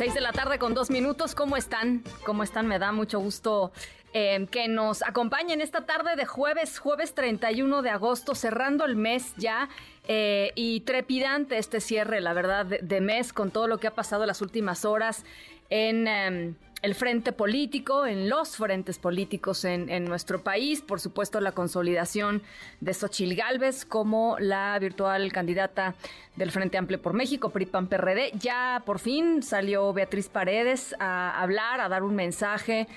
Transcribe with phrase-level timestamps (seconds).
[0.00, 1.34] Seis de la tarde con dos minutos.
[1.34, 2.02] ¿Cómo están?
[2.24, 2.66] ¿Cómo están?
[2.66, 3.70] Me da mucho gusto
[4.14, 9.34] eh, que nos acompañen esta tarde de jueves, jueves 31 de agosto, cerrando el mes
[9.36, 9.68] ya.
[10.08, 14.24] Eh, y trepidante este cierre, la verdad, de, mes con todo lo que ha pasado
[14.24, 15.26] las últimas horas
[15.68, 16.08] en...
[16.08, 22.42] Em, el frente político, en los frentes políticos en, nuestro país, por supuesto la consolidación
[22.80, 25.94] de Xochil Gálvez como la virtual candidata
[26.36, 28.32] del Frente Amplio por México, PRIPAN PRD.
[28.38, 32.88] Ya por fin salió Beatriz Paredes a hablar, a dar un mensaje,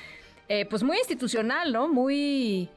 [0.47, 1.87] eh, pues muy institucional, ¿no?
[1.87, 2.69] Muy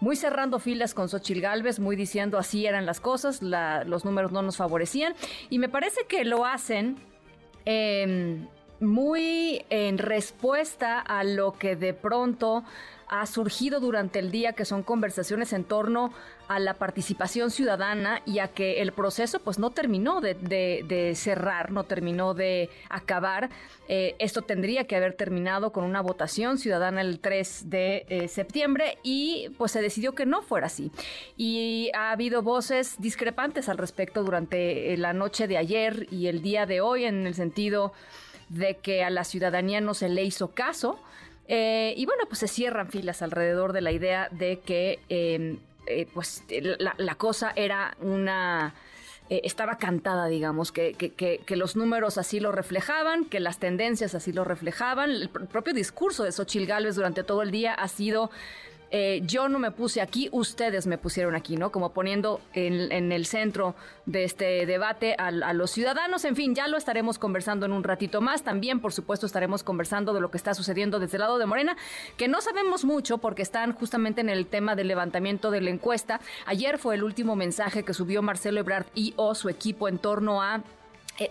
[0.00, 4.42] muy cerrando filas con Xochil Gálvez, muy diciendo así eran las cosas, los números no
[4.42, 5.14] nos favorecían.
[5.50, 6.96] Y me parece que lo hacen
[7.64, 8.46] eh,
[8.80, 12.64] muy en respuesta a lo que de pronto
[13.08, 16.12] ha surgido durante el día, que son conversaciones en torno
[16.46, 21.84] a la participación ciudadana y a que el proceso pues no terminó de, cerrar, no
[21.84, 23.50] terminó de acabar.
[23.88, 28.98] Eh, esto tendría que haber terminado con una votación ciudadana el 3 de eh, septiembre
[29.02, 30.90] y pues se decidió que no fuera así.
[31.36, 36.66] Y ha habido voces discrepantes al respecto durante la noche de ayer y el día
[36.66, 37.92] de hoy en el sentido
[38.48, 40.98] de que a la ciudadanía no se le hizo caso.
[41.48, 46.06] Eh, y bueno, pues se cierran filas alrededor de la idea de que em, eh,
[46.12, 48.74] pues la, cosa era una...
[49.30, 54.14] Eh, estaba cantada, digamos, que, que, que, los números así lo reflejaban, que las tendencias
[54.14, 55.10] así lo reflejaban.
[55.10, 58.30] El, propio discurso de Xochil Gálvez durante todo el día ha sido
[58.90, 61.70] eh, yo no me puse aquí, ustedes me pusieron aquí, ¿no?
[61.70, 63.74] Como poniendo en, el centro
[64.06, 66.24] de este debate a, los ciudadanos.
[66.24, 68.42] En fin, ya lo estaremos conversando en un ratito más.
[68.42, 71.76] También, por supuesto, estaremos conversando de lo que está sucediendo desde el lado de Morena,
[72.16, 76.20] que no sabemos mucho porque están justamente en el tema del levantamiento de la encuesta.
[76.46, 80.42] Ayer fue el último mensaje que subió Marcelo Ebrard y o su equipo en torno
[80.42, 80.62] a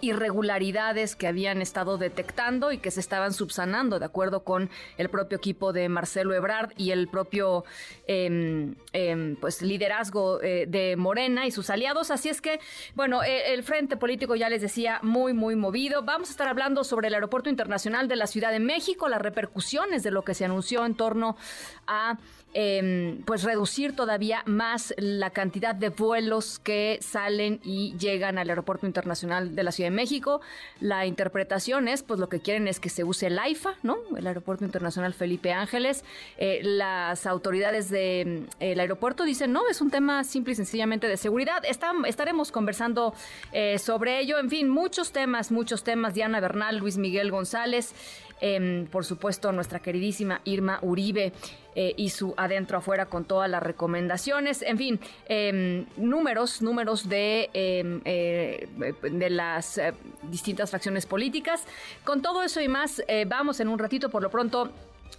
[0.02, 5.38] irregularidades que habían estado detectando y que se estaban subsanando, de acuerdo con el propio
[5.38, 7.64] equipo de Marcelo Ebrard y el propio
[8.08, 12.12] em, em, pues liderazgo eh, de Morena y sus aliados.
[12.12, 12.60] Así es que,
[12.96, 16.04] bueno, eh, el frente político ya les decía muy, muy movido.
[16.04, 20.04] Vamos a estar hablando sobre el Aeropuerto Internacional de la Ciudad de México, las repercusiones
[20.04, 21.38] de lo que se anunció en torno
[21.86, 22.18] a
[22.54, 28.88] Em, pues reducir todavía más la cantidad de vuelos que salen y llegan al Aeropuerto
[28.88, 30.42] Internacional de la Ciudad de México.
[30.80, 33.98] La interpretación es, pues lo que quieren es que se use el AIFA, ¿no?
[34.18, 36.04] El Aeropuerto Internacional Felipe Ángeles.
[36.38, 41.18] Eh, las autoridades del em, aeropuerto dicen, no, es un tema simple y sencillamente de
[41.18, 41.62] seguridad.
[41.66, 43.14] estaremos conversando
[43.52, 44.40] eh, sobre ello.
[44.40, 46.14] En fin, muchos temas, muchos temas.
[46.16, 47.94] Diana Bernal, Luis Miguel González.
[48.40, 51.34] Em, por supuesto, nuestra queridísima Irma Uribe
[51.76, 54.62] eh, y su adentro afuera con todas las recomendaciones.
[54.62, 58.68] En fin, em, números, números de, em, eh,
[59.02, 59.94] de las eh,
[60.24, 61.66] distintas facciones políticas.
[62.04, 64.72] Con todo eso y más, vamos en un ratito, por lo pronto.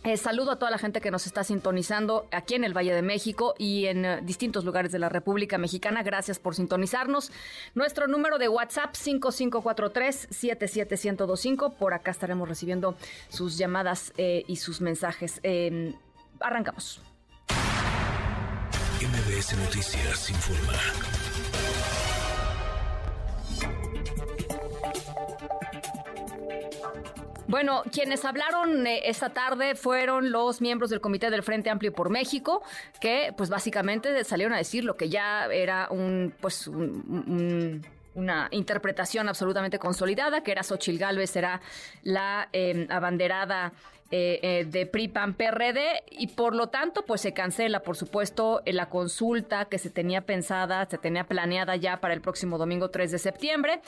[0.05, 3.03] Eh, saludo a toda la gente que nos está sintonizando aquí en el Valle de
[3.03, 6.03] México y en eh, distintos lugares de la República Mexicana.
[6.03, 7.33] Gracias por sintonizarnos.
[7.75, 11.75] Nuestro número de WhatsApp 5543-77125.
[11.75, 12.97] Por acá estaremos recibiendo
[13.29, 15.41] sus llamadas eh, y sus mensajes.
[15.43, 15.95] Em,
[16.41, 17.03] arrancamos.
[19.01, 21.18] MBS Noticias informa.
[27.49, 32.11] Bueno, quienes hablaron eh, esta tarde fueron los miembros del Comité del Frente Amplio por
[32.11, 32.63] México,
[33.01, 37.83] que pues básicamente salieron a decir lo que ya era un pues un
[38.19, 41.61] una interpretación absolutamente consolidada, que era Xochil Gálvez, era
[42.03, 43.73] la em, abanderada
[44.11, 48.89] eh, eh, de PRI-PAN PRD y por lo tanto pues se cancela por supuesto la
[48.89, 53.19] consulta que se tenía pensada, se tenía planeada ya para el próximo domingo 3 de
[53.19, 53.81] septiembre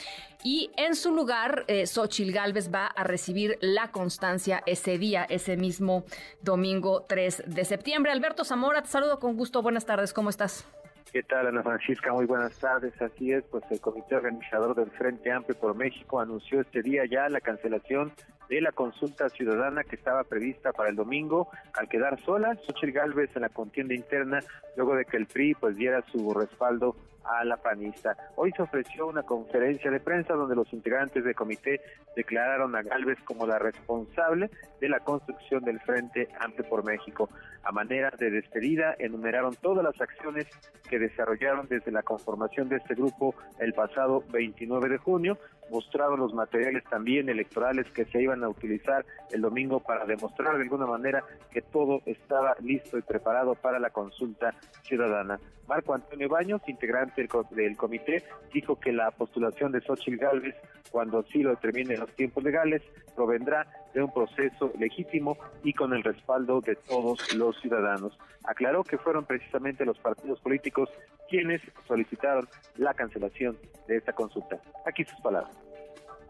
[0.45, 5.57] y en su lugar eh, Xochil Gálvez va a recibir la constancia ese día, ese
[5.57, 6.05] mismo
[6.43, 8.13] domingo 3 de septiembre.
[8.13, 10.67] Alberto Zamora, te saludo con gusto, buenas tardes, ¿cómo estás?
[11.13, 12.13] ¿Qué tal, Ana Francisca?
[12.13, 12.93] Muy buenas tardes.
[13.01, 17.29] Así es, pues el Comité Organizador del Frente Amplio por México anunció este día ya
[17.29, 18.13] la cancelación
[18.51, 23.31] de la consulta ciudadana que estaba prevista para el domingo, al quedar sola Xochitl Gálvez
[23.37, 24.41] en la contienda interna,
[24.77, 28.17] luego de que el PRI pues diera su respaldo a la panista.
[28.35, 31.81] Hoy se ofreció una conferencia de prensa donde los integrantes del comité
[32.17, 34.51] declararon a Galvez como la responsable
[34.81, 37.29] de la construcción del Frente Amplio por México.
[37.63, 40.47] A manera de despedida, enumeraron todas las acciones
[40.89, 45.39] que desarrollaron desde la conformación de este grupo el pasado 29 de junio,
[45.71, 50.63] mostraron los materiales también electorales que se iban a utilizar el domingo para demostrar de
[50.63, 55.39] alguna manera que todo estaba listo y preparado para la consulta ciudadana.
[55.69, 60.57] Marco Antonio Baños, integrante del, comité, dijo que la postulación de Xochitl Gálvez,
[60.91, 62.83] cuando así lo determinen los tiempos legales,
[63.15, 68.19] provendrá de un proceso legítimo y con el respaldo de todos los ciudadanos.
[68.45, 70.89] Aclaró que fueron precisamente los partidos políticos
[71.29, 74.61] quienes solicitaron la cancelación de esta consulta.
[74.85, 75.70] Aquí sus palabras.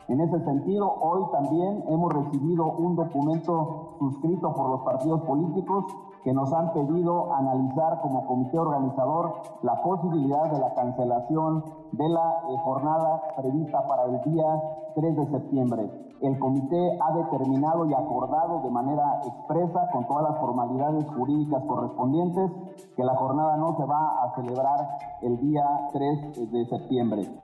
[0.08, 5.84] En ese sentido, hoy también hemos recibido un documento suscrito por los partidos políticos
[6.24, 12.42] que nos han pedido analizar como comité organizador la posibilidad de la cancelación de la
[12.48, 14.62] eh, jornada prevista para el día
[14.94, 15.90] 3 de septiembre.
[16.20, 22.50] El comité ha determinado y acordado de manera expresa con todas las formalidades jurídicas correspondientes
[22.94, 27.42] que la jornada no se va a celebrar el día 3 de septiembre.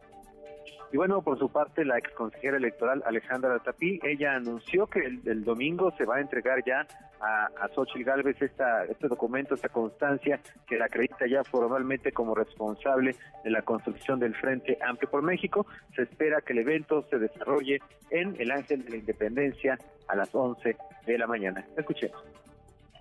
[0.92, 5.44] Y bueno, por su parte, la ex consejera electoral Alejandra Tapí, ella anunció que el,
[5.44, 6.86] domingo se va a entregar ya
[7.20, 12.34] a, a Xochitl Gálvez esta, este documento, esta constancia que la acredita ya formalmente como
[12.34, 15.66] responsable de la construcción del Frente Amplio por México.
[15.94, 17.80] Se espera que el evento se desarrolle
[18.10, 19.78] en el Ángel de la Independencia
[20.08, 21.64] a las 11 de la mañana.
[21.76, 22.45] Escuchemos.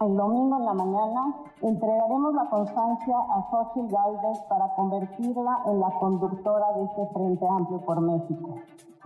[0.02, 5.90] El domingo en la mañana entregaremos la constancia a Xochitl Galvez para convertirla en la
[6.00, 8.56] conductora de este Frente Amplio por México.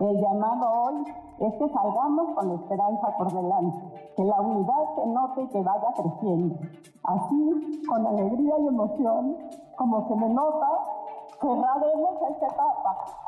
[0.00, 1.04] El llamado hoy
[1.38, 3.78] es que salgamos con esperanza por delante,
[4.16, 6.56] que la unidad se note y que vaya creciendo.
[7.04, 9.36] Así, con alegría y emoción,
[9.76, 10.68] como se me nota,
[11.40, 13.20] cerraremos esta etapa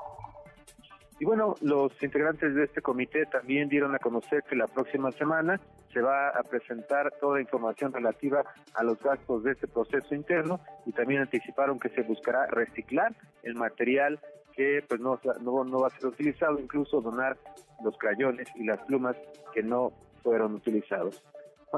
[1.22, 5.60] y bueno, los integrantes de este comité también dieron a conocer que la próxima semana
[5.92, 8.44] se va a presentar toda información relativa
[8.74, 13.54] a los gastos de este proceso interno y también anticiparon que se buscará reciclar el
[13.54, 14.18] material
[14.54, 17.36] que pues no, no, va a ser utilizado, incluso donar
[17.82, 19.16] los crayones y las plumas
[19.54, 19.92] que no
[20.22, 21.22] fueron utilizados.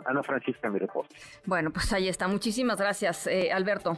[0.07, 1.15] Ana Francisca, mi reporte.
[1.45, 2.27] Bueno, pues ahí está.
[2.27, 3.97] Muchísimas gracias, eh, Alberto.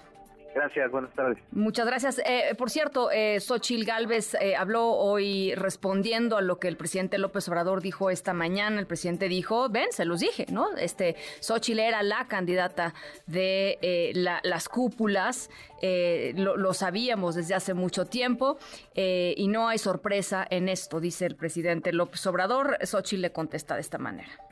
[0.56, 1.37] Gracias, buenas tardes.
[1.50, 2.19] Muchas gracias.
[2.25, 7.19] Eh, por cierto, eh, Xochil Gálvez eh, habló hoy respondiendo a lo que el presidente
[7.19, 8.81] López Obrador dijo esta mañana.
[8.81, 10.75] El presidente dijo, ven, se los dije, ¿no?
[10.79, 12.94] Este, Xochil era la candidata
[13.26, 15.50] de eh, las cúpulas,
[15.82, 18.56] lo, lo, sabíamos desde hace mucho tiempo
[18.94, 22.79] y no hay sorpresa en esto, dice el presidente López Obrador.
[22.82, 24.46] Xochil le contesta de esta manera.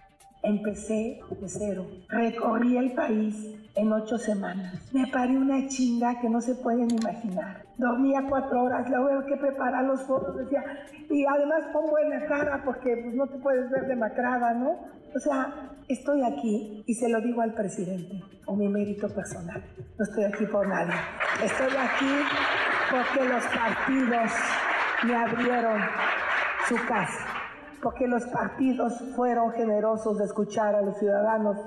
[0.45, 1.87] Empecé de cero.
[2.11, 4.75] Recorrí el país en ocho semanas.
[4.93, 7.65] Me paré una chinga que no se pueden imaginar.
[7.79, 10.63] Dormía cuatro horas, luego que preparar los fotos, decía,
[11.11, 14.73] y además pongo buena cara porque pues, no te puedes ver demacrada, ¿no?
[15.15, 19.65] O sea, estoy aquí y se lo digo al presidente, con mi mérito personal.
[19.99, 20.95] No estoy aquí por nadie.
[21.43, 22.15] Estoy aquí
[22.91, 24.31] porque los partidos
[25.05, 25.81] me abrieron
[26.69, 27.34] su casa
[27.85, 31.59] porque los partidos fueron generosos de escuchar a los ciudadanos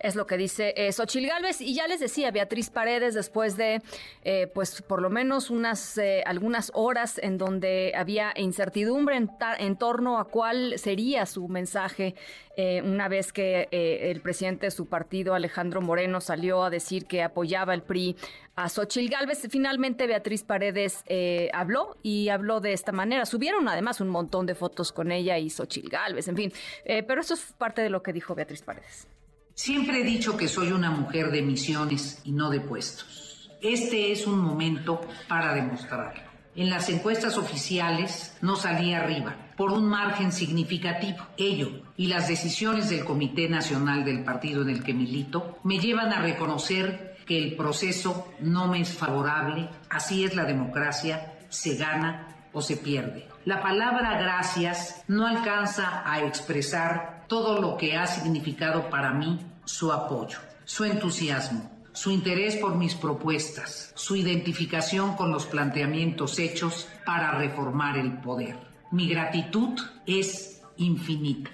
[0.00, 1.60] es lo que dice eh, Xochil Gálvez.
[1.60, 3.82] Y ya les decía, Beatriz Paredes, después de,
[4.24, 10.18] eh, pues, por lo menos unas, eh, algunas horas en donde había incertidumbre en, torno
[10.18, 12.14] a cuál sería su mensaje,
[12.56, 17.22] eh, una vez que el presidente de su partido, Alejandro Moreno, salió a decir que
[17.22, 18.16] apoyaba el PRI
[18.64, 21.04] a Xochil Gálvez, finalmente Beatriz Paredes
[21.52, 23.26] habló y habló de esta manera.
[23.26, 26.52] Subieron además un montón de fotos con ella y Xochil Gálvez, en fin.
[26.84, 29.06] pero eso es parte de lo que dijo Beatriz Paredes.
[29.54, 33.50] Siempre he dicho que soy una mujer de misiones y no de puestos.
[33.60, 36.30] Este es un momento para demostrarlo.
[36.56, 41.18] En las encuestas oficiales no salí arriba, por un margen significativo.
[41.36, 46.12] Ello y las decisiones del Comité Nacional del partido en el que milito me llevan
[46.12, 49.68] a reconocer que el proceso no me es favorable.
[49.88, 53.28] Así es la democracia, se gana o se pierde.
[53.44, 59.92] La palabra gracias no alcanza a expresar todo lo que ha significado para mí su
[59.92, 67.38] apoyo, su entusiasmo, su interés por mis propuestas, su identificación con los planteamientos hechos para
[67.38, 68.56] reformar el poder.
[68.90, 71.52] Mi gratitud es infinita.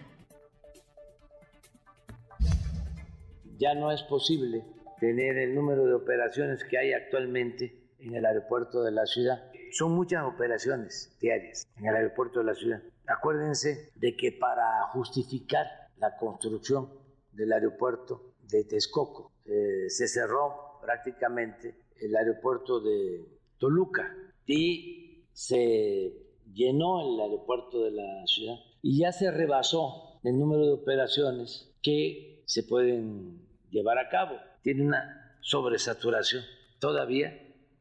[3.58, 4.64] Ya no es posible
[4.98, 9.50] tener el número de operaciones que hay actualmente en el aeropuerto de la ciudad.
[9.72, 12.82] Son muchas operaciones diarias en el aeropuerto de la ciudad.
[13.06, 15.66] Acuérdense de que para justificar
[15.98, 16.90] la construcción
[17.32, 19.32] del aeropuerto de Texcoco.
[19.44, 23.26] Eh, se cerró prácticamente el aeropuerto de
[23.58, 26.12] Toluca y se
[26.52, 32.42] llenó el aeropuerto de la ciudad y ya se rebasó el número de operaciones que
[32.46, 34.36] se pueden llevar a cabo.
[34.66, 36.42] Tiene una sobresaturación
[36.80, 37.32] todavía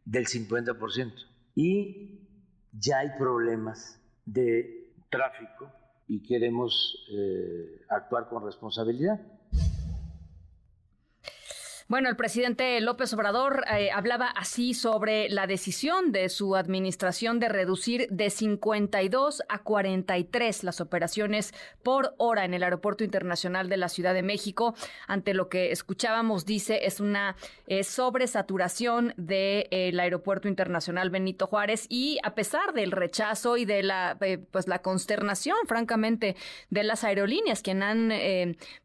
[0.05, 1.13] del 50%
[1.55, 2.29] y
[2.71, 5.73] ya hay problemas de tráfico
[6.07, 9.19] y queremos eh, actuar con responsabilidad.
[11.87, 17.47] Bueno, el presidente López Obrador eh, hablaba así sobre la decisión de su administración de
[17.47, 23.89] reducir de 52 a 43 las operaciones por hora en el Aeropuerto Internacional de la
[23.89, 24.73] Ciudad de México.
[25.05, 27.35] Ante lo que escuchábamos, dice, es una
[27.67, 33.83] eh, sobresaturación del de, Aeropuerto Internacional Benito Juárez y a pesar del rechazo y de
[33.83, 36.35] la, eh, pues, la consternación, francamente,
[36.71, 38.11] de las aerolíneas, quien han,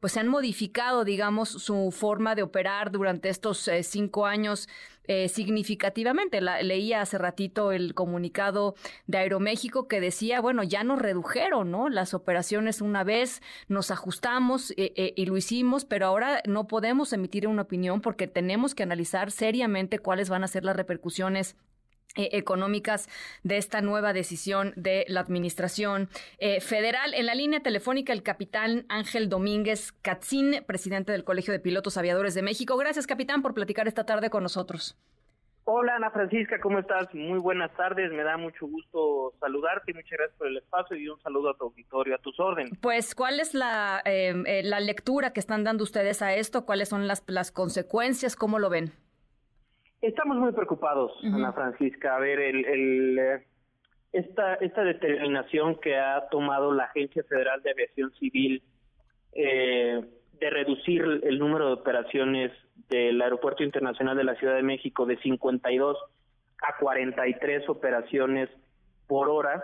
[0.01, 4.69] pues, se han modificado, digamos, su forma de operar durante estos eh, cinco años
[5.05, 6.41] eh, significativamente.
[6.41, 8.75] leía hace ratito el comunicado
[9.07, 11.89] de Aeroméxico que decía, bueno, ya nos redujeron, ¿no?
[11.89, 17.49] Las operaciones una vez, nos ajustamos eh, y lo hicimos, pero ahora no podemos emitir
[17.49, 21.57] una opinión porque tenemos que analizar seriamente cuáles van a ser las repercusiones
[22.17, 23.09] eh, económicas
[23.45, 27.15] de esta nueva decisión de la Administración eh, Federal.
[27.15, 32.35] En la línea telefónica, el capitán Ángel Domínguez Catzín, presidente del Colegio de Pilotos Aviadores
[32.35, 32.77] de México.
[32.77, 34.99] Gracias, capitán, por platicar esta tarde con nosotros.
[35.65, 37.15] Hola, Ana Francisca, ¿cómo estás?
[37.15, 41.21] Muy buenas tardes, me da mucho gusto saludarte, muchas gracias por el espacio y un
[41.21, 42.73] saludo a tu auditorio, a tus órdenes.
[42.81, 46.67] Pues, ¿cuál es la, eh, la lectura que están dando ustedes a esto?
[46.67, 48.35] ¿Cuáles son las, las consecuencias?
[48.35, 48.93] ¿Cómo lo ven?
[50.03, 52.17] Estamos muy preocupados, Ana Francisca.
[52.17, 53.47] A ver, el, eh,
[54.13, 58.63] esta, esta determinación que ha tomado la Agencia Federal de Aviación Civil
[59.33, 60.01] eh,
[60.41, 62.51] de reducir el número de operaciones
[62.89, 65.99] del Aeropuerto Internacional de la Ciudad de México de 52
[66.67, 68.49] a 43 operaciones
[69.07, 69.63] por hora,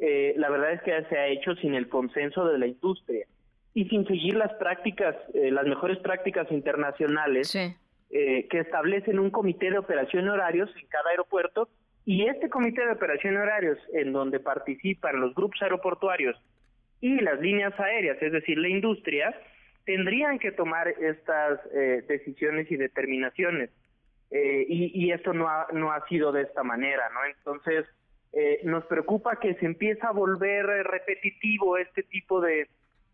[0.00, 3.24] eh, la verdad es que se ha hecho sin el consenso de la industria
[3.72, 7.48] y sin seguir las prácticas, las mejores prácticas internacionales.
[7.48, 7.76] Sí
[8.10, 11.68] eh, que establecen un comité de operación horarios en cada aeropuerto
[12.04, 16.36] y este comité de operación horarios en donde participan los grupos aeroportuarios
[17.00, 19.34] y las líneas aéreas, es decir, la industria,
[19.84, 23.70] tendrían que tomar estas eh, decisiones y determinaciones.
[24.30, 27.24] Eh, y, esto no ha, no ha sido de esta manera, ¿no?
[27.24, 27.86] Entonces,
[28.64, 32.68] nos preocupa que se empieza a volver repetitivo este tipo de,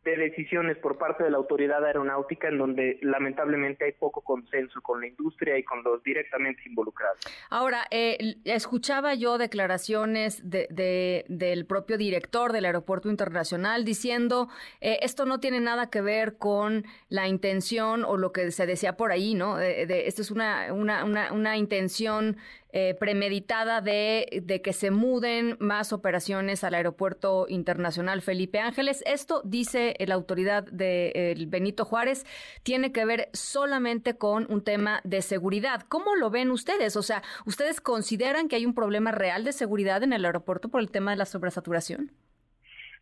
[0.04, 5.00] de decisiones por parte de la autoridad aeronáutica en donde lamentablemente hay poco consenso con
[5.00, 7.18] la industria y con los directamente involucrados.
[7.50, 14.49] Ahora, eh, escuchaba yo declaraciones de, del propio director del Aeropuerto Internacional diciendo
[14.80, 18.97] eh, esto no tiene nada que ver con la intención o lo que se decía
[18.97, 19.56] por ahí, ¿no?
[19.56, 22.37] De, esto es una, una, una, una intención
[22.75, 29.05] eh, premeditada de, de, que se muden más operaciones al Aeropuerto Internacional Felipe Ángeles.
[29.07, 32.25] Esto, dice la autoridad de Benito Juárez,
[32.62, 35.83] tiene que ver solamente con un tema de seguridad.
[35.88, 36.97] ¿Cómo lo ven ustedes?
[36.97, 40.81] O sea, ¿ustedes consideran que hay un problema real de seguridad en el aeropuerto por
[40.81, 42.11] el tema de la sobresaturación?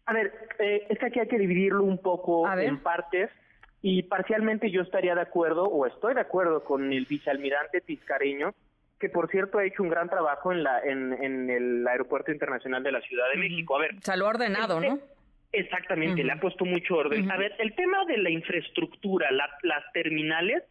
[0.07, 3.31] A ver, eh, es que aquí hay que dividirlo un poco en partes
[3.83, 8.53] y parcialmente yo estaría de acuerdo o estoy de acuerdo con el vicealmirante Tiscareño
[9.01, 12.93] que por cierto ha hecho un gran trabajo en la en, el Aeropuerto Internacional de
[12.93, 13.77] la Ciudad de México.
[13.77, 15.01] A ver, salió ordenado, ¿no?
[15.53, 17.29] Exactamente, le ha puesto mucho orden.
[17.33, 20.63] A ver, el tema de la infraestructura, las terminales,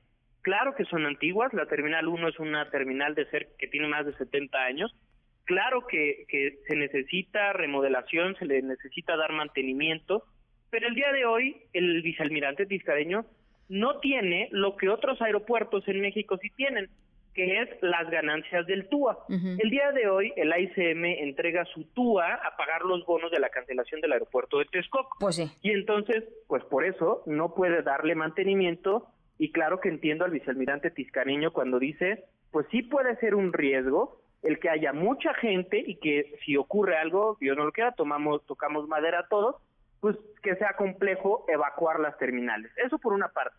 [0.41, 4.05] claro que son antiguas, la Terminal 1 es una terminal de ser que tiene más
[4.05, 4.95] de 70 años,
[5.43, 10.23] claro que, que se necesita remodelación, se le necesita dar mantenimiento,
[10.69, 13.25] pero el día de hoy el vicealmirante Tiscareño
[13.67, 16.89] no tiene lo que otros aeropuertos en México sí tienen,
[17.33, 19.17] que es las ganancias del TUA.
[19.29, 23.49] El día de hoy el ICM entrega su TUA a pagar los bonos de la
[23.49, 25.17] cancelación del aeropuerto de Texcoco.
[25.19, 25.51] Pues sí.
[25.61, 29.07] Y entonces, pues por eso no puede darle mantenimiento
[29.37, 34.21] y claro que entiendo al vicealmirante Tiscareño cuando dice, pues sí puede ser un riesgo
[34.41, 38.45] el que haya mucha gente y que si ocurre algo, Dios no lo quiera, tomamos,
[38.45, 39.55] tocamos madera todos,
[39.99, 42.71] pues que sea complejo evacuar las terminales.
[42.77, 43.55] Eso por una parte.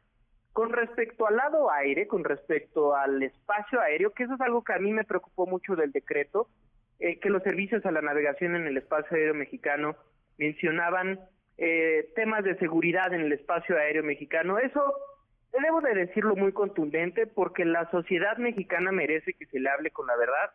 [0.53, 4.73] Con respecto al lado aire, con respecto al espacio aéreo, que eso es algo que
[4.73, 6.49] a mí me preocupó mucho del decreto,
[6.99, 9.97] eh, que los servicios a la navegación en el espacio aéreo mexicano
[10.39, 11.21] mencionaban
[11.57, 14.59] eh, temas de seguridad en el espacio aéreo mexicano.
[14.59, 14.95] Eso
[15.63, 20.07] debo de decirlo muy contundente porque la sociedad mexicana merece que se le hable con
[20.07, 20.51] la verdad.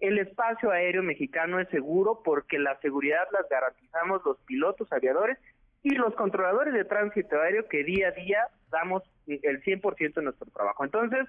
[0.00, 5.38] El espacio aéreo mexicano es seguro porque la seguridad las garantizamos los pilotos aviadores
[5.82, 10.50] y los controladores de tránsito aéreo que día a día damos el 100% de nuestro
[10.50, 10.84] trabajo.
[10.84, 11.26] Entonces,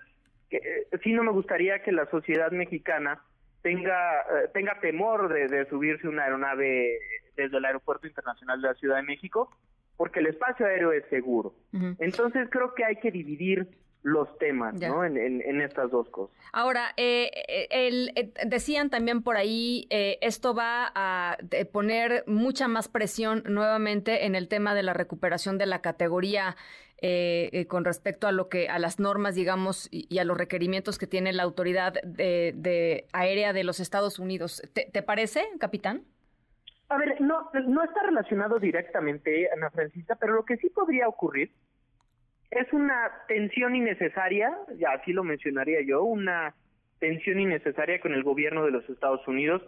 [0.50, 3.22] que eh, sí no me gustaría que la sociedad mexicana
[3.62, 7.00] tenga eh, tenga temor de, subirse una aeronave
[7.36, 9.50] desde el Aeropuerto Internacional de la Ciudad de México,
[9.96, 11.54] porque el espacio aéreo es seguro.
[12.00, 13.70] Entonces creo que hay que dividir
[14.04, 15.06] los temas, ¿no?
[15.06, 16.36] En, estas dos cosas.
[16.54, 21.38] Ahora, eh, eh, el, eh, decían también por ahí, esto va a
[21.72, 26.56] poner mucha más presión nuevamente en el tema de la recuperación de la categoría
[27.68, 31.34] con respecto a lo que a las normas, digamos, y, a los requerimientos que tiene
[31.34, 34.62] la autoridad de, aérea de los Estados Unidos.
[34.74, 36.04] ¿Te, ¿Te, parece, capitán?
[36.90, 41.52] A ver, no, no está relacionado directamente, Ana Francisca, pero lo que sí podría ocurrir
[42.52, 46.54] es una tensión innecesaria, ya así lo mencionaría yo, una
[47.00, 49.62] tensión innecesaria con el gobierno de los Estados Unidos,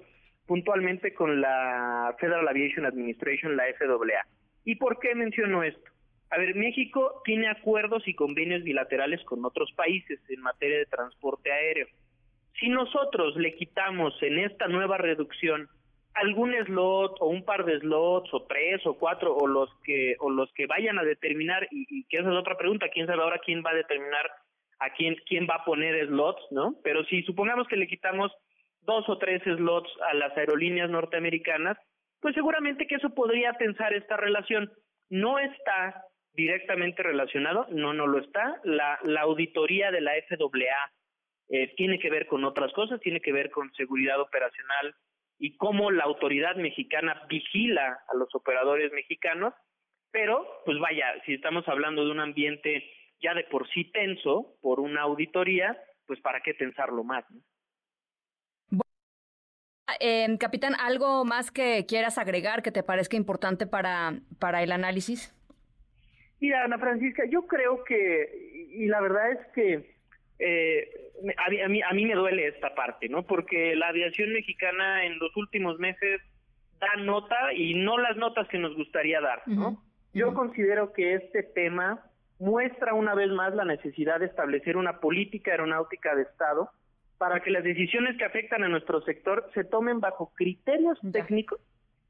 [0.46, 4.28] puntualmente con la Federal Aviation Administration, la FAA.
[4.66, 5.92] ¿Y por qué menciono esto?
[6.30, 11.52] A ver, México tiene acuerdos y convenios bilaterales con otros países en materia de transporte
[11.52, 11.88] aéreo.
[12.60, 15.70] Si nosotros le quitamos en esta nueva reducción
[16.16, 20.30] algún slot o un par de slots o tres o cuatro o los que o
[20.30, 23.64] los que vayan a determinar y, que esa es otra pregunta quién sabe ahora quién
[23.66, 24.30] va a determinar
[24.80, 28.32] a quién quién va a poner slots no pero si supongamos que le quitamos
[28.82, 31.78] dos o tres slots a las aerolíneas norteamericanas
[32.24, 34.72] pues seguramente que eso podría tensar esta relación.
[35.10, 38.60] No está directamente relacionado no no lo está.
[38.64, 40.92] La la auditoría de la FAA
[41.50, 44.96] eh, tiene que ver con otras cosas tiene que ver con seguridad operacional
[45.40, 49.54] y cómo la autoridad mexicana vigila a los operadores mexicanos,
[50.12, 52.84] pero pues vaya, si estamos hablando de un ambiente
[53.22, 57.26] ya de por sí tenso por una auditoría, pues para qué tensarlo más.
[60.00, 65.34] Eh, capitán, ¿algo más que quieras agregar que te parezca importante para, para el análisis?
[66.40, 69.96] Mira, Ana Francisca, yo creo que, y la verdad es que
[70.40, 71.03] eh,
[71.38, 73.24] a, mí, a mí me duele esta parte, ¿no?
[73.24, 76.22] Porque la aviación mexicana en los últimos meses
[76.80, 79.82] da nota y no las notas que nos gustaría dar, ¿no?
[80.14, 82.04] Yo considero que este tema
[82.40, 86.70] muestra una vez más la necesidad de establecer una política aeronáutica de Estado
[87.18, 91.60] para que las decisiones que afectan a nuestro sector se tomen bajo criterios técnicos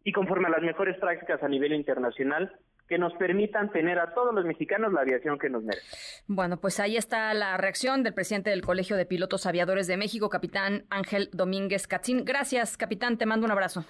[0.03, 2.51] y conforme a las mejores prácticas a nivel internacional
[2.88, 6.24] que nos permitan tener a todos los mexicanos la aviación que nos merece.
[6.27, 10.29] Bueno, pues ahí está la reacción del presidente del Colegio de Pilotos Aviadores de México,
[10.29, 12.25] capitán Ángel Domínguez Catzín.
[12.25, 13.86] Gracias, capitán, te mando un abrazo.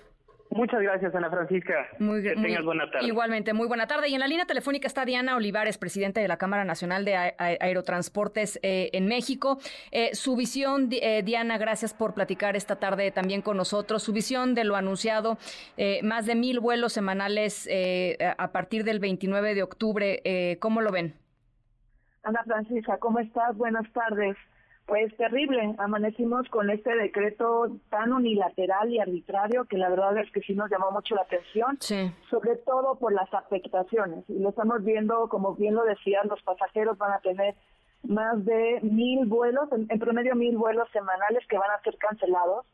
[0.56, 1.88] Muchas gracias, Ana Francisca.
[2.00, 3.08] Muy, que tengas buena tarde.
[3.08, 4.10] Igualmente, muy buena tarde.
[4.10, 8.60] Y en la línea telefónica está Diana Olivares, presidente de la Cámara Nacional de Aerotransportes
[8.62, 9.60] eh, en México.
[9.92, 14.04] Eh, su visión, eh, Diana, gracias por platicar esta tarde también con nosotros.
[14.04, 15.38] Su visión de lo anunciado,
[16.04, 17.70] más de mil vuelos semanales
[18.38, 20.58] a partir del 29 de octubre.
[20.60, 21.16] ¿Cómo lo ven?
[22.24, 23.56] Ana Francisca, ¿cómo estás?
[23.58, 24.38] Buenas tardes.
[24.86, 30.41] Pues terrible, amanecimos con este decreto tan unilateral y arbitrario que la verdad es que
[30.41, 31.78] sí nos llamó mucho la atención,
[32.30, 34.26] sobre todo por las afectaciones.
[34.30, 37.56] Y lo estamos viendo, como bien lo decían, los pasajeros van a tener
[38.04, 42.65] más de mil vuelos, en, en promedio mil vuelos semanales que van a ser cancelados.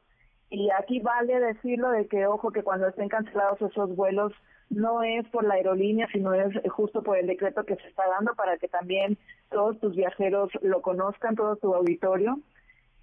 [0.50, 4.34] Y aquí vale decirlo de que, ojo, que cuando estén cancelados esos vuelos,
[4.70, 8.36] no es por la aerolínea, sino es justo por el decreto que se está dando
[8.36, 9.18] para que también
[9.50, 12.40] todos tus viajeros lo conozcan, todo tu auditorio.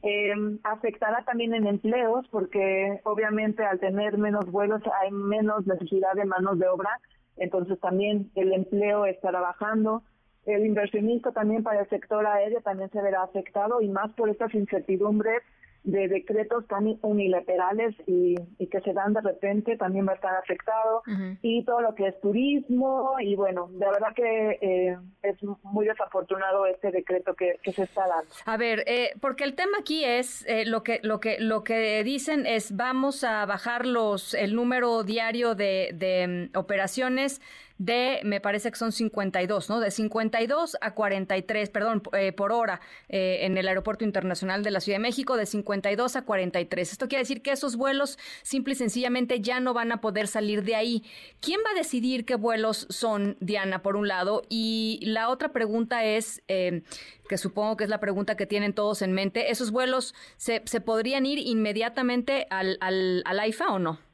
[0.02, 6.24] Eh, afectará también en empleos porque obviamente al tener menos vuelos hay menos necesidad de
[6.24, 7.00] manos de obra,
[7.36, 10.02] entonces también el empleo estará bajando.
[10.44, 14.54] El inversionista también para el sector aéreo también se verá afectado y más por estas
[14.54, 15.42] incertidumbres
[15.86, 18.34] de decretos tan unilaterales y,
[18.66, 21.02] que se dan de repente también va a estar afectado
[21.40, 26.66] y todo lo que es turismo y bueno, de verdad que eh, es muy desafortunado
[26.66, 28.30] este decreto que, se está dando.
[28.44, 32.02] A ver, eh, porque el tema aquí es eh, lo que lo que lo que
[32.02, 37.40] dicen es vamos a bajar los el número diario de, de mm, operaciones
[37.78, 39.80] de, me parece que son 52, ¿no?
[39.80, 44.80] De 52 a 43, perdón, eh, por hora eh, en el Aeropuerto Internacional de la
[44.80, 46.92] Ciudad de México, de 52 a 43.
[46.92, 50.64] Esto quiere decir que esos vuelos simple y sencillamente ya no van a poder salir
[50.64, 51.04] de ahí.
[51.40, 54.42] ¿Quién va a decidir qué vuelos son, Diana, por un lado?
[54.48, 56.82] Y la otra pregunta es, eh,
[57.28, 60.80] que supongo que es la pregunta que tienen todos en mente, ¿esos vuelos se, se
[60.80, 64.05] podrían ir inmediatamente al, al, al AIFA o no?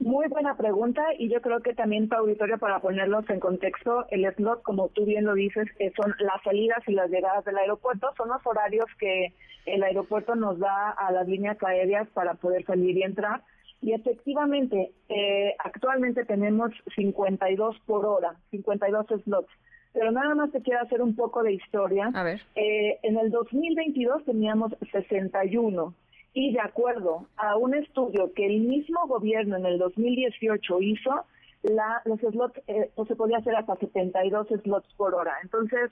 [0.00, 4.24] Muy buena pregunta y yo creo que también para auditorio para ponerlos en contexto, el
[4.34, 8.30] slot, como tú bien lo dices, son las salidas y las llegadas del aeropuerto, son
[8.30, 9.34] los horarios que
[9.66, 13.42] el aeropuerto nos da a las líneas aéreas para poder salir y entrar.
[13.82, 19.52] Y efectivamente, eh, actualmente tenemos 52 por hora, 52 slots.
[19.92, 22.10] pero nada más te quiero hacer un poco de historia.
[22.14, 22.40] A ver.
[22.54, 25.94] Eh, en el 2022 teníamos 61
[26.32, 31.24] y de acuerdo a un estudio que el mismo gobierno en el 2018 hizo,
[31.62, 35.34] la, los slots eh, pues se podía hacer hasta 72 slots por hora.
[35.42, 35.90] Entonces,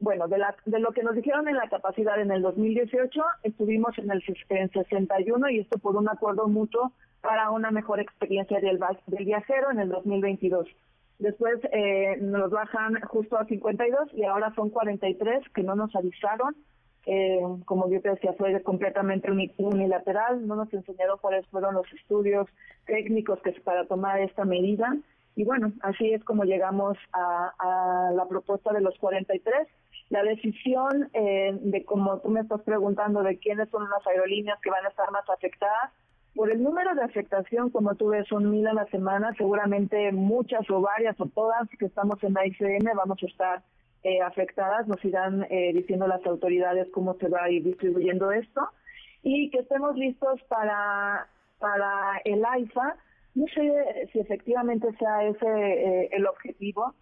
[0.00, 3.98] bueno, de, la, de lo que nos dijeron en la capacidad en el 2018, estuvimos
[3.98, 8.78] en el en 61 y esto por un acuerdo mutuo para una mejor experiencia del,
[9.06, 10.68] del viajero en el 2022.
[11.18, 16.54] Después eh, nos bajan justo a 52 y ahora son 43 que no nos avisaron.
[17.06, 20.46] Eh, como yo te decía, fue completamente unilateral.
[20.46, 22.46] No nos enseñaron cuáles fueron los estudios
[22.86, 24.96] técnicos que para tomar esta medida.
[25.34, 29.68] Y bueno, así es como llegamos a, a la propuesta de los 43.
[30.10, 34.70] La decisión eh, de, como tú me estás preguntando, de quiénes son las aerolíneas que
[34.70, 35.92] van a estar más afectadas,
[36.34, 40.68] por el número de afectación, como tú ves, son mil a la semana, seguramente muchas
[40.70, 43.62] o varias o todas que estamos en la ICM vamos a estar
[44.08, 48.62] eh, afectadas, nos irán eh, diciendo las autoridades cómo se va a ir distribuyendo esto
[49.22, 52.96] y que estemos listos para, para el AIFA.
[53.34, 56.94] No sé si efectivamente sea ese eh, el objetivo.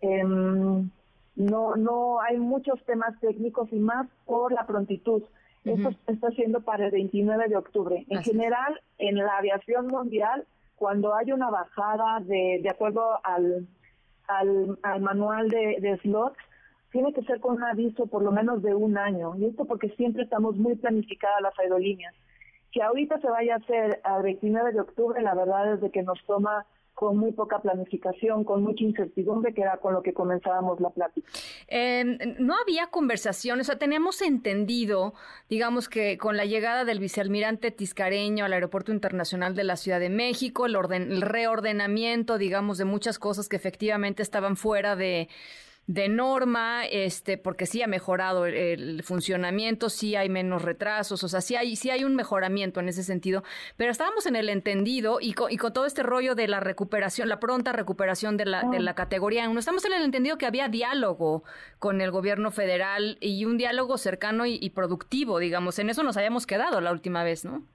[0.00, 0.88] Em,
[1.34, 5.24] no, no hay muchos temas técnicos y más por la prontitud.
[5.64, 8.04] Esto está siendo para el 29 de octubre.
[8.08, 10.46] En general, en la aviación mundial,
[10.76, 13.66] cuando hay una bajada de, de acuerdo al,
[14.28, 16.38] al, manual de, de slots,
[16.92, 19.34] tiene que ser con un aviso por lo menos de un año.
[19.36, 22.14] Y esto porque siempre estamos muy planificadas las aerolíneas.
[22.70, 26.02] Que ahorita se vaya a hacer al 29 de octubre, la verdad es de que
[26.02, 30.78] nos toma con muy poca planificación, con mucha incertidumbre, que era con lo que comenzábamos
[30.80, 31.28] la plática.
[31.66, 35.14] Em, no había conversaciones, o sea, teníamos entendido,
[35.48, 40.10] digamos que con la llegada del vicealmirante Tiscareño al Aeropuerto Internacional de la Ciudad de
[40.10, 45.28] México, el, orden, el reordenamiento, digamos, de muchas cosas que efectivamente estaban fuera de
[45.86, 51.40] de norma, este, porque sí ha mejorado el, funcionamiento, sí hay menos retrasos, o sea,
[51.40, 53.42] sí hay, sí hay un mejoramiento en ese sentido,
[53.76, 57.28] pero estábamos en el entendido y con, y con todo este rollo de la recuperación,
[57.28, 60.68] la pronta recuperación de la, de la categoría no estamos en el entendido que había
[60.68, 61.42] diálogo
[61.78, 66.16] con el gobierno federal y un diálogo cercano y, y productivo, digamos, en eso nos
[66.16, 67.66] habíamos quedado la última vez, ¿no?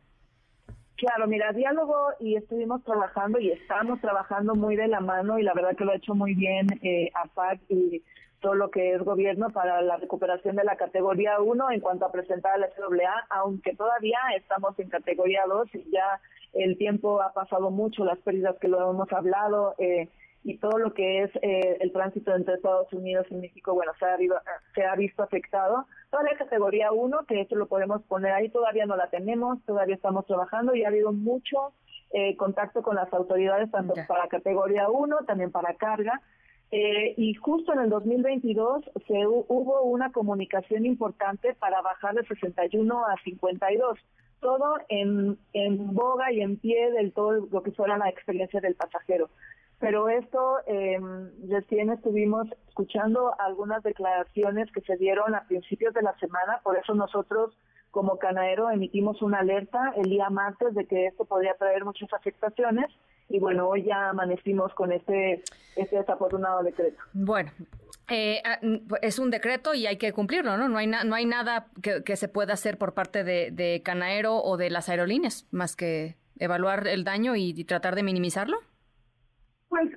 [0.98, 5.54] Claro, mira, diálogo y estuvimos trabajando y estamos trabajando muy de la mano y la
[5.54, 8.02] verdad que lo ha hecho muy bien eh, APAC y
[8.40, 12.12] todo lo que es gobierno para la recuperación de la categoría 1 en cuanto a
[12.12, 16.20] presentar la SWA, aunque todavía estamos en categoría 2 y ya
[16.54, 20.10] el tiempo ha pasado mucho, las pérdidas que lo hemos hablado, eh,
[20.48, 24.06] y todo lo que es eh, el tránsito entre Estados Unidos y México, bueno, se
[24.06, 24.18] ha,
[24.74, 25.86] se ha visto afectado.
[26.10, 29.96] Toda la categoría 1, que esto lo podemos poner ahí, todavía no la tenemos, todavía
[29.96, 31.74] estamos trabajando y ha habido mucho
[32.14, 36.22] eh, contacto con las autoridades, tanto para categoría 1, también para carga.
[36.72, 43.06] Eh, y justo en el 2022 se hubo una comunicación importante para bajar de 61
[43.06, 44.00] a 52
[44.40, 48.76] todo en, en boga y en pie del todo lo que fuera la experiencia del
[48.76, 49.30] pasajero.
[49.80, 51.00] Pero esto, eh,
[51.48, 56.96] recién estuvimos escuchando algunas declaraciones que se dieron a principios de la semana, por eso
[56.96, 57.56] nosotros
[57.92, 62.88] como Canaero emitimos una alerta el día martes de que esto podría traer muchas afectaciones
[63.30, 65.44] y bueno, hoy ya amanecimos con este,
[65.76, 66.98] este desafortunado decreto.
[67.14, 67.52] Bueno,
[68.08, 68.60] eh, ah,
[69.02, 70.70] es un decreto y hay que cumplirlo, ¿no?
[70.70, 74.58] No hay, no hay nada que, se pueda hacer por parte de, de, Canaero o
[74.58, 78.60] de las aerolíneas más que evaluar el daño y tratar de minimizarlo.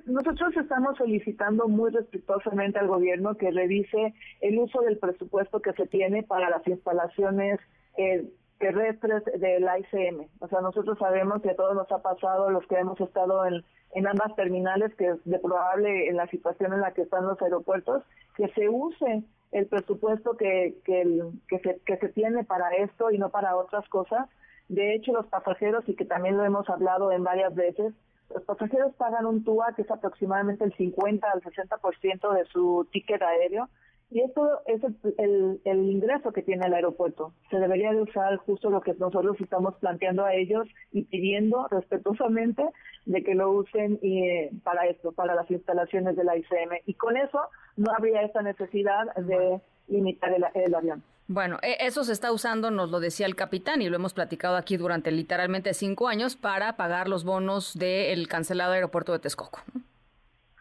[0.05, 5.87] Nosotros estamos solicitando muy respetuosamente al gobierno que revise el uso del presupuesto que se
[5.87, 7.59] tiene para las instalaciones
[7.97, 8.25] eh,
[8.59, 10.27] terrestres del ICM.
[10.39, 13.63] O sea, nosotros sabemos que a todos nos ha pasado, los que hemos estado en,
[13.93, 17.41] en ambas terminales, que es de probable en la situación en la que están los
[17.41, 18.03] aeropuertos,
[18.35, 23.17] que se use el presupuesto que, que, que, se, que se tiene para esto y
[23.17, 24.29] no para otras cosas.
[24.69, 27.93] De hecho, los pasajeros, y que también lo hemos hablado en varias veces,
[28.33, 33.21] los pasajeros pagan un TUA que es aproximadamente el 50 al 60% de su ticket
[33.21, 33.69] aéreo
[34.11, 34.81] y esto es
[35.17, 37.33] el, el, ingreso que tiene el aeropuerto.
[37.49, 42.61] Se debería de usar justo lo que nosotros estamos planteando a ellos y pidiendo respetuosamente
[43.05, 46.81] de que lo usen eh, para esto, para las instalaciones de la ICM.
[46.87, 47.39] Y con eso
[47.77, 51.03] no habría esta necesidad de limitar el avión.
[51.27, 54.57] Bueno, e, eso se está usando, nos lo decía el capitán, y lo hemos platicado
[54.57, 59.61] aquí durante literalmente cinco años para pagar los bonos del cancelado aeropuerto de Texcoco.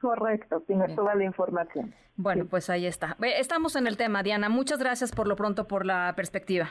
[0.00, 1.94] Correcto, tiene toda la información.
[2.16, 3.16] Bueno, pues ahí está.
[3.20, 4.48] Estamos en el tema, Diana.
[4.48, 6.70] Muchas gracias por lo pronto por la perspectiva.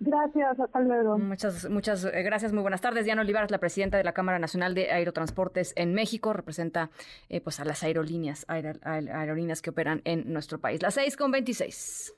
[0.00, 1.18] Gracias, hasta luego.
[1.18, 3.04] Muchas, muchas eh, gracias, muy buenas tardes.
[3.04, 6.90] Diana Olivares, la presidenta de la Cámara Nacional de Aerotransportes en México, representa
[7.28, 10.82] eh, pues a las aerolíneas, aerolíneas que operan en nuestro país.
[10.82, 12.14] Las 6 con 26.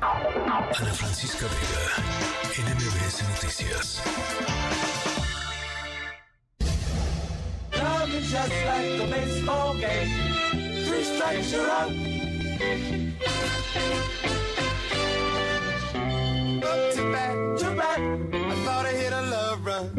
[0.00, 4.02] Ana Francisca Vega, NMBS Noticias.
[16.94, 18.00] Too bad, too bad.
[18.32, 19.90] I thought I hit a love run.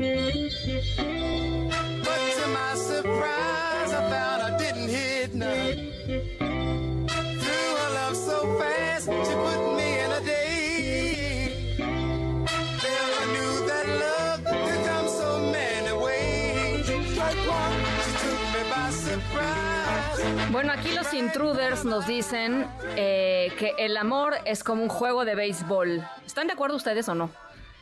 [20.54, 25.34] Bueno, aquí los intruders nos dicen eh, que el amor es como un juego de
[25.34, 26.08] béisbol.
[26.28, 27.32] ¿Están de acuerdo ustedes o no?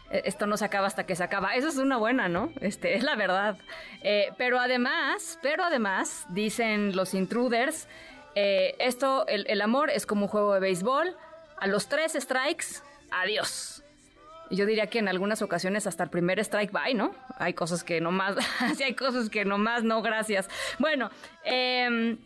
[0.10, 1.53] E, esto no se acaba hasta que se acaba.
[1.53, 2.49] Eso es una buena, ¿no?
[2.62, 3.57] Este, es la verdad.
[4.03, 7.89] Eh, pero además, pero además, dicen los intruders,
[8.36, 11.13] eh, esto, el, amor es como un juego de béisbol.
[11.57, 13.84] A los tres strikes, adiós.
[14.49, 17.13] Yo diría que en algunas ocasiones hasta el primer strike bye, ¿no?
[17.38, 18.38] Hay cosas que no más,
[18.77, 20.49] sí hay cosas que no más, no, gracias.
[20.79, 21.12] Bueno,
[21.43, 22.17] eh,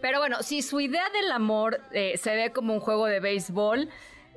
[0.00, 3.88] pero bueno, si su idea del amor eh, se ve como un juego de béisbol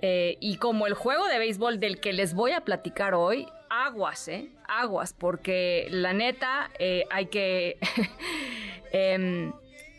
[0.02, 4.28] eh, y como el juego de béisbol del que les voy a platicar hoy, aguas,
[4.28, 4.50] ¿eh?
[4.67, 7.78] Aguas, porque la neta eh, hay que...
[8.91, 9.52] eh,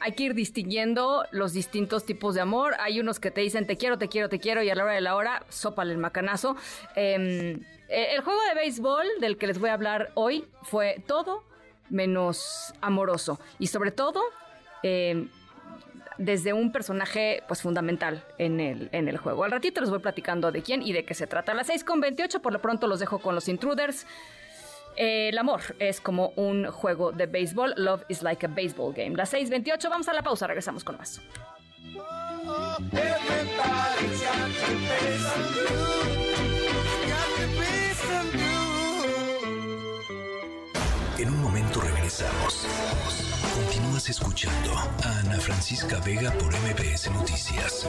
[0.05, 2.75] hay que ir distinguiendo los distintos tipos de amor.
[2.81, 4.95] Hay unos que te dicen te quiero, te quiero, te quiero y a la hora
[4.95, 6.57] de la hora, sópale el macanazo.
[6.97, 7.57] Eh,
[7.89, 11.45] el juego de béisbol del que les voy a hablar hoy fue todo
[11.89, 14.21] menos amoroso y sobre todo
[14.83, 15.29] eh,
[16.19, 19.45] desde un personaje pues fundamental en el, en el juego.
[19.45, 21.53] Al ratito les voy platicando de quién y de qué se trata.
[21.53, 24.07] A las 6 con 28, por lo pronto los dejo con los intruders.
[24.97, 27.75] Eh, el amor es como un juego de béisbol.
[27.77, 29.17] Love is like a baseball game.
[29.17, 31.21] Las 6:28, vamos a la pausa, regresamos con más.
[41.19, 42.67] En un momento regresamos.
[43.55, 47.87] Continúas escuchando a Ana Francisca Vega por MBS Noticias.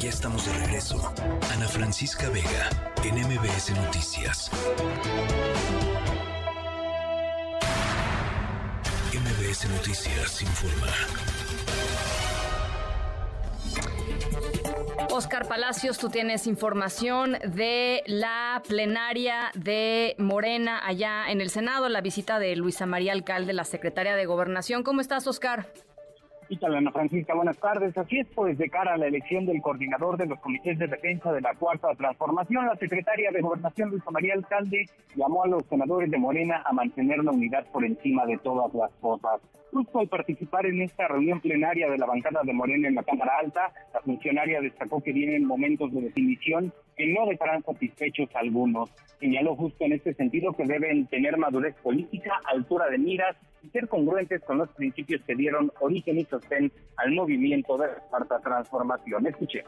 [0.00, 1.12] Ya estamos de regreso.
[1.52, 2.70] Ana Francisca Vega
[3.02, 4.50] en MBS Noticias.
[9.12, 11.33] MBS Noticias informa.
[15.10, 22.00] Oscar Palacios, tú tienes información de la plenaria de Morena allá en el Senado, la
[22.00, 24.82] visita de Luisa María Alcalde, la secretaria de Gobernación.
[24.82, 25.68] ¿Cómo estás, Oscar?
[26.48, 27.34] ¿Qué tal, Ana Francisca?
[27.34, 27.96] Buenas tardes.
[27.96, 31.32] Así es, pues de cara a la elección del coordinador de los comités de defensa
[31.32, 36.10] de la Cuarta Transformación, la secretaria de Gobernación, Luisa María Alcalde, llamó a los senadores
[36.10, 39.40] de Morena a mantener la unidad por encima de todas las cosas.
[39.72, 43.32] Justo al participar en esta reunión plenaria de la bancada de Morena en la Cámara
[43.40, 48.90] Alta, la funcionaria destacó que vienen momentos de definición que no dejarán satisfechos a algunos.
[49.18, 53.88] Señaló justo en este sentido que deben tener madurez política, altura de miras y ser
[53.88, 59.26] congruentes con los principios que dieron origen y sostén al movimiento de la cuarta transformación.
[59.26, 59.64] Escuche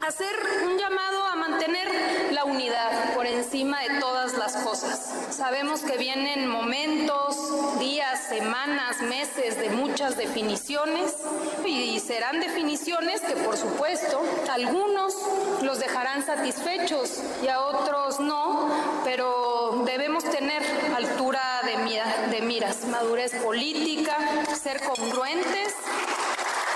[0.00, 1.88] hacer un llamado a mantener
[2.32, 5.12] la unidad por encima de todas las cosas.
[5.30, 11.16] Sabemos que vienen momentos, días, semanas, meses de muchas definiciones
[11.64, 15.14] y serán definiciones que por supuesto algunos
[15.62, 18.68] los dejarán satisfechos y a otros no,
[19.04, 20.62] pero debemos tener
[20.94, 24.16] altura de, mira, de miras, madurez política,
[24.62, 25.74] ser congruentes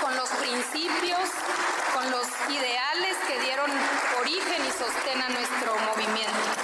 [0.01, 1.29] con los principios,
[2.01, 3.69] con los ideales que dieron
[4.19, 6.60] origen y sostén a nuestro movimiento.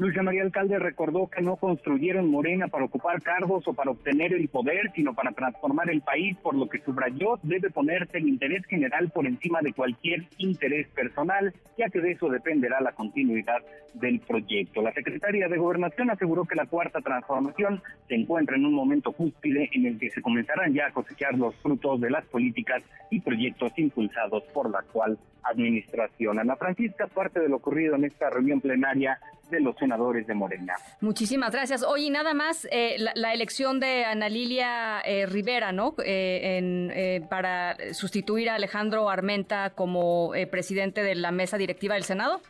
[0.00, 4.48] Luisa María Alcalde recordó que no construyeron Morena para ocupar cargos o para obtener el
[4.48, 9.10] poder, sino para transformar el país, por lo que subrayó debe ponerse el interés general
[9.10, 13.58] por encima de cualquier interés personal, ya que de eso dependerá la continuidad
[13.92, 14.80] del proyecto.
[14.80, 19.68] La secretaria de Gobernación aseguró que la cuarta transformación se encuentra en un momento cúspide
[19.74, 23.70] en el que se comenzarán ya a cosechar los frutos de las políticas y proyectos
[23.76, 26.38] impulsados por la actual administración.
[26.38, 29.18] Ana Francisca, parte de lo ocurrido en esta reunión plenaria
[29.50, 30.74] de los senadores de Morena.
[31.00, 31.82] Muchísimas gracias.
[31.82, 35.94] Oye, nada más eh, la, la, elección de Ana Lilia eh, Rivera, ¿no?
[36.04, 42.04] Eh, en, eh, para sustituir a Alejandro Armenta como presidente de la mesa directiva del
[42.04, 42.40] Senado.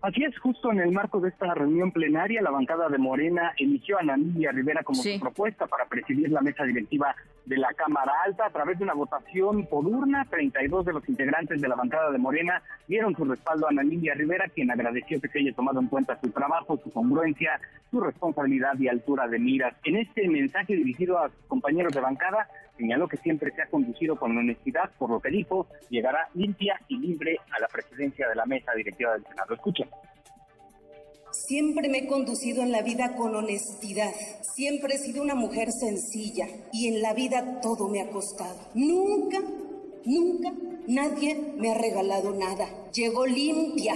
[0.00, 3.98] Así es, justo en el marco de esta reunión plenaria, la bancada de Morena eligió
[3.98, 5.14] a Ana Lilia Rivera como sí.
[5.14, 7.14] su propuesta para presidir la mesa directiva
[7.46, 10.26] de la Cámara Alta a través de una votación por urna.
[10.30, 14.48] 32 de los integrantes de la bancada de Morena dieron su respaldo a Ana Rivera,
[14.48, 18.88] quien agradeció que se haya tomado en cuenta su trabajo, su congruencia, su responsabilidad y
[18.88, 19.74] altura de miras.
[19.84, 24.16] En este mensaje dirigido a sus compañeros de bancada, señaló que siempre se ha conducido
[24.16, 28.46] con honestidad, por lo que dijo, llegará limpia y libre a la presidencia de la
[28.46, 29.54] mesa directiva del Senado.
[29.54, 29.88] Escuchen.
[31.32, 34.12] Siempre me he conducido en la vida con honestidad.
[34.54, 38.56] Siempre he sido una mujer sencilla y en la vida todo me ha costado.
[38.74, 39.40] Nunca,
[40.04, 40.52] nunca
[40.86, 42.68] nadie me ha regalado nada.
[42.92, 43.94] Llego limpia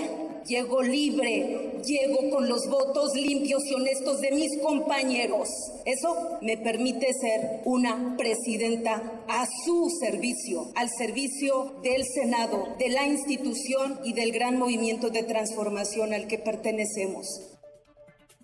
[0.49, 5.49] Llego libre, llego con los votos limpios y honestos de mis compañeros.
[5.85, 13.07] Eso me permite ser una presidenta a su servicio, al servicio del Senado, de la
[13.07, 17.56] institución y del gran movimiento de transformación al que pertenecemos.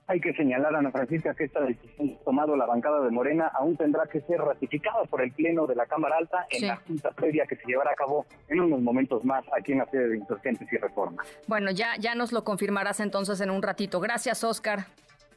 [0.07, 4.05] Hay que señalar, Ana Francisca, que esta decisión tomado la bancada de Morena aún tendrá
[4.07, 7.57] que ser ratificada por el Pleno de la Cámara Alta en la junta previa que
[7.57, 10.77] se llevará a cabo en unos momentos más aquí en la sede de Insurgentes y
[10.77, 11.23] Reforma.
[11.47, 14.01] Bueno, ya, ya nos lo confirmarás entonces en un ratito.
[14.01, 14.87] Gracias, Oscar.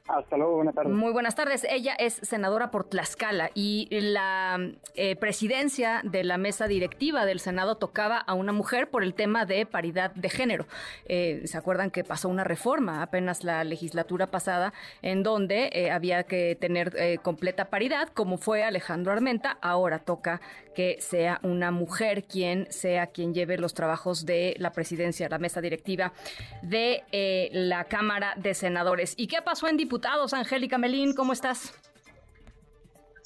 [0.07, 0.93] Hasta luego, buenas tardes.
[0.93, 1.65] Muy buenas tardes.
[1.67, 4.59] Ella es senadora por Tlaxcala y la
[4.93, 9.45] eh, presidencia de la mesa directiva del Senado tocaba a una mujer por el tema
[9.45, 10.67] de paridad de género.
[11.07, 16.23] Eh, ¿Se acuerdan que pasó una reforma apenas la legislatura pasada en donde eh, había
[16.23, 19.57] que tener completa paridad, como fue Alejandro Armenta?
[19.59, 20.39] Ahora toca
[20.75, 25.61] que sea una mujer quien sea quien lleve los trabajos de la presidencia, la mesa
[25.61, 26.13] directiva
[26.61, 29.15] de la Cámara de Senadores.
[29.17, 30.33] ¿Y qué pasó en diputados.
[30.33, 31.73] Angélica Melín, ¿cómo estás?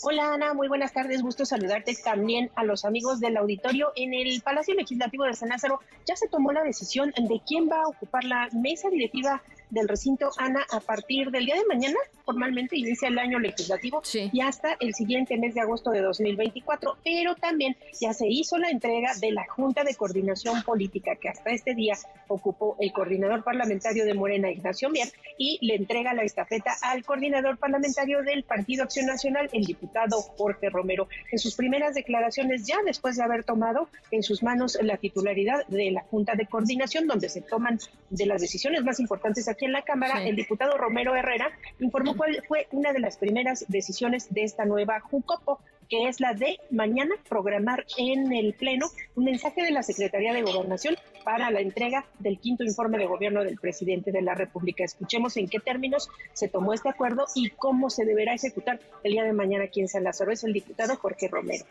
[0.02, 3.92] Hola Ana, muy buenas tardes, gusto saludarte también a los amigos del auditorio.
[3.98, 7.82] En el Palacio Legislativo de San Lázaro ya se tomó la decisión de quién va
[7.82, 12.78] a ocupar la mesa directiva del recinto Ana a partir del día de mañana formalmente
[12.78, 17.76] inicia el año legislativo y hasta el siguiente mes de agosto de 2024, pero también
[18.00, 21.96] ya se hizo la entrega de la Junta de Coordinación Política que hasta este día
[22.28, 27.58] ocupó el coordinador parlamentario de Morena, Ignacio Mier, y le entrega la estafeta al coordinador
[27.58, 31.08] parlamentario del Partido Acción Nacional, el diputado Jorge Romero.
[31.32, 35.92] En sus primeras declaraciones, ya después de haber tomado en sus manos la titularidad de
[35.92, 37.80] la Junta de Coordinación, donde se toman
[38.12, 42.44] de las decisiones más importantes aquí en la Cámara, el diputado Romero Herrera informó cuál
[42.48, 47.16] fue una de las primeras decisiones de esta nueva JUCOPO, que es la de mañana
[47.28, 52.40] programar en el Pleno un mensaje de la Secretaría de Gobernación para la entrega del
[52.40, 54.84] quinto informe de gobierno del presidente de la República.
[54.84, 59.24] Escuchemos en qué términos se tomó este acuerdo y cómo se deberá ejecutar el día
[59.24, 60.32] de mañana aquí en San Lázaro.
[60.32, 61.66] Es el diputado Jorge Romero.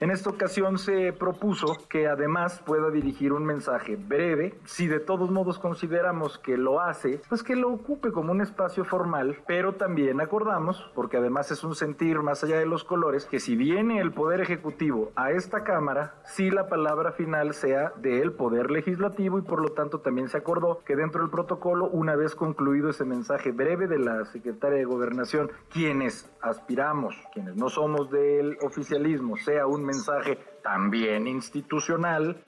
[0.00, 4.54] En esta ocasión se propuso que además pueda dirigir un mensaje breve.
[4.64, 8.84] Si de todos modos consideramos que lo hace, pues que lo ocupe como un espacio
[8.84, 13.38] formal, pero también acordamos, porque además es un sentir más allá de los colores, que
[13.38, 18.72] si viene el Poder Ejecutivo a esta Cámara, sí la palabra final sea del Poder
[18.72, 22.90] Legislativo y por lo tanto también se acordó que dentro del protocolo, una vez concluido
[22.90, 29.36] ese mensaje breve de la Secretaria de Gobernación, quienes aspiramos, quienes no somos del oficialismo,
[29.36, 32.42] sea un mensaje también institucional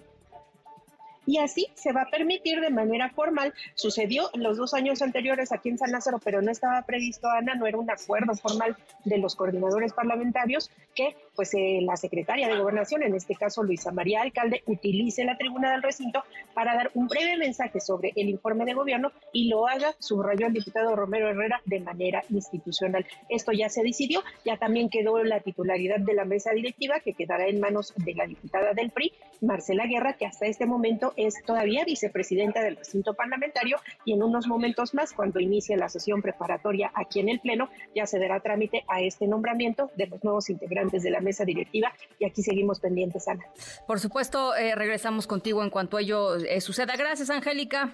[1.26, 3.52] y así se va a permitir de manera formal.
[3.74, 7.66] Sucedió los dos años anteriores aquí en San Lázaro, pero no estaba previsto, Ana, no
[7.66, 13.02] era un acuerdo formal de los coordinadores parlamentarios que pues eh, la secretaria de Gobernación,
[13.02, 17.36] en este caso Luisa María Alcalde, utilice la tribuna del recinto para dar un breve
[17.36, 21.80] mensaje sobre el informe de gobierno y lo haga, subrayó el diputado Romero Herrera, de
[21.80, 23.06] manera institucional.
[23.28, 27.46] Esto ya se decidió, ya también quedó la titularidad de la mesa directiva que quedará
[27.46, 31.84] en manos de la diputada del PRI, Marcela Guerra, que hasta este momento es todavía
[31.84, 37.20] vicepresidenta del recinto parlamentario y en unos momentos más, cuando inicie la sesión preparatoria aquí
[37.20, 41.10] en el Pleno, ya se dará trámite a este nombramiento de los nuevos integrantes de
[41.10, 43.44] la mesa directiva y aquí seguimos pendientes, Ana.
[43.86, 46.96] Por supuesto, eh, regresamos contigo en cuanto ello eh, suceda.
[46.96, 47.92] Gracias, Angélica.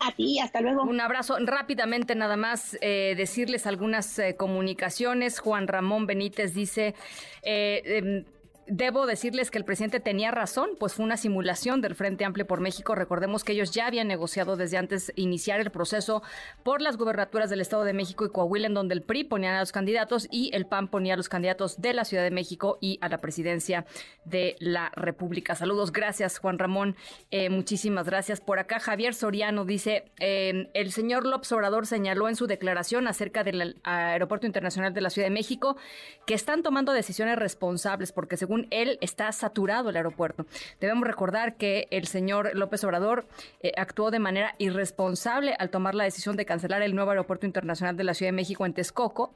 [0.00, 0.82] A ti, hasta luego.
[0.84, 1.36] Un abrazo.
[1.40, 5.40] Rápidamente, nada más eh, decirles algunas comunicaciones.
[5.40, 6.94] Juan Ramón Benítez dice,
[7.42, 8.24] em,
[8.70, 12.60] Debo decirles que el presidente tenía razón, pues fue una simulación del Frente Amplio por
[12.60, 12.94] México.
[12.94, 16.22] Recordemos que ellos ya habían negociado desde antes iniciar el proceso
[16.64, 19.60] por las gubernaturas del Estado de México y Coahuila, en donde el PRI ponía a
[19.60, 22.98] los candidatos y el PAN ponía a los candidatos de la Ciudad de México y
[23.00, 23.86] a la presidencia
[24.26, 25.54] de la República.
[25.54, 26.94] Saludos, gracias Juan Ramón,
[27.30, 28.42] eh, muchísimas gracias.
[28.42, 33.44] Por acá Javier Soriano dice, eh, el señor López Obrador señaló en su declaración acerca
[33.44, 35.78] del Aeropuerto Internacional de la Ciudad de México
[36.26, 40.46] que están tomando decisiones responsables porque según según él, está saturado el aeropuerto.
[40.80, 43.26] Debemos recordar que el señor López Obrador
[43.60, 47.96] eh, actuó de manera irresponsable al tomar la decisión de cancelar el nuevo aeropuerto internacional
[47.96, 49.34] de la Ciudad de México en Texcoco,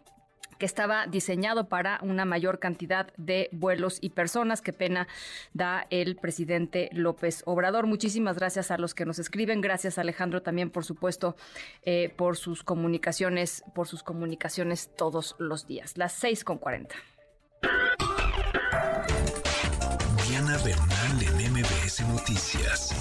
[0.58, 4.60] que estaba diseñado para una mayor cantidad de vuelos y personas.
[4.62, 5.08] Qué pena
[5.54, 7.86] da el presidente López Obrador.
[7.86, 9.60] Muchísimas gracias a los que nos escriben.
[9.60, 11.36] Gracias Alejandro también, por supuesto,
[11.82, 15.96] eh, por sus comunicaciones, por sus comunicaciones todos los días.
[15.96, 16.94] Las 6 con 40.
[20.52, 22.92] Ana Bernal en MBS Noticias.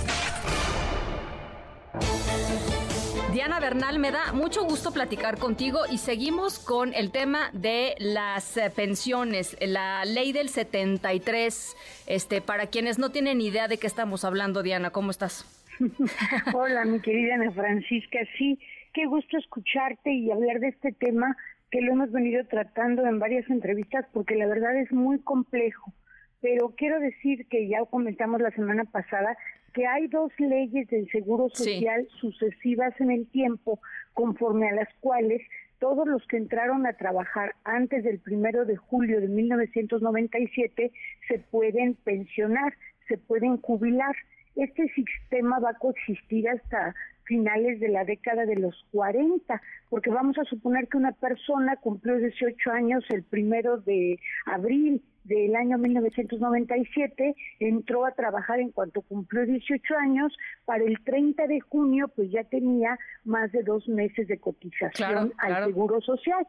[3.33, 8.55] Diana Bernal, me da mucho gusto platicar contigo y seguimos con el tema de las
[8.55, 11.75] eh, pensiones, la ley del 73.
[12.07, 15.43] Este, para quienes no tienen idea de qué estamos hablando, Diana, ¿cómo estás?
[16.53, 18.59] Hola, mi querida Ana Francisca, sí,
[18.93, 21.35] qué gusto escucharte y hablar de este tema
[21.69, 25.93] que lo hemos venido tratando en varias entrevistas porque la verdad es muy complejo
[26.41, 29.37] pero quiero decir que ya comentamos la semana pasada
[29.73, 33.79] que hay dos leyes del Seguro Social sucesivas en el tiempo,
[34.13, 35.41] conforme a las cuales
[35.79, 40.91] todos los que entraron a trabajar antes del primero de julio de 1997
[41.27, 42.73] se pueden pensionar,
[43.07, 44.15] se pueden jubilar.
[44.55, 50.37] Este sistema va a coexistir hasta finales de la década de los 40, porque vamos
[50.37, 57.35] a suponer que una persona cumplió 18 años el primero de abril del año 1997,
[57.59, 62.43] entró a trabajar en cuanto cumplió 18 años, para el 30 de junio pues ya
[62.43, 66.47] tenía más de dos meses de cotización al Seguro Social.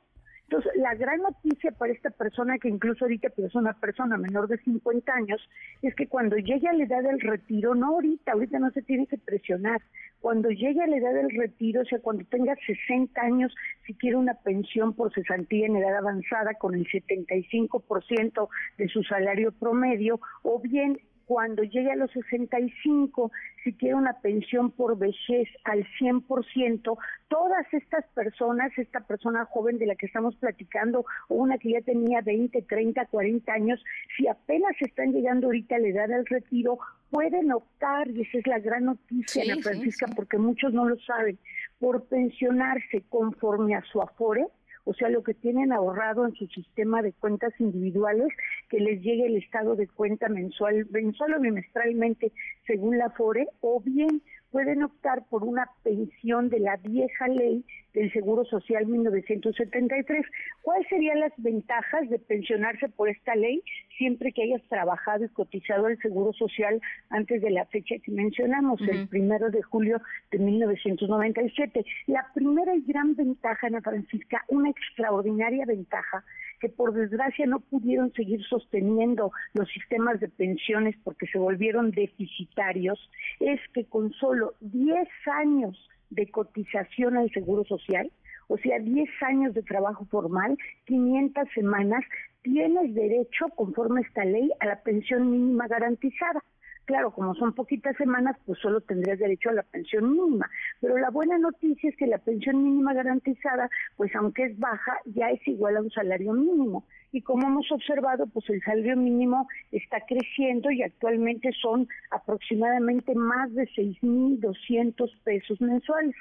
[0.53, 4.48] Entonces, la gran noticia para esta persona, que incluso ahorita pues, es una persona menor
[4.48, 5.40] de 50 años,
[5.80, 9.07] es que cuando llegue a la edad del retiro, no ahorita, ahorita no se tiene
[9.07, 9.80] que presionar,
[10.20, 13.55] cuando llegue a la edad del retiro, o sea, cuando tenga 60 años,
[13.86, 19.53] si quiere una pensión por cesantía en edad avanzada con el 75% de su salario
[19.53, 21.00] promedio, o bien
[21.33, 23.33] cuando llegue a los 65,
[23.64, 29.87] si quiere una pensión por vejez al 100%, todas estas personas, esta persona joven de
[29.87, 33.83] la que estamos platicando, o una que ya tenía 20, 30, 40 años,
[34.14, 36.78] si apenas están llegando ahorita a la edad del retiro,
[37.09, 41.39] pueden optar, y esa es la gran noticia, Ana Francisca, porque muchos no lo saben,
[41.78, 44.49] por pensionarse conforme a su afore,
[44.85, 48.28] o sea, lo que tienen ahorrado en su sistema de cuentas individuales,
[48.68, 52.33] que les llegue el estado de cuenta mensual, mensual o bimestralmente
[52.66, 54.22] según la FORE, o bien
[54.53, 60.26] pueden optar por una pensión de la vieja ley del Seguro Social 1973.
[60.61, 63.62] ¿Cuáles serían las ventajas de pensionarse por esta ley
[63.98, 66.80] siempre que hayas trabajado y cotizado al Seguro Social
[67.11, 70.00] antes de la fecha que mencionamos, el primero de julio
[70.30, 71.84] de 1997?
[72.07, 76.24] La primera y gran ventaja, Ana Francisca, una extraordinaria ventaja
[76.62, 83.00] que por desgracia no pudieron seguir sosteniendo los sistemas de pensiones porque se volvieron deficitarios,
[83.40, 85.76] es que con solo 10 años
[86.10, 88.12] de cotización al Seguro Social,
[88.46, 90.56] o sea, 10 años de trabajo formal,
[90.86, 92.04] 500 semanas,
[92.42, 96.44] tienes derecho, conforme esta ley, a la pensión mínima garantizada.
[96.85, 100.51] Claro, como son poquitas semanas, pues solo tendrías derecho a la pensión mínima.
[100.80, 105.30] Pero la buena noticia es que la pensión mínima garantizada, pues aunque es baja, ya
[105.30, 106.85] es igual a un salario mínimo.
[107.12, 113.55] Y como hemos observado, pues el salario mínimo está creciendo y actualmente son aproximadamente más
[113.55, 116.16] de 6.200 pesos mensuales.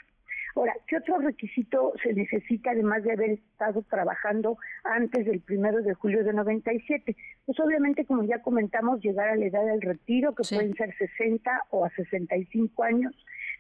[0.55, 5.93] Ahora, ¿qué otro requisito se necesita además de haber estado trabajando antes del primero de
[5.93, 7.15] julio de 97?
[7.45, 11.67] Pues obviamente, como ya comentamos, llegar a la edad del retiro, que pueden ser 60
[11.69, 13.13] o a 65 años,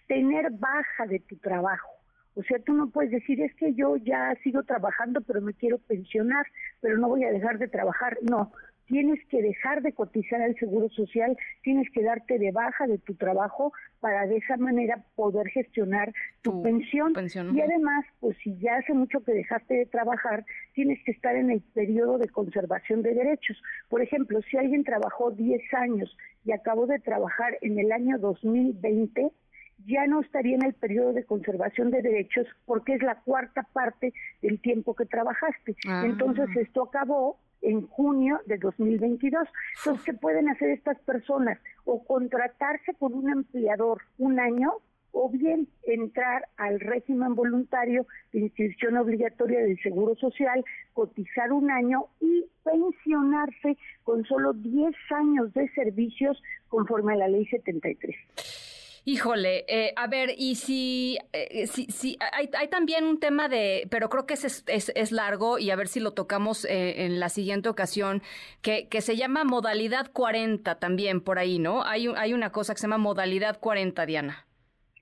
[0.07, 1.89] tener baja de tu trabajo.
[2.35, 5.77] O sea, tú no puedes decir, es que yo ya sigo trabajando, pero me quiero
[5.79, 6.45] pensionar,
[6.79, 8.17] pero no voy a dejar de trabajar.
[8.21, 8.51] No,
[8.91, 13.15] tienes que dejar de cotizar al Seguro Social, tienes que darte de baja de tu
[13.15, 13.71] trabajo
[14.01, 17.13] para de esa manera poder gestionar tu, pensión.
[17.55, 21.51] Y además, pues si ya hace mucho que dejaste de trabajar, tienes que estar en
[21.51, 23.63] el periodo de conservación de derechos.
[23.87, 29.31] Por ejemplo, si alguien trabajó 10 años y acabó de trabajar en el año 2020,
[29.85, 34.13] ya no estaría en el periodo de conservación de derechos porque es la cuarta parte
[34.41, 35.77] del tiempo que trabajaste.
[35.87, 36.03] Ah.
[36.05, 39.47] Entonces esto acabó en junio de 2022.
[39.77, 41.59] Entonces, ¿qué pueden hacer estas personas?
[41.85, 44.73] O contratarse con un empleador un año
[45.13, 52.05] o bien entrar al régimen voluntario de inscripción obligatoria del Seguro Social, cotizar un año
[52.21, 58.70] y pensionarse con solo 10 años de servicios conforme a la ley 73.
[59.03, 63.87] Híjole, eh, a ver, y si, eh, si, si hay, hay, también un tema de,
[63.89, 67.19] pero creo que es, es, es largo y a ver si lo tocamos eh, en
[67.19, 68.21] la siguiente ocasión,
[68.61, 71.83] que, que se llama modalidad 40 también por ahí, ¿no?
[71.83, 74.45] Hay, hay una cosa que se llama modalidad 40, Diana.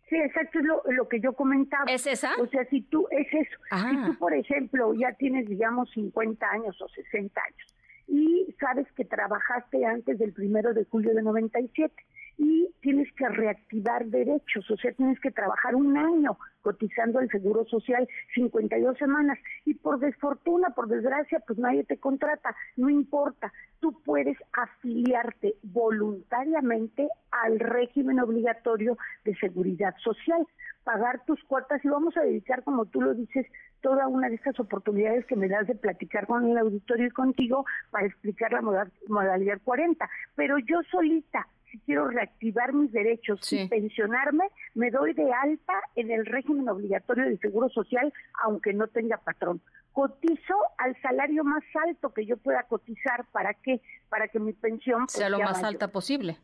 [0.08, 1.84] Sí, exacto, es lo, lo, que yo comentaba.
[1.92, 2.32] ¿Es esa?
[2.40, 3.60] O sea, si tú, es eso.
[3.70, 7.76] Si tú, por ejemplo, ya tienes, digamos, 50 años o 60 años
[8.10, 11.94] y sabes que trabajaste antes del primero de julio de 97
[12.40, 17.66] y tienes que reactivar derechos, o sea, tienes que trabajar un año cotizando el Seguro
[17.66, 24.02] Social 52 semanas y por desfortuna, por desgracia, pues nadie te contrata, no importa, tú
[24.06, 30.48] puedes afiliarte voluntariamente al régimen obligatorio de seguridad social,
[30.86, 33.46] pagar tus cuotas y vamos a dedicar, como tú lo dices,
[33.82, 37.66] toda una de estas oportunidades que me das de platicar con el auditorio y contigo
[37.92, 38.62] para explicar la
[39.10, 45.32] modalidad 40, pero yo solita si quiero reactivar mis derechos y pensionarme, me doy de
[45.32, 48.12] alta en el régimen obligatorio del Seguro Social,
[48.44, 49.62] aunque no tenga patrón.
[49.94, 53.26] Cotizo al salario más alto que yo pueda cotizar.
[53.32, 53.82] ¿Para qué?
[54.10, 56.38] Para que mi pensión pues, sea lo más alta posible.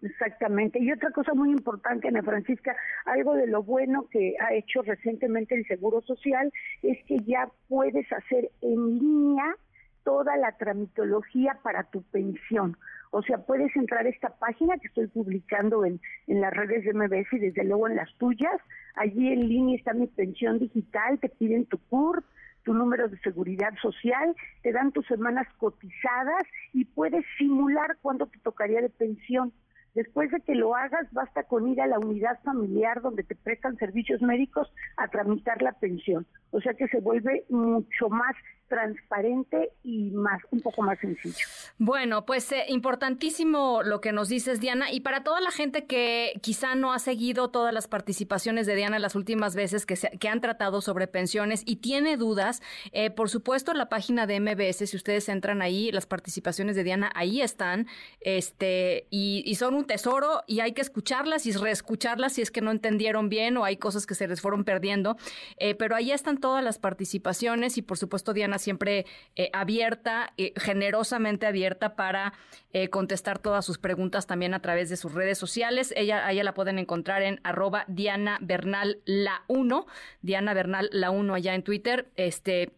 [0.00, 0.78] Exactamente.
[0.80, 5.56] Y otra cosa muy importante, Ana Francisca, algo de lo bueno que ha hecho recientemente
[5.56, 6.52] el Seguro Social
[6.82, 9.56] es que ya puedes hacer en línea
[10.04, 12.76] toda la tramitología para tu pensión.
[13.10, 16.92] O sea, puedes entrar a esta página que estoy publicando en, en las redes de
[16.92, 18.60] MBS y desde luego en las tuyas.
[18.94, 22.24] Allí en línea está mi pensión digital, te piden tu CURP,
[22.64, 26.42] tu número de seguridad social, te dan tus semanas cotizadas
[26.72, 29.52] y puedes simular cuándo te tocaría de pensión.
[29.94, 33.76] Después de que lo hagas, basta con ir a la unidad familiar donde te prestan
[33.78, 36.26] servicios médicos a tramitar la pensión.
[36.50, 38.36] O sea que se vuelve mucho más
[38.68, 41.46] transparente y más un poco más sencillo.
[41.78, 46.34] Bueno, pues eh, importantísimo lo que nos dices, Diana, y para toda la gente que
[46.42, 50.28] quizá no ha seguido todas las participaciones de Diana las últimas veces que, se, que
[50.28, 52.62] han tratado sobre pensiones y tiene dudas,
[52.92, 57.10] eh, por supuesto la página de MBS, si ustedes entran ahí, las participaciones de Diana
[57.14, 57.86] ahí están,
[58.20, 62.70] este, y, son un tesoro y hay que escucharlas y reescucharlas si es que no
[62.70, 65.16] entendieron bien o hay cosas que se les fueron perdiendo,
[65.56, 69.06] eh, pero ahí están todas las participaciones y por supuesto Diana siempre
[69.36, 72.32] eh, abierta, eh, generosamente abierta para
[72.72, 75.92] eh, contestar todas sus preguntas también a través de sus redes sociales.
[75.96, 79.86] Ella, ella la pueden encontrar en arroba Diana Bernal la 1,
[80.22, 82.08] Diana Bernal la 1 allá en Twitter.
[82.16, 82.72] Este,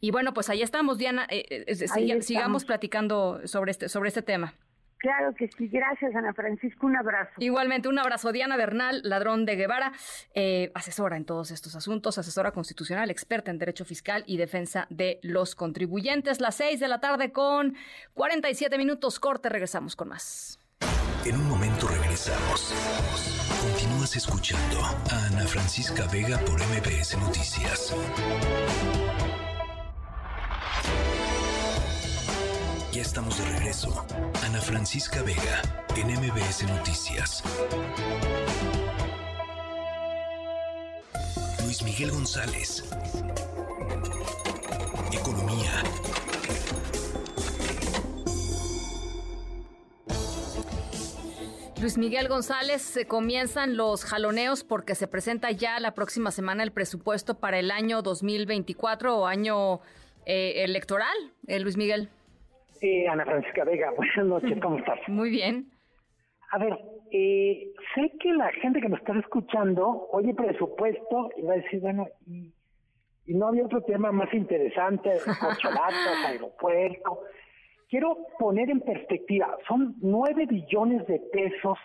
[0.00, 1.26] y bueno, pues ahí estamos, Diana.
[2.20, 4.54] sigamos platicando sobre este, sobre este tema.
[5.06, 7.30] Claro que sí, gracias Ana Francisco, un abrazo.
[7.38, 8.32] Igualmente, un abrazo.
[8.32, 9.92] Diana Bernal, ladrón de Guevara,
[10.34, 15.20] eh, asesora en todos estos asuntos, asesora constitucional, experta en derecho fiscal y defensa de
[15.22, 16.40] los contribuyentes.
[16.40, 17.76] Las seis de la tarde con
[18.14, 20.58] 47 minutos corte, regresamos con más.
[21.24, 22.74] En un momento regresamos.
[23.62, 27.94] Continúas escuchando a Ana Francisca Vega por MBS Noticias.
[32.96, 34.06] Ya estamos de regreso.
[34.42, 35.60] Ana Francisca Vega,
[35.96, 37.42] en MBS Noticias.
[41.62, 42.84] Luis Miguel González.
[45.12, 45.82] Economía.
[51.78, 56.72] Luis Miguel González, se comienzan los jaloneos porque se presenta ya la próxima semana el
[56.72, 59.82] presupuesto para el año 2024 o año
[60.24, 61.14] eh, electoral,
[61.46, 62.08] eh, Luis Miguel.
[62.80, 64.98] Eh, Ana Francisca Vega, buenas noches, ¿cómo estás?
[65.08, 65.70] Muy bien.
[66.52, 66.78] A ver,
[67.10, 71.80] eh, sé que la gente que nos está escuchando oye presupuesto y va a decir,
[71.80, 72.52] bueno, y,
[73.26, 75.10] no había otro tema más interesante,
[75.40, 77.22] cocholatas, aeropuerto.
[77.88, 81.78] Quiero poner en perspectiva, son nueve billones de pesos,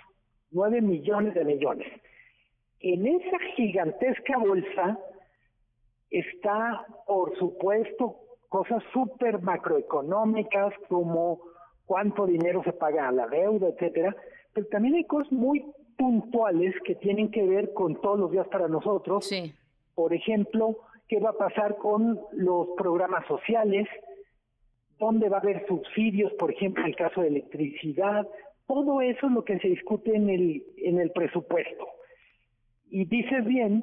[0.51, 1.87] nueve millones de millones.
[2.79, 4.99] En esa gigantesca bolsa
[6.11, 8.17] está, por supuesto,
[8.51, 11.39] cosas súper macroeconómicas como
[11.85, 14.13] cuánto dinero se paga a la deuda, etcétera,
[14.53, 15.63] pero también hay cosas muy
[15.97, 19.25] puntuales que tienen que ver con todos los días para nosotros.
[19.25, 19.53] Sí.
[19.95, 23.87] Por ejemplo, qué va a pasar con los programas sociales,
[24.99, 28.27] dónde va a haber subsidios, por ejemplo, en el caso de electricidad,
[28.67, 31.87] todo eso es lo que se discute en el en el presupuesto.
[32.89, 33.81] Y dices bien,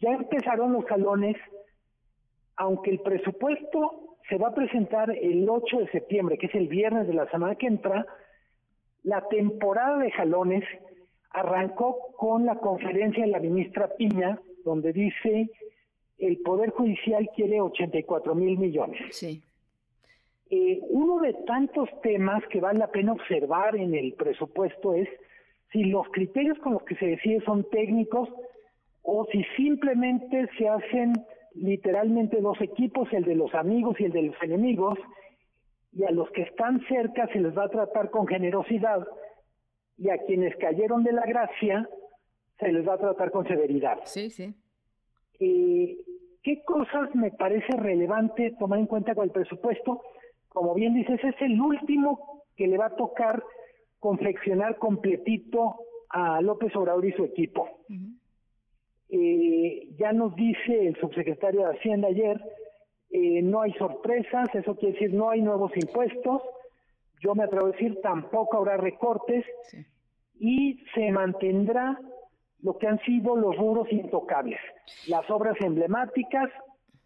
[0.00, 1.36] ya empezaron los salones
[2.60, 7.06] aunque el presupuesto se va a presentar el 8 de septiembre, que es el viernes
[7.06, 8.06] de la semana que entra,
[9.02, 10.62] la temporada de jalones
[11.30, 15.48] arrancó con la conferencia de la ministra Piña, donde dice
[16.18, 19.00] el Poder Judicial quiere 84 mil millones.
[19.16, 19.42] Sí.
[20.50, 25.08] Eh, uno de tantos temas que vale la pena observar en el presupuesto es
[25.72, 28.28] si los criterios con los que se decide son técnicos
[29.00, 31.14] o si simplemente se hacen
[31.54, 34.98] literalmente dos equipos, el de los amigos y el de los enemigos,
[35.92, 39.06] y a los que están cerca se les va a tratar con generosidad,
[39.96, 41.88] y a quienes cayeron de la gracia
[42.58, 43.98] se les va a tratar con severidad.
[44.04, 44.54] Sí, sí.
[45.38, 45.96] Eh,
[46.42, 50.02] ¿Qué cosas me parece relevante tomar en cuenta con el presupuesto?
[50.48, 53.42] Como bien dices, es el último que le va a tocar
[53.98, 55.76] confeccionar completito
[56.08, 57.68] a López Obrador y su equipo.
[59.12, 62.40] Eh, ya nos dice el subsecretario de Hacienda ayer,
[63.10, 66.42] eh, no hay sorpresas, eso quiere decir no hay nuevos impuestos,
[67.20, 69.44] yo me atrevo a decir tampoco habrá recortes
[70.38, 71.98] y se mantendrá
[72.62, 74.60] lo que han sido los rubros intocables,
[75.08, 76.50] las obras emblemáticas,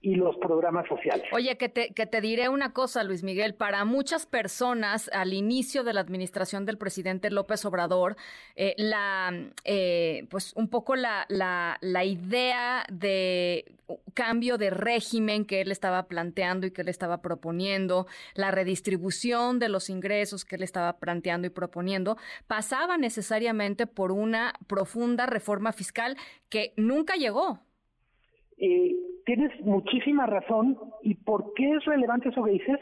[0.05, 1.27] y los programas sociales.
[1.33, 5.83] Oye, que te, que te diré una cosa, Luis Miguel, para muchas personas al inicio
[5.83, 8.17] de la administración del presidente López Obrador,
[8.55, 9.33] eh, la,
[9.65, 13.65] eh, pues un poco la, la, la idea de
[14.13, 19.71] cambio de régimen que él estaba planteando y que él estaba proponiendo, la redistribución de
[19.71, 26.19] los ingresos que él estaba planteando y proponiendo, pasaba necesariamente por una profunda reforma fiscal
[26.51, 27.64] que nunca llegó.
[28.59, 28.95] Eh,
[29.25, 30.79] tienes muchísima razón.
[31.03, 32.79] ¿Y por qué es relevante eso que dices?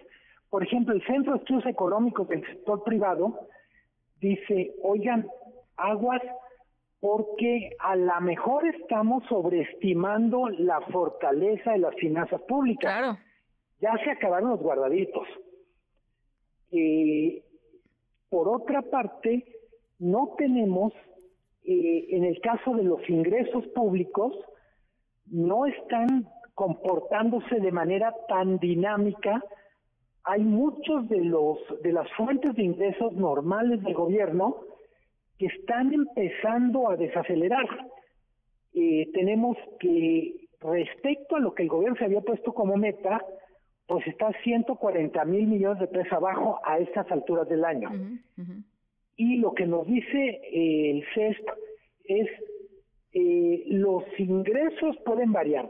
[0.50, 3.48] Por ejemplo, el Centro de Estudios Económicos del sector privado
[4.20, 5.26] dice, oigan,
[5.76, 6.22] aguas,
[7.00, 12.92] porque a lo mejor estamos sobreestimando la fortaleza de las finanzas públicas.
[12.96, 13.18] Claro.
[13.80, 15.26] Ya se acabaron los guardaditos.
[16.70, 17.42] Eh,
[18.28, 19.44] por otra parte,
[19.98, 20.92] no tenemos,
[21.64, 24.32] eh, en el caso de los ingresos públicos,
[25.32, 29.42] no están comportándose de manera tan dinámica.
[30.24, 34.58] Hay muchos de los de las fuentes de ingresos normales del gobierno
[35.38, 37.66] que están empezando a desacelerar.
[38.74, 43.24] Eh, tenemos que respecto a lo que el gobierno se había puesto como meta,
[43.86, 47.90] pues está 140 mil millones de pesos abajo a estas alturas del año.
[49.16, 51.48] Y lo que nos dice eh, el CESP
[52.04, 52.28] es
[53.12, 55.68] eh, los ingresos pueden variar,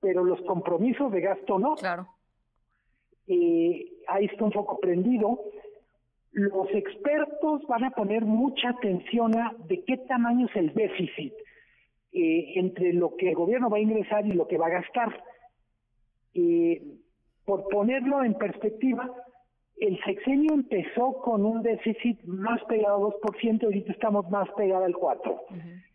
[0.00, 1.74] pero los compromisos de gasto no.
[1.76, 2.08] Claro.
[3.26, 5.40] Eh, ahí está un poco prendido.
[6.32, 11.32] Los expertos van a poner mucha atención a de qué tamaño es el déficit
[12.12, 15.24] eh, entre lo que el gobierno va a ingresar y lo que va a gastar.
[16.34, 16.82] Eh,
[17.46, 19.10] por ponerlo en perspectiva,
[19.78, 24.94] el sexenio empezó con un déficit más pegado al 2%, ahorita estamos más pegados al
[24.94, 25.85] 4%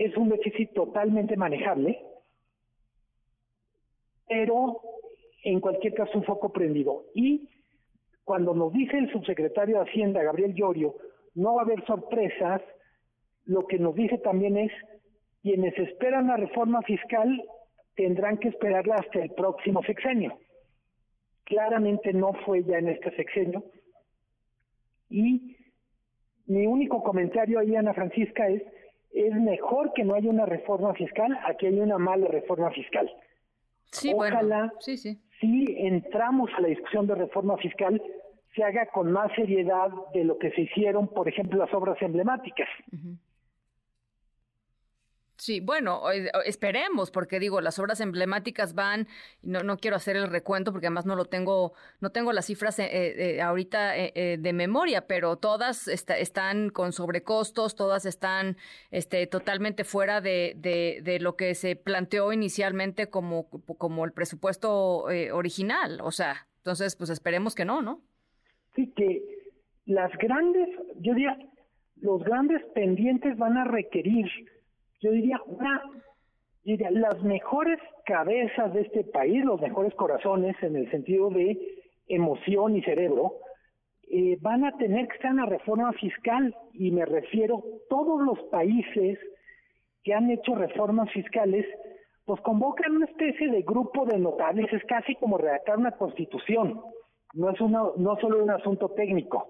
[0.00, 2.00] es un déficit totalmente manejable,
[4.26, 4.80] pero
[5.44, 7.04] en cualquier caso un foco prendido.
[7.14, 7.50] Y
[8.24, 10.94] cuando nos dice el subsecretario de Hacienda, Gabriel Llorio,
[11.34, 12.62] no va a haber sorpresas,
[13.44, 14.72] lo que nos dice también es,
[15.42, 17.44] quienes esperan la reforma fiscal
[17.94, 20.38] tendrán que esperarla hasta el próximo sexenio.
[21.44, 23.64] Claramente no fue ya en este sexenio.
[25.10, 25.58] Y
[26.46, 28.62] mi único comentario ahí, Ana Francisca, es
[29.12, 33.10] es mejor que no haya una reforma fiscal a que haya una mala reforma fiscal.
[33.86, 35.18] Sí, Ojalá, sí, sí.
[35.40, 38.00] si entramos a la discusión de reforma fiscal,
[38.54, 42.68] se haga con más seriedad de lo que se hicieron, por ejemplo, las obras emblemáticas.
[45.40, 46.02] Sí, bueno,
[46.44, 49.08] esperemos, porque digo, las obras emblemáticas van,
[49.42, 51.72] no, no quiero hacer el recuento porque además no lo tengo,
[52.02, 57.74] no tengo las cifras eh, eh, ahorita eh, de memoria, pero todas están con sobrecostos,
[57.74, 58.58] todas están
[58.90, 66.00] este, totalmente fuera de, de, lo que se planteó inicialmente como, como el presupuesto original.
[66.02, 68.02] O sea, entonces, pues esperemos que no, ¿no?
[68.76, 69.22] Sí, que
[69.86, 71.38] las grandes, yo diría,
[71.96, 74.26] los grandes pendientes van a requerir
[75.00, 75.82] yo diría, una,
[76.64, 81.58] diría, las mejores cabezas de este país, los mejores corazones en el sentido de
[82.06, 83.36] emoción y cerebro,
[84.08, 88.38] eh, van a tener que estar en la reforma fiscal y me refiero todos los
[88.50, 89.18] países
[90.02, 91.66] que han hecho reformas fiscales
[92.24, 96.80] pues convocan una especie de grupo de notables, es casi como redactar una constitución,
[97.34, 99.48] no es una, no solo un asunto técnico.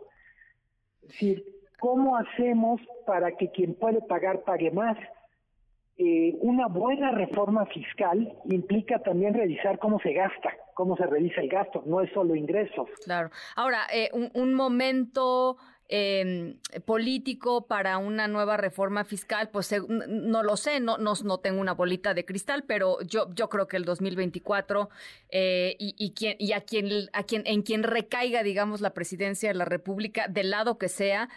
[1.02, 1.44] Es decir,
[1.78, 4.96] ¿cómo hacemos para que quien puede pagar pague más?
[6.02, 11.50] Eh, una buena reforma fiscal implica también revisar cómo se gasta, cómo se revisa el
[11.50, 12.88] gasto, no es solo ingresos.
[13.04, 13.30] Claro.
[13.54, 19.74] Ahora, eh, un, momento em, político para una nueva reforma fiscal, pues
[20.08, 23.68] no lo sé, no, no, no, tengo una bolita de cristal, pero yo, yo creo
[23.68, 24.88] que el 2024
[25.28, 29.50] eh, y, y, quien, y a quien, a quien, en quien recaiga, digamos, la presidencia
[29.50, 31.28] de la República, del lado que sea,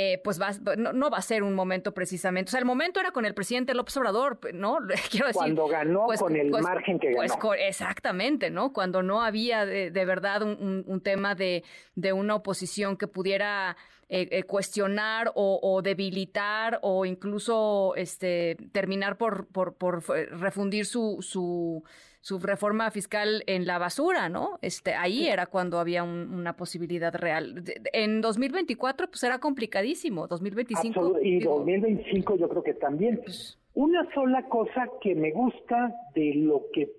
[0.00, 2.50] eh, pues va, no, va a ser un momento precisamente.
[2.50, 4.78] O sea, el momento era con el presidente López Obrador, ¿no?
[5.10, 5.40] Quiero decir.
[5.40, 7.54] Cuando ganó pues, con el pues, margen que pues, ganó.
[7.54, 8.72] exactamente, ¿no?
[8.72, 11.64] Cuando no había de, verdad un, tema de,
[11.96, 13.76] de, una oposición que pudiera
[14.08, 21.82] eh, eh, cuestionar o, debilitar o incluso este, terminar por, por, por refundir su, su,
[22.28, 24.58] su, reforma fiscal en la basura, ¿no?
[24.62, 27.64] Este, ahí era cuando había una posibilidad real.
[27.92, 31.18] En 2024 pues era complicadísimo, 2025.
[31.22, 33.20] y 2025 yo creo que también.
[33.24, 36.90] Pues una sola cosa que me gusta de lo que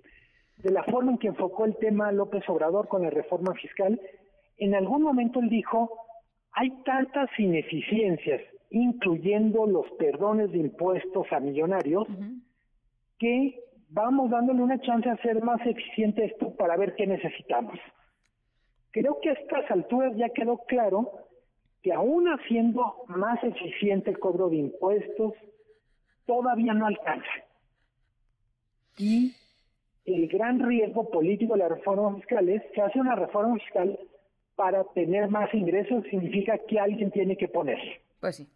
[0.63, 3.99] de la forma en que enfocó el tema López Obrador con la reforma fiscal,
[4.57, 5.89] en algún momento él dijo,
[6.51, 12.07] hay tantas ineficiencias, incluyendo los perdones de impuestos a millonarios,
[13.17, 13.59] que
[13.89, 17.79] vamos dándole una chance a ser más eficiente esto para ver qué necesitamos.
[18.91, 21.11] Creo que a estas alturas ya quedó claro
[21.81, 25.33] que aún haciendo más eficiente el cobro de impuestos,
[26.25, 27.29] todavía no alcanza.
[28.97, 29.33] Y
[30.05, 33.97] el gran riesgo político de la reforma fiscal es que hace una reforma fiscal
[34.55, 37.79] para tener más ingresos, significa que alguien tiene que poner.
[38.19, 38.47] Pues sí.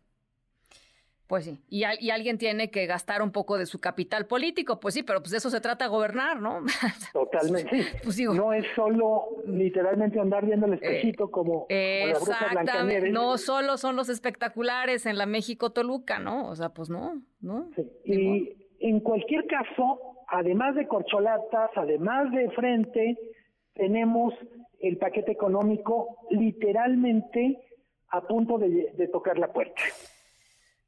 [1.34, 4.94] Pues sí, y, y, alguien tiene que gastar un poco de su capital político, pues
[4.94, 6.60] sí, pero pues de eso se trata gobernar, ¿no?
[7.12, 7.86] Totalmente.
[8.04, 13.96] pues digo, no es solo literalmente andar viendo el espejito como, Exactamente, no solo son
[13.96, 16.50] los espectaculares en la México Toluca, ¿no?
[16.50, 17.68] O sea, pues no, ¿no?
[17.76, 17.90] Sí.
[18.06, 23.18] Y en cualquier caso, además de corcholatas, además de frente,
[23.74, 24.36] tenemos
[24.82, 27.60] el paquete económico literalmente
[28.14, 29.82] a punto de, tocar la puerta.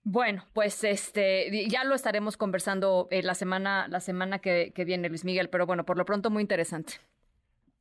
[0.07, 5.25] Bueno, pues este ya lo estaremos conversando eh, la semana la semana que, viene, Luis
[5.25, 6.93] Miguel, pero bueno, por lo pronto muy interesante.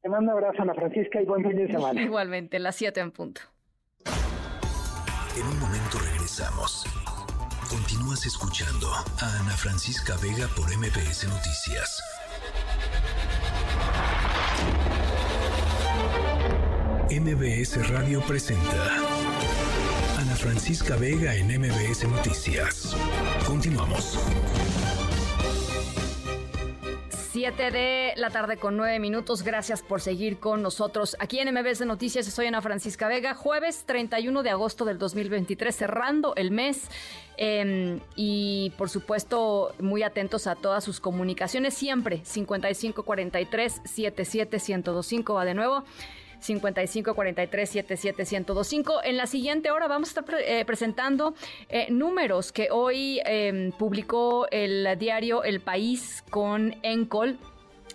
[0.00, 2.00] Te mando un abrazo, Ana Francisca, y buen fin de semana.
[2.02, 3.42] Igualmente, las 7 en punto.
[5.36, 6.86] En un momento regresamos.
[7.68, 12.02] Continúas escuchando a Ana Francisca Vega por MPS Noticias.
[17.10, 19.13] MBS Radio presenta
[20.44, 22.94] Francisca Vega en MBS Noticias.
[23.46, 24.18] Continuamos.
[27.32, 29.42] 7 de la tarde con 9 minutos.
[29.42, 32.26] Gracias por seguir con nosotros aquí en MBS Noticias.
[32.26, 33.32] Soy Ana Francisca Vega.
[33.32, 36.90] Jueves 31 de agosto del 2023, cerrando el mes.
[37.38, 41.72] Em, y por supuesto, muy atentos a todas sus comunicaciones.
[41.72, 45.84] Siempre 5543 77125 va de nuevo.
[46.44, 48.24] 55 43 77
[49.04, 51.34] En la siguiente hora vamos a estar eh, presentando
[51.68, 57.38] eh, números que hoy em, publicó el diario El País con Encol.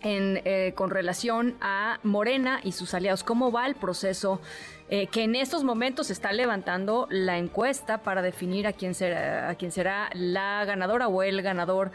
[0.01, 4.39] En, eh, con relación a Morena y sus aliados, cómo va el proceso
[4.87, 9.71] que en estos momentos está levantando la encuesta para definir a quién será, a quién
[9.71, 11.91] será la ganadora o el ganador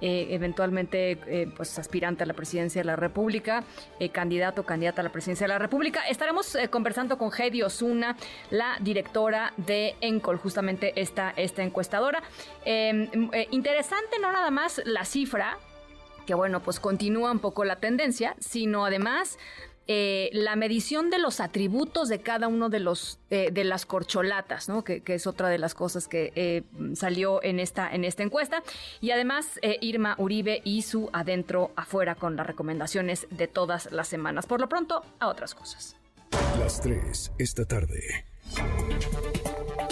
[0.00, 3.64] eh, eventualmente eh, pues aspirante a la presidencia de la República,
[3.98, 6.06] eh, candidato o candidata a la presidencia de la República.
[6.08, 8.16] Estaremos conversando con Heidi Osuna,
[8.50, 12.22] la directora de Encol, justamente esta, esta encuestadora.
[12.64, 13.08] Em,
[13.50, 15.58] interesante no nada más la cifra,
[16.26, 19.38] que bueno, pues continúa un poco la tendencia, sino además
[19.88, 24.68] eh, la medición de los atributos de cada uno de los eh, de las corcholatas,
[24.68, 24.82] ¿no?
[24.82, 26.62] Que, es otra de las cosas que eh,
[26.94, 28.62] salió en esta en esta encuesta
[29.00, 34.46] y además Irma Uribe y su adentro afuera con las recomendaciones de todas las semanas.
[34.46, 35.96] Por lo pronto a otras cosas.
[36.58, 38.26] Las tres esta tarde.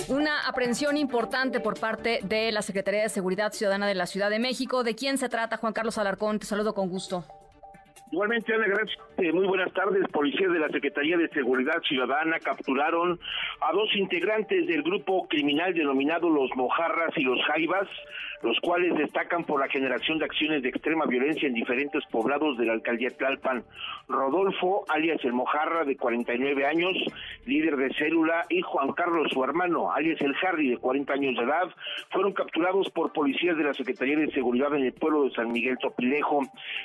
[0.08, 4.38] Una aprehensión importante por parte de la Secretaría de Seguridad Ciudadana de la Ciudad de
[4.38, 4.82] México.
[4.82, 6.40] ¿De quién se trata, Juan Carlos Alarcón?
[6.40, 7.24] Te saludo con gusto.
[8.14, 8.96] Igualmente, Ana, gracias.
[9.18, 10.06] Eh, muy buenas tardes.
[10.12, 13.18] Policías de la Secretaría de Seguridad Ciudadana capturaron
[13.60, 17.88] a dos integrantes del grupo criminal denominado Los Mojarras y Los Jaivas,
[18.44, 22.66] los cuales destacan por la generación de acciones de extrema violencia en diferentes poblados de
[22.66, 23.64] la alcaldía Tlalpan.
[24.06, 26.94] Rodolfo, alias El Mojarra, de 49 años,
[27.46, 31.42] líder de célula, y Juan Carlos, su hermano, alias El Harry, de 40 años de
[31.42, 31.70] edad,
[32.10, 35.78] fueron capturados por policías de la Secretaría de Seguridad en el pueblo de San Miguel
[35.78, 36.42] Topilejo.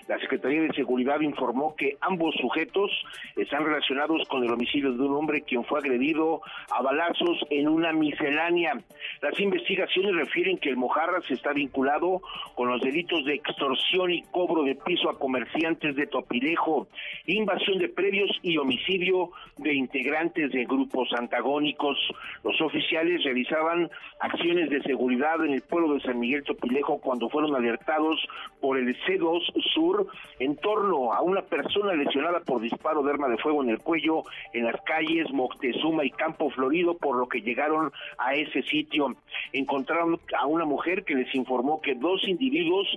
[0.08, 2.90] La Secretaría de Seguridad informó que ambos sujetos
[3.36, 6.42] están relacionados con el homicidio de un hombre quien fue agredido
[6.72, 8.80] a balazos en una miscelánea.
[9.22, 12.22] Las investigaciones refieren que el Mojarra se está vinculado
[12.56, 16.88] con los delitos de extorsión y cobro de piso a comerciantes de Topilejo,
[17.26, 21.98] invasión de predios y homicidio de integrantes de grupos antagónicos.
[22.44, 23.90] Los oficiales realizaban
[24.20, 28.20] acciones de seguridad en el pueblo de San Miguel Topilejo cuando fueron alertados
[28.62, 29.42] por el C2
[29.74, 30.08] Sur
[30.40, 34.24] en torno a una persona lesionada por disparo de arma de fuego en el cuello
[34.54, 39.16] en las calles Moctezuma y Campo Florido, por lo que llegaron a ese sitio.
[39.54, 42.88] Encontraron a una mujer que les informó que dos individuos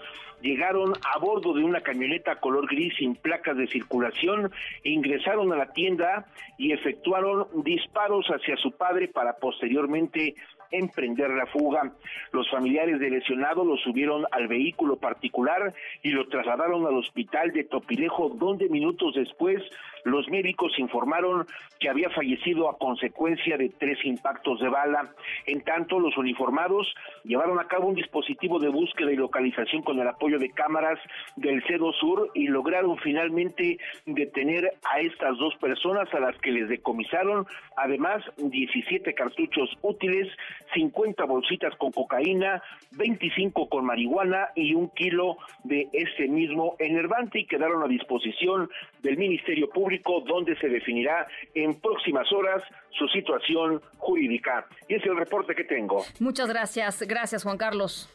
[0.41, 4.51] llegaron a bordo de una camioneta color gris sin placas de circulación,
[4.85, 6.27] ingresaron a la tienda
[6.59, 10.35] y efectuaron disparos hacia su padre para posteriormente
[10.73, 11.93] emprender la fuga.
[12.33, 17.65] Los familiares del lesionado lo subieron al vehículo particular y lo trasladaron al hospital de
[17.65, 19.63] Topilejo, donde minutos después
[20.05, 21.47] los médicos informaron
[21.79, 25.15] que había fallecido a consecuencia de tres impactos de bala.
[25.47, 26.93] En tanto, los uniformados
[27.25, 30.99] llevaron a cabo un dispositivo de búsqueda y localización con el apoyo de cámaras
[31.37, 36.69] del CEDO Sur y lograron finalmente detener a estas dos personas a las que les
[36.69, 37.47] decomisaron,
[37.77, 40.29] además 17 cartuchos útiles,
[40.75, 47.47] 50 bolsitas con cocaína, 25 con marihuana y un kilo de ese mismo enervante y
[47.47, 48.69] quedaron a disposición
[49.03, 52.63] del Ministerio Público donde se definirá en próximas horas
[52.99, 54.67] su situación jurídica.
[54.89, 56.05] Y es el reporte que tengo.
[56.21, 58.09] Muchas gracias, gracias Juan Carlos.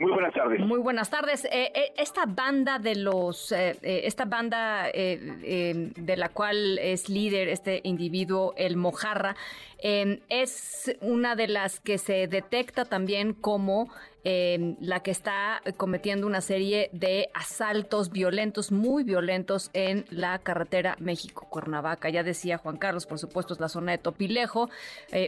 [0.00, 0.60] Muy buenas tardes.
[0.60, 1.44] Muy buenas tardes.
[1.46, 7.80] Eh, eh, esta banda de los, eh, esta banda de la cual es líder este
[7.82, 9.34] individuo, el Mojarra,
[9.80, 13.88] es una de las que se detecta también como
[14.24, 22.10] la que está cometiendo una serie de asaltos violentos, muy violentos en la carretera México-Cuernavaca.
[22.10, 24.68] Ya decía Juan Carlos, por supuesto, es la zona de Topilejo,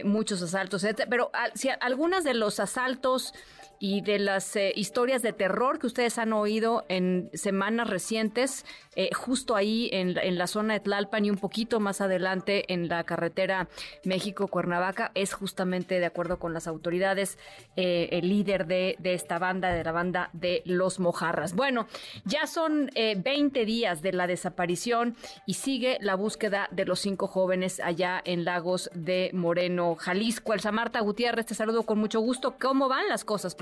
[0.03, 3.33] muchos asaltos, pero ah, si algunas de los asaltos
[3.81, 8.63] y de las eh, historias de terror que ustedes han oído en semanas recientes,
[8.95, 12.87] eh, justo ahí en, en, la zona de Tlalpan y un poquito más adelante en
[12.87, 13.69] la carretera
[14.05, 17.39] México-Cuernavaca, es justamente, de acuerdo con las autoridades,
[17.75, 21.55] eh, el líder de, de, esta banda, de la banda de Los Mojarras.
[21.55, 21.87] Bueno,
[22.23, 25.15] ya son 20 días de la desaparición
[25.47, 30.53] y sigue la búsqueda de los cinco jóvenes allá en Lagos de Moreno, Jalisco.
[30.53, 32.57] Elsa Marta Gutiérrez, te saludo con mucho gusto.
[32.59, 33.55] ¿Cómo van las cosas?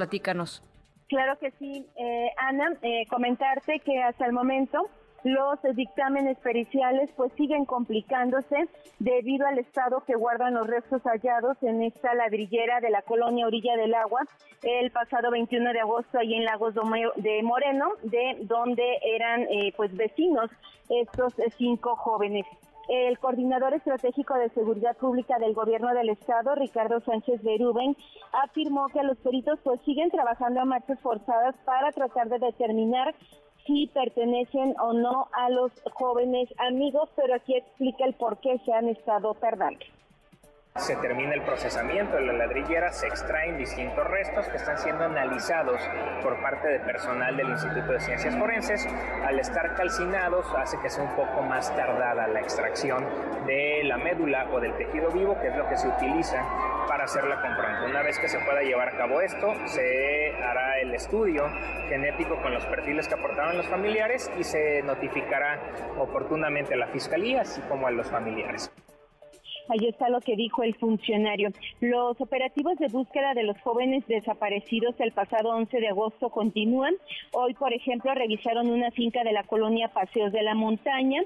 [1.08, 4.90] Claro que sí, eh, Ana, eh, comentarte que hasta el momento
[5.24, 11.84] los dictámenes periciales pues siguen complicándose debido al estado que guardan los restos hallados en
[11.84, 14.22] esta ladrillera de la colonia Orilla del Agua
[14.64, 19.96] el pasado 21 de agosto ahí en Lagos de Moreno, de donde eran eh, pues
[19.96, 20.50] vecinos
[20.90, 22.46] estos cinco jóvenes.
[22.90, 27.96] El coordinador estratégico de seguridad pública del gobierno del estado, Ricardo Sánchez Berúben,
[28.32, 33.14] afirmó que los peritos pues siguen trabajando a marchas forzadas para tratar de determinar
[33.68, 38.74] si pertenecen o no a los jóvenes amigos, pero aquí explica el por qué se
[38.74, 39.86] han estado tardando
[40.90, 45.80] se termina el procesamiento de la ladrillera, se extraen distintos restos que están siendo analizados
[46.24, 48.88] por parte de personal del Instituto de Ciencias Forenses.
[49.24, 53.06] Al estar calcinados hace que sea un poco más tardada la extracción
[53.46, 56.44] de la médula o del tejido vivo, que es lo que se utiliza
[56.88, 57.84] para hacer la compra.
[57.86, 61.44] Una vez que se pueda llevar a cabo esto, se hará el estudio
[61.88, 65.60] genético con los perfiles que aportaron los familiares y se notificará
[66.00, 68.72] oportunamente a la Fiscalía, así como a los familiares.
[69.70, 71.52] Ahí está lo que dijo el funcionario.
[71.80, 76.96] Los operativos de búsqueda de los jóvenes desaparecidos el pasado 11 de agosto continúan.
[77.34, 81.22] Hoy, por ejemplo, revisaron una finca de la colonia Paseos de la Montaña.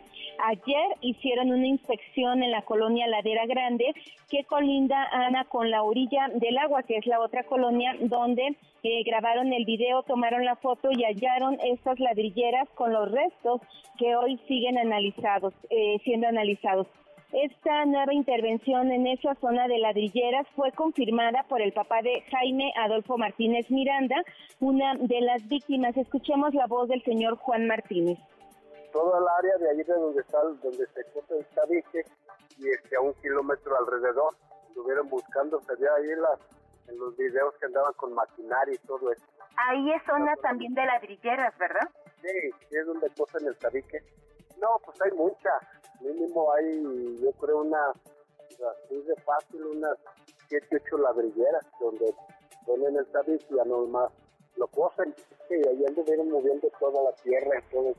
[0.46, 3.94] Ayer hicieron una inspección en la colonia Ladera Grande,
[4.30, 9.04] que colinda, Ana, con la orilla del agua, que es la otra colonia donde eh,
[9.06, 13.62] grabaron el video, tomaron la foto y hallaron estas ladrilleras con los restos
[13.98, 16.88] que hoy siguen analizados, eh, siendo analizados.
[17.34, 22.72] Esta nueva intervención en esa zona de ladrilleras fue confirmada por el papá de Jaime
[22.78, 24.24] Adolfo Martínez Miranda,
[24.60, 25.98] una de las víctimas.
[25.98, 28.20] Escuchemos la voz del señor Juan Martínez.
[28.92, 32.06] Toda el área de allí de donde está, donde se encuentra el tabique
[32.60, 34.36] y este, a un kilómetro alrededor,
[34.68, 36.12] estuvieron buscando, se ve ahí
[36.88, 39.26] en los videos que andaban con maquinaria y todo eso.
[39.58, 41.90] Ahí es zona también de ladrilleras, ¿verdad?
[42.22, 44.04] Sí, sí es donde posan el tabique.
[44.62, 45.50] No, pues hay mucha.
[46.04, 49.98] Mínimo hay, yo creo, una, así de fácil, unas
[50.50, 52.14] 7, 8 ladrilleras donde
[52.66, 54.12] ponen el tabique y ya más
[54.58, 55.16] lo cosen.
[55.50, 57.94] y ahí anduvieron moviendo toda la tierra y todo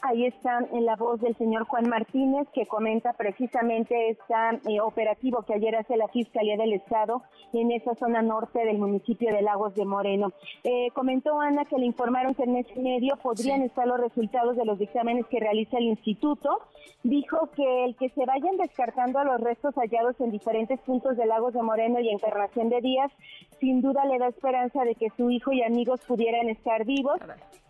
[0.00, 5.54] Ahí está en la voz del señor Juan Martínez que comenta precisamente este operativo que
[5.54, 7.22] ayer hace la Fiscalía del Estado
[7.52, 10.32] en esa zona norte del municipio de Lagos de Moreno.
[10.62, 14.64] Eh, comentó Ana que le informaron que en ese medio podrían estar los resultados de
[14.64, 16.60] los dictámenes que realiza el instituto
[17.02, 21.54] dijo que el que se vayan descartando los restos hallados en diferentes puntos de Lagos
[21.54, 23.12] de Moreno y Encarnación de Díaz,
[23.60, 27.18] sin duda le da esperanza de que su hijo y amigos pudieran estar vivos.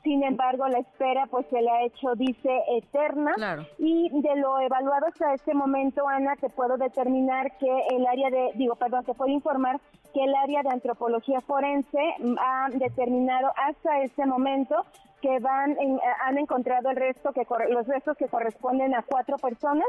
[0.03, 3.35] Sin embargo, la espera pues se le ha hecho, dice, eterna.
[3.79, 8.53] Y de lo evaluado hasta este momento, Ana, te puedo determinar que el área de,
[8.55, 9.81] digo, perdón, te puedo informar
[10.15, 11.99] que el área de antropología forense
[12.41, 14.77] ha determinado hasta este momento
[15.21, 15.77] que van
[16.25, 19.87] han encontrado el resto que los restos que corresponden a cuatro personas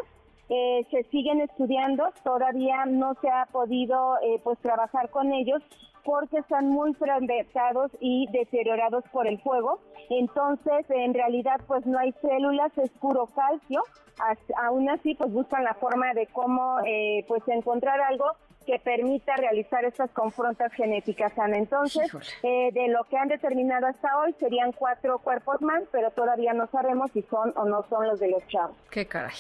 [0.49, 5.61] eh, se siguen estudiando todavía no se ha podido eh, pues trabajar con ellos
[6.03, 9.79] porque están muy fragmentados y deteriorados por el fuego.
[10.09, 13.83] Entonces, en realidad, pues no hay células, es puro calcio.
[14.57, 18.25] aún así, pues buscan la forma de cómo, eh, pues encontrar algo
[18.69, 21.57] que permita realizar estas confrontas genéticas, Ana.
[21.57, 22.11] Entonces,
[22.43, 26.67] eh, de lo que han determinado hasta hoy, serían cuatro cuerpos más, pero todavía no
[26.67, 28.77] sabemos si son o no son los de los chavos.
[28.91, 29.33] Qué caray.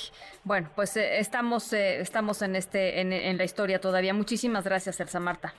[0.43, 4.15] Bueno, pues eh, estamos, estamos en, este, en, en la historia todavía.
[4.15, 5.53] Muchísimas gracias, Elsa Marta.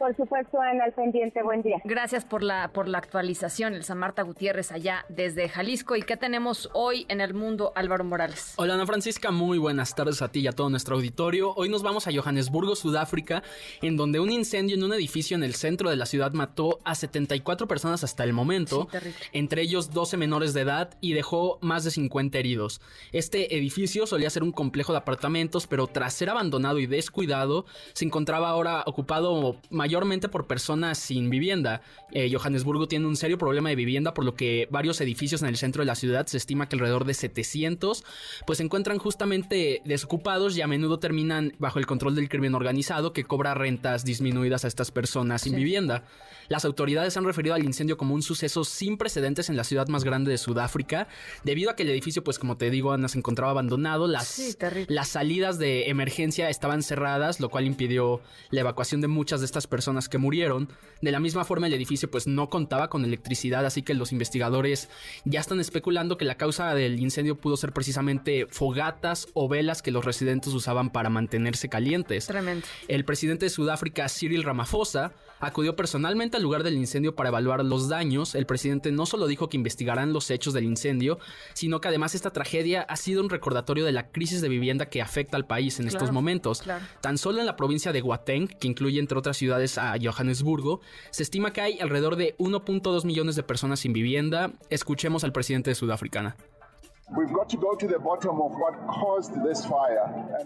[0.00, 1.42] Por supuesto, Ana, al pendiente.
[1.42, 1.76] Buen día.
[1.84, 5.94] Gracias por la, por la actualización, Elsa Marta Gutiérrez, allá desde Jalisco.
[5.94, 8.54] ¿Y qué tenemos hoy en el mundo, Álvaro Morales?
[8.56, 9.30] Hola, Ana Francisca.
[9.30, 11.52] Muy buenas tardes a ti y a todo nuestro auditorio.
[11.54, 13.42] Hoy nos vamos a Johannesburgo, Sudáfrica,
[13.82, 16.94] en donde un incendio en un edificio en el centro de la ciudad mató a
[16.94, 18.88] 74 personas hasta el momento,
[19.32, 22.80] entre ellos 12 menores de edad, y dejó más de 50 heridos.
[23.12, 28.06] Este edificio solía ser un complejo de apartamentos, pero tras ser abandonado y descuidado, se
[28.06, 31.82] encontraba ahora ocupado mayormente mayormente por personas sin vivienda.
[32.12, 35.56] Eh, Johannesburgo tiene un serio problema de vivienda, por lo que varios edificios en el
[35.56, 38.04] centro de la ciudad, se estima que alrededor de 700,
[38.46, 43.12] pues se encuentran justamente desocupados y a menudo terminan bajo el control del crimen organizado
[43.12, 46.04] que cobra rentas disminuidas a estas personas sin vivienda.
[46.48, 50.04] Las autoridades han referido al incendio como un suceso sin precedentes en la ciudad más
[50.04, 51.08] grande de Sudáfrica,
[51.42, 54.56] debido a que el edificio, pues como te digo, Ana, se encontraba abandonado, las,
[54.88, 58.20] las salidas de emergencia estaban cerradas, lo cual impidió
[58.50, 60.68] la evacuación de muchas de estas personas personas que murieron.
[61.00, 64.90] De la misma forma el edificio pues no contaba con electricidad, así que los investigadores
[65.24, 69.90] ya están especulando que la causa del incendio pudo ser precisamente fogatas o velas que
[69.90, 72.26] los residentes usaban para mantenerse calientes.
[72.26, 72.66] Tremendo.
[72.88, 77.88] El presidente de Sudáfrica, Cyril Ramaphosa, acudió personalmente al lugar del incendio para evaluar los
[77.88, 78.34] daños.
[78.34, 81.18] El presidente no solo dijo que investigarán los hechos del incendio,
[81.54, 85.02] sino que además esta tragedia ha sido un recordatorio de la crisis de vivienda que
[85.02, 86.62] afecta al país en estos momentos.
[87.00, 90.80] Tan solo en la provincia de Gauteng, que incluye entre otras ciudades a Johannesburgo,
[91.10, 94.52] se estima que hay alrededor de 1.2 millones de personas sin vivienda.
[94.68, 96.36] Escuchemos al presidente de Sudafricana.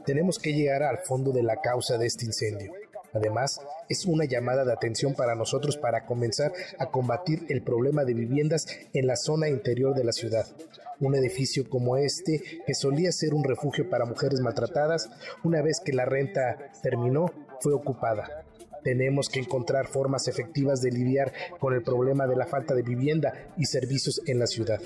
[0.06, 2.72] Tenemos que llegar al fondo de la causa de este incendio.
[3.14, 8.12] Además, es una llamada de atención para nosotros para comenzar a combatir el problema de
[8.12, 10.46] viviendas en la zona interior de la ciudad.
[11.00, 15.08] Un edificio como este, que solía ser un refugio para mujeres maltratadas,
[15.44, 18.44] una vez que la renta terminó, fue ocupada.
[18.82, 23.32] Tenemos que encontrar formas efectivas de lidiar con el problema de la falta de vivienda
[23.56, 24.80] y servicios en la ciudad.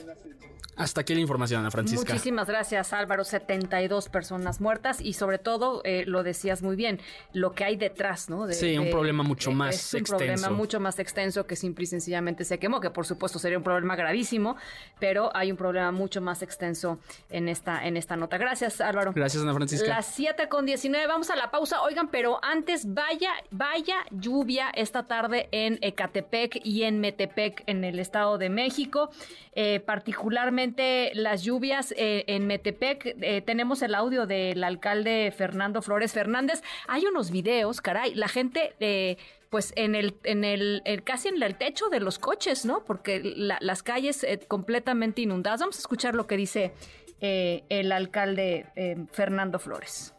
[0.78, 2.12] Hasta aquí la información, Ana Francisca.
[2.12, 3.24] Muchísimas gracias, Álvaro.
[3.24, 7.00] 72 personas muertas y sobre todo, eh, lo decías muy bien,
[7.32, 8.46] lo que hay detrás, ¿no?
[8.52, 12.44] sí, un problema mucho más es un problema mucho más extenso que simple y sencillamente
[12.44, 14.56] se quemó, que por supuesto sería un problema gravísimo,
[15.00, 16.98] pero hay un problema mucho más extenso
[17.30, 18.38] en esta, en esta nota.
[18.38, 19.12] Gracias, Álvaro.
[19.12, 19.88] Gracias, Ana Francisca.
[19.88, 21.82] Las 7 con 19, vamos a la pausa.
[21.82, 27.98] Oigan, pero antes, vaya, vaya lluvia esta tarde en Ecatepec y en Metepec, en el
[27.98, 29.10] Estado de México,
[29.54, 30.67] eh, particularmente
[31.14, 33.16] las lluvias eh, en Metepec.
[33.20, 36.62] Eh, tenemos el audio del alcalde Fernando Flores Fernández.
[36.86, 38.74] Hay unos videos, caray, la gente...
[38.80, 39.16] Eh,
[39.50, 42.84] pues en el, en el, casi en el techo de los coches, ¿no?
[42.84, 45.60] Porque las calles completamente inundadas.
[45.60, 46.74] Vamos a escuchar lo que dice
[47.18, 48.66] el alcalde
[49.10, 50.12] Fernando Flores.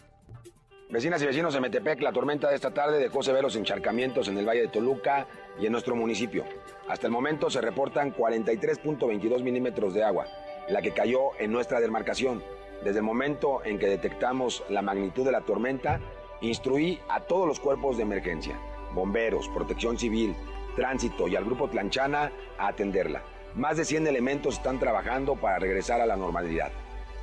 [0.89, 4.47] Vecinas y vecinos de Metepec, la tormenta de esta tarde dejó severos encharcamientos en el
[4.47, 5.27] Valle de Toluca
[5.59, 6.43] y en nuestro municipio.
[6.89, 10.25] Hasta el momento se reportan 43.22 milímetros de agua,
[10.69, 12.43] la que cayó en nuestra demarcación.
[12.83, 15.99] Desde el momento en que detectamos la magnitud de la tormenta,
[16.41, 18.59] instruí a todos los cuerpos de emergencia,
[18.95, 20.35] bomberos, protección civil,
[20.75, 23.21] tránsito y al grupo Tlanchana a atenderla.
[23.53, 26.71] Más de 100 elementos están trabajando para regresar a la normalidad.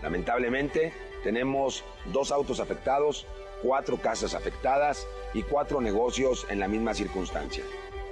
[0.01, 0.93] Lamentablemente,
[1.25, 3.27] tenemos dos autos afectados,
[3.65, 7.65] cuatro casas afectadas y cuatro negocios en la misma circunstancia.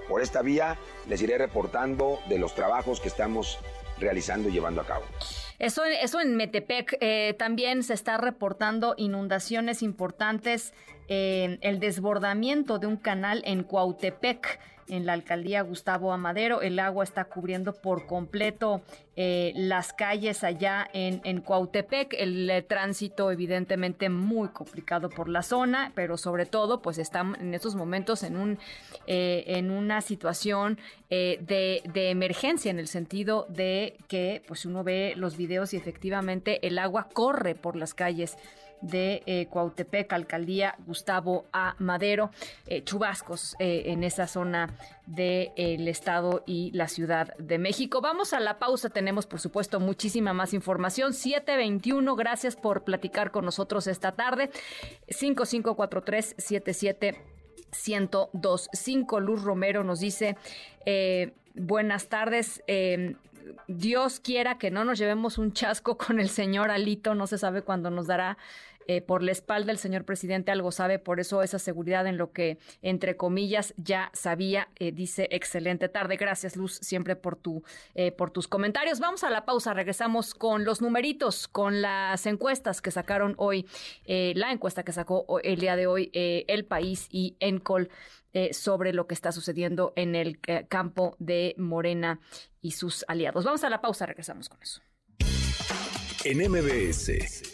[0.09, 0.79] Por esta vía
[1.09, 3.59] les iré reportando de los trabajos que estamos
[3.99, 5.05] realizando y llevando a cabo.
[5.59, 10.73] Eso, eso en Metepec eh, también se está reportando inundaciones importantes,
[11.07, 14.59] el desbordamiento de un canal en Cuautepec.
[14.89, 16.63] En la alcaldía Gustavo Amadero.
[16.63, 18.83] El agua está cubriendo por completo
[19.17, 22.15] eh, las calles allá en, en Cuautepec.
[22.19, 27.55] El, eh, tránsito evidentemente muy complicado por la zona, pero sobre todo pues están en
[27.55, 28.59] estos momentos en, un,
[29.07, 30.79] eh, en una situación
[31.11, 36.67] de, de, emergencia en el sentido de que pues uno ve los videos y efectivamente
[36.67, 38.37] el agua corre por las calles
[38.85, 41.75] de eh, Cuautepec, alcaldía Gustavo A.
[41.79, 42.31] Madero,
[42.67, 44.77] eh, chubascos eh, en esa zona
[45.07, 48.01] del estado y la Ciudad de México.
[48.01, 51.15] Vamos a la pausa, tenemos por supuesto muchísima más información.
[51.15, 54.51] 721, gracias por platicar con nosotros esta tarde.
[55.09, 57.21] 5543 77
[57.87, 60.37] 1025 Luz Romero nos dice,
[61.55, 62.63] buenas tardes.
[63.67, 67.63] Dios quiera que no nos llevemos un chasco con el señor Alito, no se sabe
[67.63, 68.39] cuándo nos dará
[68.87, 72.33] eh, por la espalda el señor presidente algo sabe, por eso esa seguridad en lo
[72.33, 76.17] que, entre comillas, ya sabía, eh, dice excelente tarde.
[76.17, 77.63] Gracias, Luz, siempre por, tu,
[77.95, 79.01] eh, por tus comentarios.
[79.01, 83.67] Vamos a la pausa, regresamos con los numeritos, con las encuestas que sacaron hoy,
[84.07, 87.89] la encuesta que sacó el día de hoy El País y Encol.
[88.51, 92.21] sobre lo que está sucediendo en el campo de Morena
[92.61, 93.45] y sus aliados.
[93.45, 94.81] Vamos a la pausa, regresamos con eso.
[96.25, 97.54] En MBS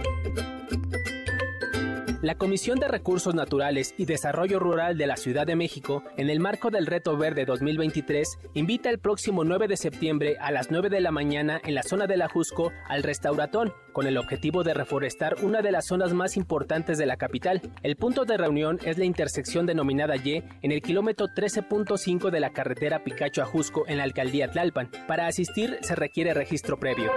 [2.21, 6.39] La Comisión de Recursos Naturales y Desarrollo Rural de la Ciudad de México, en el
[6.39, 11.01] marco del Reto Verde 2023, invita el próximo 9 de septiembre a las 9 de
[11.01, 15.37] la mañana en la zona de la Jusco al Restauratón, con el objetivo de reforestar
[15.41, 17.59] una de las zonas más importantes de la capital.
[17.81, 22.51] El punto de reunión es la intersección denominada Y en el kilómetro 13.5 de la
[22.51, 24.91] carretera Picacho a Jusco en la alcaldía Tlalpan.
[25.07, 27.11] Para asistir se requiere registro previo.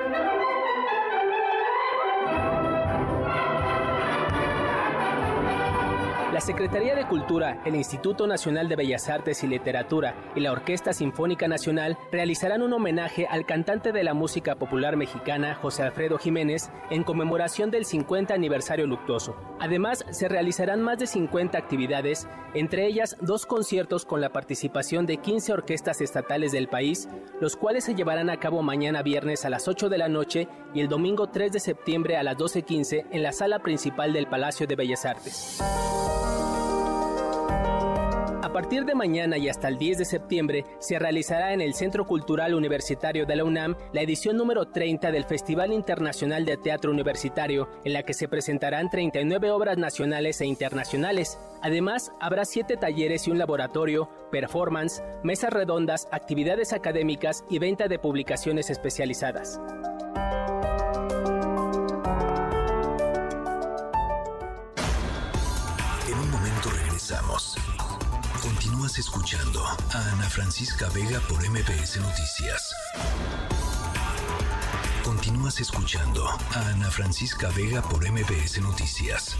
[6.35, 10.93] La Secretaría de Cultura, el Instituto Nacional de Bellas Artes y Literatura y la Orquesta
[10.93, 16.72] Sinfónica Nacional realizarán un homenaje al cantante de la música popular mexicana José Alfredo Jiménez
[16.91, 19.37] en conmemoración del 50 aniversario luctuoso.
[19.61, 25.18] Además, se realizarán más de 50 actividades, entre ellas dos conciertos con la participación de
[25.18, 27.09] 15 orquestas estatales del país,
[27.41, 30.80] los cuales se llevarán a cabo mañana viernes a las 8 de la noche y
[30.80, 34.74] el domingo 3 de septiembre a las 12.15 en la sala principal del Palacio de
[34.74, 35.62] Bellas Artes.
[38.55, 42.07] A partir de mañana y hasta el 10 de septiembre se realizará en el Centro
[42.07, 47.68] Cultural Universitario de la UNAM la edición número 30 del Festival Internacional de Teatro Universitario,
[47.85, 51.37] en la que se presentarán 39 obras nacionales e internacionales.
[51.62, 57.99] Además, habrá siete talleres y un laboratorio, performance, mesas redondas, actividades académicas y venta de
[57.99, 59.61] publicaciones especializadas.
[68.97, 72.73] Escuchando a Ana Francisca Vega por MPS Noticias.
[75.03, 79.37] Continúas escuchando a Ana Francisca Vega por MPS Noticias.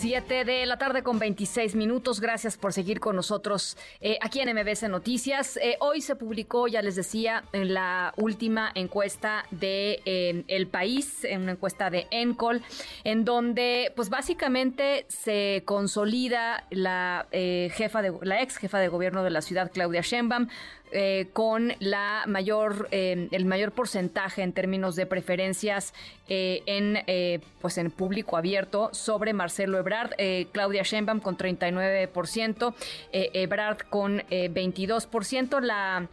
[0.00, 2.20] 7 de la tarde con 26 minutos.
[2.20, 5.58] Gracias por seguir con nosotros eh, aquí en MBS Noticias.
[5.58, 11.22] Eh, hoy se publicó, ya les decía, en la última encuesta de eh, El País,
[11.24, 12.62] en una encuesta de Encol,
[13.04, 19.30] en donde, pues básicamente se consolida la jefa de la ex jefa de gobierno de
[19.30, 20.48] la ciudad, Claudia Sheinbaum,
[20.92, 25.94] eh, con la mayor, eh, el mayor porcentaje en términos de preferencias
[26.26, 30.12] eh, en, pues en público abierto sobre Marcelo Ebrard,
[30.52, 32.74] Claudia Sheinbaum con 39%,
[33.12, 35.60] Ebrard con 22%.
[35.60, 36.06] La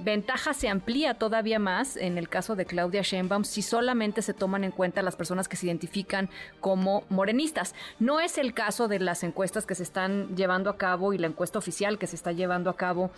[0.00, 4.64] ventaja se amplía todavía más en el caso de Claudia Sheinbaum si solamente se toman
[4.64, 6.28] en cuenta las personas que se identifican
[6.60, 7.76] como morenistas.
[8.00, 11.28] No es el caso de las encuestas que se están llevando a cabo y la
[11.28, 13.12] encuesta oficial que se está llevando a cabo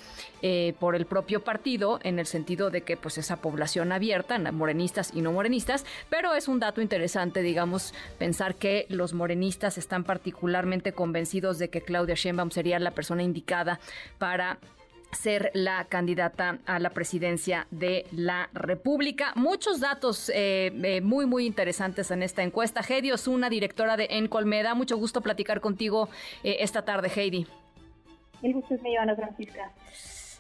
[0.79, 5.11] por por el propio partido, en el sentido de que pues esa población abierta, morenistas
[5.13, 10.93] y no morenistas, pero es un dato interesante, digamos, pensar que los morenistas están particularmente
[10.93, 13.81] convencidos de que Claudia Sheinbaum sería la persona indicada
[14.19, 14.59] para
[15.11, 19.33] ser la candidata a la presidencia de la República.
[19.35, 22.81] Muchos datos eh, eh, muy, muy interesantes en esta encuesta.
[22.89, 26.09] Heidi Osuna, directora de Encol, me mucho gusto platicar contigo
[26.45, 27.45] eh, esta tarde, Heidi.
[28.41, 29.73] El gusto es mío, Ana Francisca.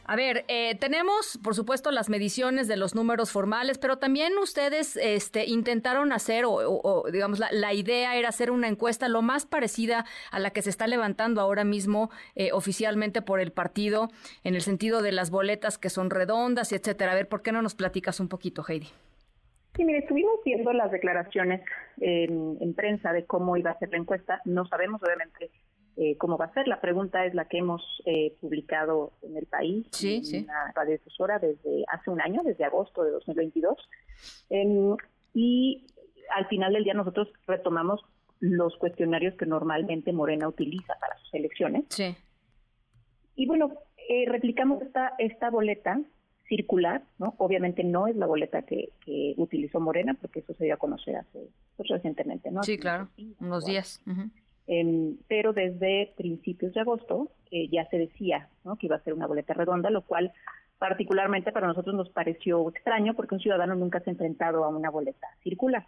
[0.09, 4.97] A ver, eh, tenemos, por supuesto, las mediciones de los números formales, pero también ustedes
[4.97, 10.39] este, intentaron hacer, o, digamos, la, idea era hacer una encuesta lo más parecida a
[10.39, 14.09] la que se está levantando ahora mismo eh, oficialmente por el partido,
[14.45, 17.11] en el sentido de las boletas que son redondas, etcétera.
[17.11, 18.89] A ver, ¿por qué no nos platicas un poquito, Heidi?
[19.75, 21.63] Sí, mire, estuvimos viendo las declaraciones
[21.99, 24.41] en prensa de cómo iba a ser la encuesta.
[24.45, 25.51] No sabemos, obviamente,
[25.97, 26.69] eh, cómo va a ser.
[26.69, 30.45] La pregunta es la que hemos eh, publicado en el país, sí, en sí.
[30.45, 33.77] la radiodifusora desde hace un año, desde agosto de 2022.
[34.51, 34.97] Em,
[35.33, 35.87] y
[36.35, 38.05] al final del día nosotros retomamos
[38.41, 41.85] los cuestionarios que normalmente Morena utiliza para sus elecciones.
[41.89, 42.15] Sí.
[43.35, 43.73] Y bueno,
[44.09, 46.01] eh, replicamos esta, esta boleta
[46.49, 47.35] circular, ¿no?
[47.39, 51.17] Obviamente no es la boleta que, que utilizó Morena, porque eso se dio a conocer
[51.17, 52.63] hace pues, recientemente, ¿no?
[52.63, 53.09] Sí, claro,
[53.41, 54.01] unos días.
[54.07, 54.31] Em,
[55.29, 58.49] pero desde principios de agosto eh, ya se decía
[58.81, 60.33] que iba a ser una boleta redonda, lo cual
[60.79, 64.91] particularmente para nosotros nos pareció extraño porque un ciudadano nunca se ha enfrentado a una
[64.91, 65.87] boleta circular.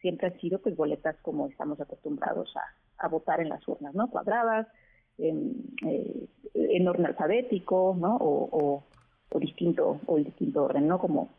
[0.00, 4.08] Siempre han sido pues boletas como estamos acostumbrados a, a votar en las urnas, ¿no?
[4.10, 4.68] Cuadradas,
[5.16, 5.56] en,
[5.86, 8.16] eh, en orden alfabético, ¿no?
[8.16, 8.84] O, o,
[9.30, 10.98] o distinto o en distinto orden, ¿no?
[10.98, 11.30] Como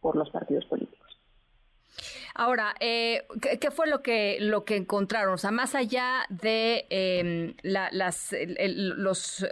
[0.00, 1.07] por los partidos políticos.
[2.38, 3.26] Ahora, eh,
[3.60, 5.34] ¿qué, fue lo que lo que encontraron?
[5.34, 9.44] O sea, más allá de eh, la- las el- los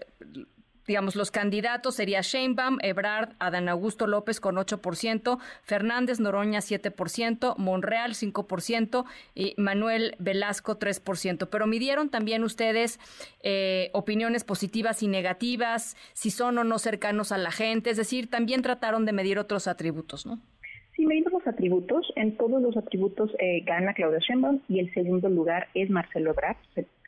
[0.86, 8.14] digamos los candidatos sería Sheinbaum, Ebrard, Adán Augusto López con 8%, Fernández Noroña 7%, Monreal
[8.14, 9.04] 5%
[9.34, 11.48] y Manuel Velasco 3%.
[11.50, 13.00] Pero midieron también ustedes
[13.42, 18.30] eh, opiniones positivas y negativas, si son o no cercanos a la gente, es decir,
[18.30, 20.38] también trataron de medir otros atributos, ¿no?
[20.97, 25.28] Si medimos los atributos, en todos los atributos eh, gana Claudia Sheinbaum y el segundo
[25.28, 26.56] lugar es Marcelo Ebrard.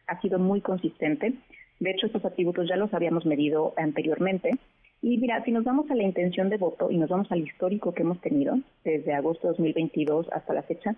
[0.06, 1.32] Ha sido muy consistente.
[1.81, 4.51] De hecho, estos atributos ya los habíamos medido anteriormente.
[5.01, 7.94] Y mira, si nos vamos a la intención de voto y nos vamos al histórico
[7.94, 10.94] que hemos tenido desde agosto de 2022 hasta la fecha,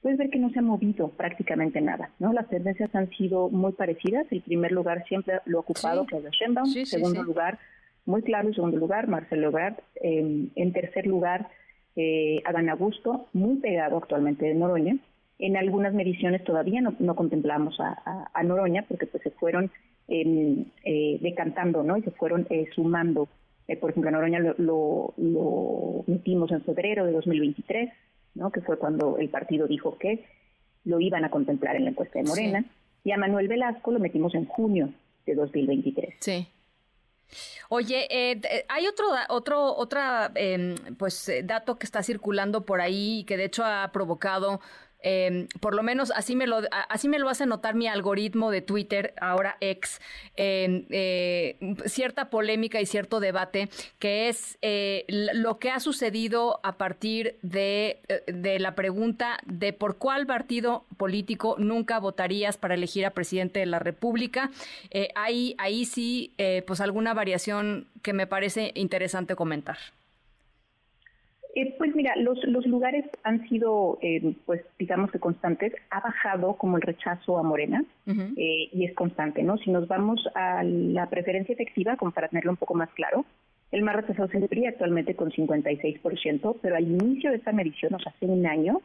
[0.00, 2.32] puedes ver que no se ha movido prácticamente nada, ¿no?
[2.32, 4.26] Las tendencias han sido muy parecidas.
[4.30, 6.06] El primer lugar siempre lo ha ocupado Sí.
[6.08, 6.66] Claudia Sheinbaum.
[6.66, 7.58] Sí, sí, segundo lugar,
[8.06, 9.74] muy claro, en segundo lugar, Marcelo Ebrard.
[9.96, 11.48] Eh, en tercer lugar,
[11.96, 14.96] eh, Adán Augusto, muy pegado actualmente de Noroña.
[15.38, 19.70] En algunas mediciones todavía no, no contemplamos a, a- a Noroña porque pues se fueron
[20.08, 21.96] em, eh, decantando, ¿no?
[21.96, 23.28] Y se fueron eh, sumando.
[23.68, 27.90] Eh, por ejemplo, a Noroña lo, lo, lo metimos en febrero de 2023,
[28.34, 28.50] ¿no?
[28.50, 30.24] Que fue cuando el partido dijo que
[30.84, 32.64] lo iban a contemplar en la encuesta de Morena.
[33.04, 34.90] Y a Manuel Velasco lo metimos en junio
[35.26, 36.14] de 2023.
[36.20, 36.46] Sí.
[37.68, 42.80] Oye, eh, d- hay otro, otro, otra, em, pues, eh, dato que está circulando por
[42.80, 44.60] ahí y que de hecho ha provocado,
[45.02, 48.62] em, por lo menos así me lo, así me lo hace notar mi algoritmo de
[48.62, 50.00] Twitter, ahora ex,
[50.36, 51.56] eh,
[51.86, 53.68] cierta polémica y cierto debate,
[53.98, 59.72] que es eh, lo que ha sucedido a partir de, eh, de la pregunta de
[59.72, 64.50] por cuál partido político nunca votarías para elegir a presidente de la República.
[65.14, 66.34] Ahí, ahí sí,
[66.66, 69.78] pues alguna variación que me parece interesante comentar.
[71.54, 75.74] Eh, pues mira, los, los lugares han sido, eh, pues digamos que constantes.
[75.90, 79.58] Ha bajado como el rechazo a Morena eh, y es constante, ¿no?
[79.58, 83.26] Si nos vamos a la preferencia efectiva, como para tenerlo un poco más claro,
[83.70, 87.94] el más rechazado es el PRI actualmente con 56%, pero al inicio de esta medición,
[87.94, 88.80] o sea, hace un año,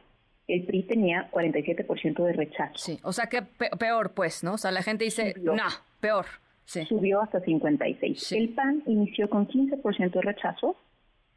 [0.47, 2.77] el PRI tenía 47% de rechazo.
[2.77, 4.53] Sí, o sea que pe- peor, pues, ¿no?
[4.53, 5.53] O sea, la gente dice, no,
[5.99, 6.25] peor.
[6.65, 6.83] Sí.
[6.85, 8.31] Subió hasta 56.
[8.33, 10.75] El PAN inició con 15% de rechazo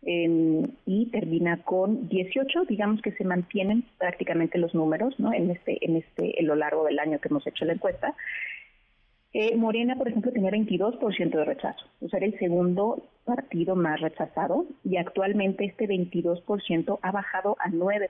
[0.03, 5.33] y termina con 18, digamos que se mantienen prácticamente los números, ¿no?
[5.33, 8.15] En este, en este, a lo largo del año que hemos hecho la encuesta.
[9.33, 14.01] Eh, Morena, por ejemplo, tenía 22% de rechazo, o sea, era el segundo partido más
[14.01, 18.09] rechazado y actualmente este 22% ha bajado a 9%.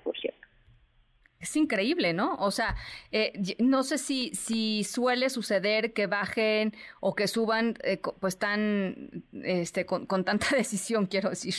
[1.41, 2.35] Es increíble, ¿no?
[2.37, 2.77] O sea,
[3.12, 9.25] eh, no sé si, si suele suceder que bajen o que suban eh, pues tan,
[9.33, 11.55] este, con, con tanta decisión, quiero decir.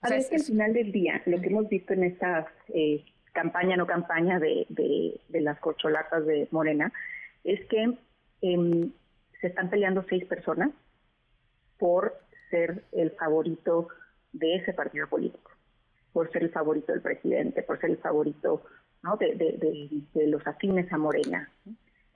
[0.00, 3.04] A ver, es que al final del día, lo que hemos visto en esta eh,
[3.32, 6.90] campaña, no campaña de, de, de las corcholatas de Morena,
[7.44, 7.98] es que
[8.40, 8.92] em,
[9.40, 10.70] se están peleando seis personas
[11.78, 12.18] por
[12.50, 13.88] ser el favorito
[14.32, 15.50] de ese partido político,
[16.14, 18.62] por ser el favorito del presidente, por ser el favorito
[19.14, 21.48] de, de, de, de los afines a Morena.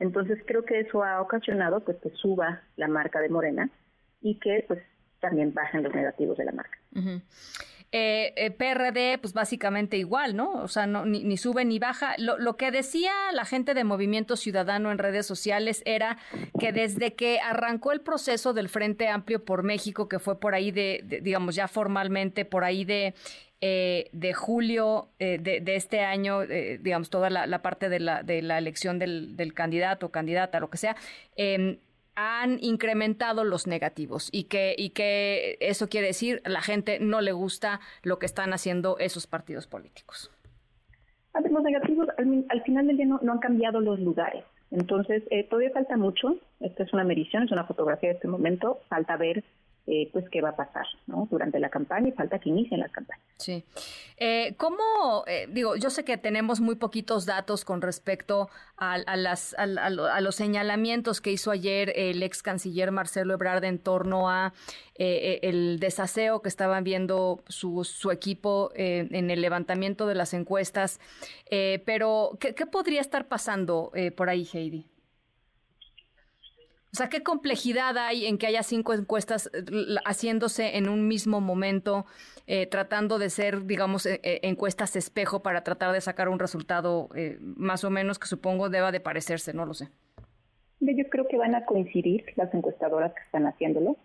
[0.01, 3.71] Entonces creo que eso ha ocasionado pues que suba la marca de Morena
[4.21, 4.81] y que pues
[5.21, 6.79] también bajen los negativos de la marca.
[6.97, 7.21] Ujú.
[7.93, 10.63] Eh, eh, PRD, pues básicamente igual, ¿no?
[10.63, 12.15] O sea, ni, sube ni baja.
[12.19, 16.17] Lo, que decía la gente de Movimiento Ciudadano en redes sociales era
[16.61, 20.71] que desde que arrancó el proceso del Frente Amplio por México, que fue por ahí
[20.71, 23.15] de, digamos, ya formalmente, por ahí de,
[23.61, 28.57] eh, de julio eh, de, este año, digamos, toda la, parte de la, de la
[28.59, 30.95] elección del, del candidato, candidata, lo que sea,
[31.35, 31.81] eh,
[32.21, 37.33] han incrementado los negativos y que, y que eso quiere decir la gente no le
[37.33, 40.31] gusta lo que están haciendo esos partidos políticos.
[41.35, 44.45] Los negativos al, final del día no, han cambiado los lugares.
[44.71, 46.37] Entonces, eh, todavía falta mucho.
[46.61, 48.81] Esta es una medición, es una fotografía de este momento.
[48.89, 49.45] Falta ver
[49.93, 53.25] eh, pues qué va a pasar durante la campaña y falta que inicien las campañas.
[53.39, 53.65] Sí.
[54.19, 58.99] Eh, ¿Cómo, eh, digo, yo sé que tenemos muy poquitos datos con respecto a,
[60.21, 64.53] los señalamientos que hizo ayer el ex canciller Marcelo Ebrard en torno a
[64.95, 71.01] el desaseo que estaban viendo su, su equipo en el levantamiento de las encuestas,
[71.85, 74.87] pero ¿qué, ¿qué, podría estar pasando por ahí, Heidi?
[76.93, 79.63] O sea, ¿qué complejidad hay en que haya cinco encuestas eh,
[80.05, 82.05] haciéndose en un mismo momento,
[82.49, 87.09] eh, tratando de ser, digamos, eh, encuestas espejo para tratar de sacar un resultado
[87.41, 89.89] más o menos que supongo deba de parecerse, no lo sé?
[90.81, 93.97] Yo creo que van a coincidir las encuestadoras que están haciéndolo.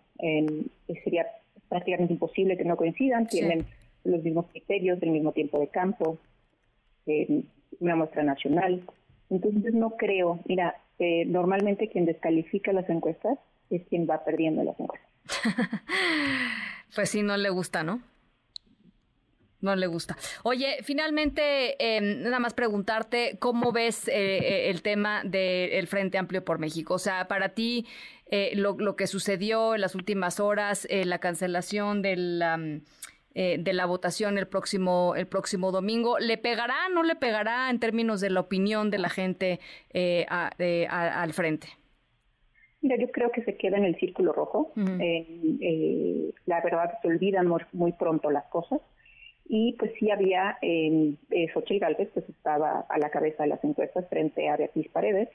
[1.04, 1.26] sería
[1.68, 3.26] prácticamente imposible que no coincidan.
[3.26, 3.66] Tienen
[4.04, 6.18] los mismos criterios, del mismo tiempo de campo,
[7.80, 8.82] una muestra nacional.
[9.28, 13.38] Entonces no creo, mira, eh, normalmente quien descalifica las encuestas
[13.70, 15.10] es quien va perdiendo las encuestas.
[16.94, 18.00] pues sí, no le gusta, ¿no?
[19.60, 20.16] No le gusta.
[20.42, 26.44] Oye, finalmente, em, nada más preguntarte, ¿cómo ves eh, eh, el tema del Frente Amplio
[26.44, 26.94] por México?
[26.94, 27.86] O sea, para ti,
[28.54, 32.82] lo, lo, que sucedió en las últimas horas, la cancelación del...
[33.36, 36.18] de la votación el próximo, el próximo domingo.
[36.18, 39.60] ¿Le pegará, no le pegará en términos de la opinión de la gente
[40.28, 41.68] al frente?
[42.86, 44.72] Mira, yo creo que se queda en el círculo rojo.
[44.76, 48.80] la verdad, se olvidan muy, pronto las cosas
[49.48, 51.16] y pues sí había, eh,
[51.52, 55.28] Xochitl Galvez pues estaba a la cabeza de las encuestas frente a Beatriz Paredes,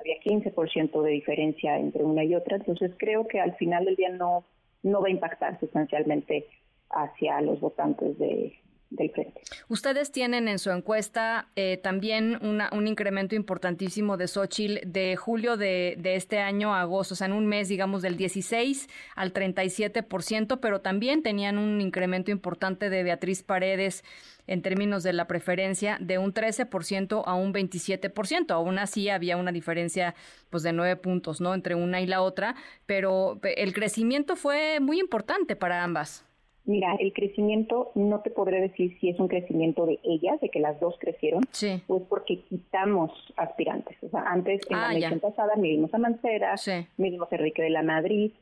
[0.00, 4.10] había 15% de diferencia entre una y otra, entonces creo que al final del día
[4.10, 4.44] no,
[4.82, 6.46] no va a impactar sustancialmente
[6.90, 8.58] hacia los votantes de,
[8.90, 9.40] del frente.
[9.68, 15.98] Ustedes tienen en su encuesta eh, también un incremento importantísimo de Xochitl de julio de,
[16.04, 20.80] este año a agosto, o sea, en un mes, digamos, del 16 al 37%, pero
[20.80, 24.04] también tenían un incremento importante de Beatriz Paredes
[24.46, 28.52] en términos de la preferencia de un 13% a un 27%.
[28.52, 30.14] Aún así había una diferencia
[30.50, 31.52] pues de nueve puntos, ¿no?
[31.54, 32.54] Entre una y la otra,
[32.86, 36.25] pero el crecimiento fue muy importante para ambas.
[36.66, 40.58] Mira, el crecimiento no te podré decir si es un crecimiento de ellas, de que
[40.58, 41.80] las dos crecieron, sí.
[41.86, 43.96] o es porque quitamos aspirantes.
[44.02, 46.72] O sea, antes en la ah, elección pasada midimos a Mancera, sí.
[46.72, 46.86] a
[47.30, 48.32] Enrique de la Madrid,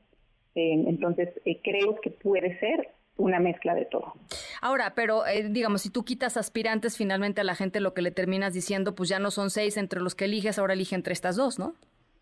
[0.54, 2.88] eh, entonces eh, creo que puede ser
[3.18, 4.14] una mezcla de todo.
[4.62, 8.10] Ahora, pero eh, digamos, si tú quitas aspirantes, finalmente a la gente lo que le
[8.10, 11.36] terminas diciendo, pues ya no son seis entre los que eliges, ahora elige entre estas
[11.36, 11.74] dos, ¿no?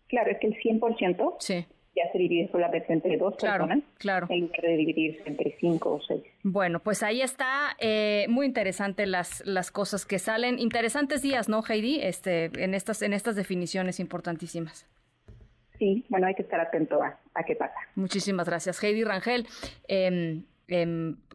[0.09, 1.65] Claro, es que el 100% sí
[1.95, 4.27] ya se divide solamente entre dos claro, personas, claro.
[4.29, 6.23] en lugar de dividirse entre cinco o seis.
[6.41, 10.59] Bueno, pues ahí está, eh, muy interesante las, las cosas que salen.
[10.59, 11.99] Interesantes días, ¿no, Heidi?
[12.01, 14.87] Este, en estas, en estas definiciones importantísimas.
[15.77, 17.75] Sí, bueno, hay que estar atento a, a qué pasa.
[17.95, 19.45] Muchísimas gracias, Heidi Rangel.
[19.87, 20.41] Eh,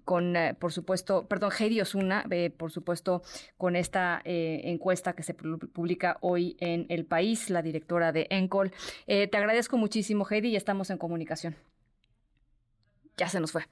[0.08, 3.22] con, eh, por supuesto, perdón, Heidi Osuna, eh, por supuesto,
[3.58, 8.72] con esta eh, encuesta que se publica hoy en El País, la directora de Encol.
[9.06, 11.56] te agradezco muchísimo, Heidi, y estamos en comunicación.
[13.18, 13.64] Ya se nos fue.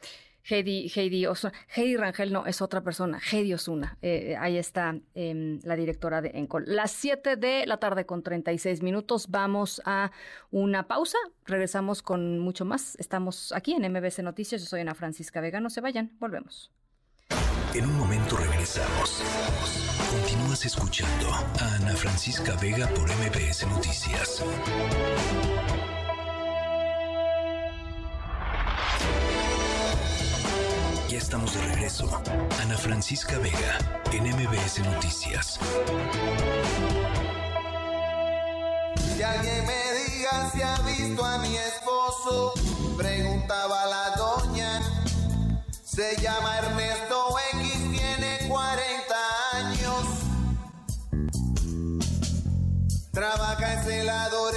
[0.48, 1.52] Heidi, Heidi Osuna.
[1.74, 3.20] Heidi Rangel no, es otra persona.
[3.30, 3.98] Heidi Osuna.
[4.02, 6.64] Eh, ahí está em, la directora de Encol.
[6.66, 9.26] Las 7 de la tarde con 36 minutos.
[9.28, 10.12] Vamos a
[10.50, 11.18] una pausa.
[11.44, 12.96] Regresamos con mucho más.
[12.96, 14.62] Estamos aquí en MBC Noticias.
[14.62, 15.60] Yo soy Ana Francisca Vega.
[15.60, 16.12] No se vayan.
[16.20, 16.70] Volvemos.
[17.74, 19.22] En un momento regresamos.
[20.10, 24.42] Continúas escuchando a Ana Francisca Vega por MBS Noticias.
[31.16, 32.08] Estamos de regreso.
[32.60, 33.78] Ana Francisca Vega,
[34.12, 35.58] en MBS Noticias.
[39.14, 42.52] Si alguien me diga si ha visto a mi esposo,
[42.98, 44.82] preguntaba la doña.
[45.82, 49.14] Se llama Ernesto X, tiene 40
[49.54, 50.04] años.
[53.12, 54.55] Trabaja en celador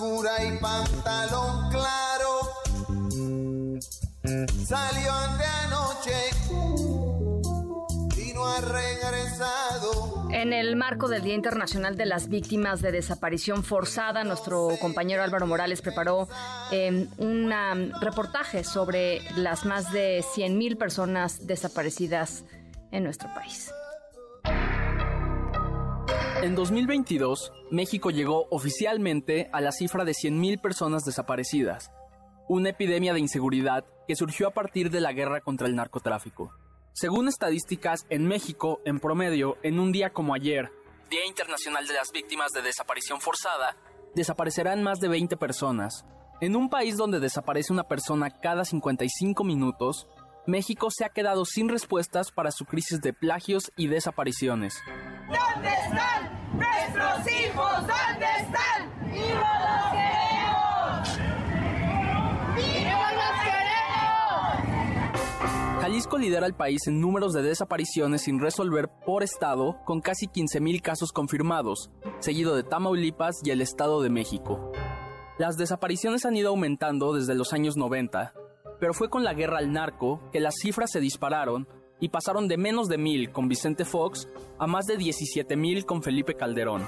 [0.00, 2.38] y pantalón claro.
[4.64, 6.12] Salió anoche
[8.16, 10.28] y no ha regresado.
[10.30, 15.48] En el marco del Día Internacional de las Víctimas de Desaparición Forzada, nuestro compañero Álvaro
[15.48, 16.28] Morales preparó
[16.70, 17.52] em, un
[18.00, 22.44] reportaje sobre las más de 100.000 personas desaparecidas
[22.92, 23.72] en nuestro país.
[26.42, 31.90] En 2022, México llegó oficialmente a la cifra de 100.000 personas desaparecidas.
[32.50, 36.50] una epidemia de inseguridad que surgió a partir de la guerra contra el narcotráfico.
[36.94, 40.70] Según estadísticas, en México, en promedio, en un día como ayer,
[41.10, 43.76] Día Internacional de las Víctimas de Desaparición Forzada,
[44.14, 46.06] desaparecerán más de 20 personas.
[46.40, 50.06] En un país donde desaparece una persona cada 55 minutos,
[50.48, 54.82] México se ha quedado sin respuestas para su crisis de plagios y desapariciones.
[55.26, 57.72] ¿Dónde están nuestros hijos?
[57.80, 58.90] ¿Dónde están?
[59.14, 61.18] ¡Y no los queremos!
[62.56, 63.34] ¡Y no los
[65.44, 65.82] queremos!
[65.82, 70.80] Jalisco lidera el país en números de desapariciones sin resolver por estado, con casi 15.000
[70.80, 74.72] casos confirmados, seguido de Tamaulipas y el Estado de México.
[75.36, 78.32] Las desapariciones han ido aumentando desde los años 90,
[78.80, 81.68] pero fue con la guerra al narco que las cifras se dispararon
[82.00, 84.28] y pasaron de menos de mil con Vicente Fox
[84.58, 86.86] a más de 17 mil con Felipe Calderón.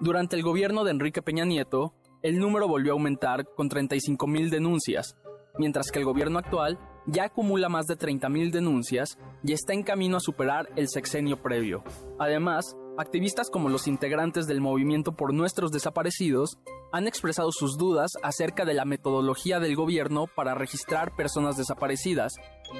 [0.00, 4.50] Durante el gobierno de Enrique Peña Nieto, el número volvió a aumentar con 35 mil
[4.50, 5.16] denuncias,
[5.58, 9.82] mientras que el gobierno actual ya acumula más de 30 mil denuncias y está en
[9.82, 11.84] camino a superar el sexenio previo.
[12.18, 16.58] Además, activistas como los integrantes del movimiento por nuestros desaparecidos
[16.92, 22.34] han expresado sus dudas acerca de la metodología del gobierno para registrar personas desaparecidas,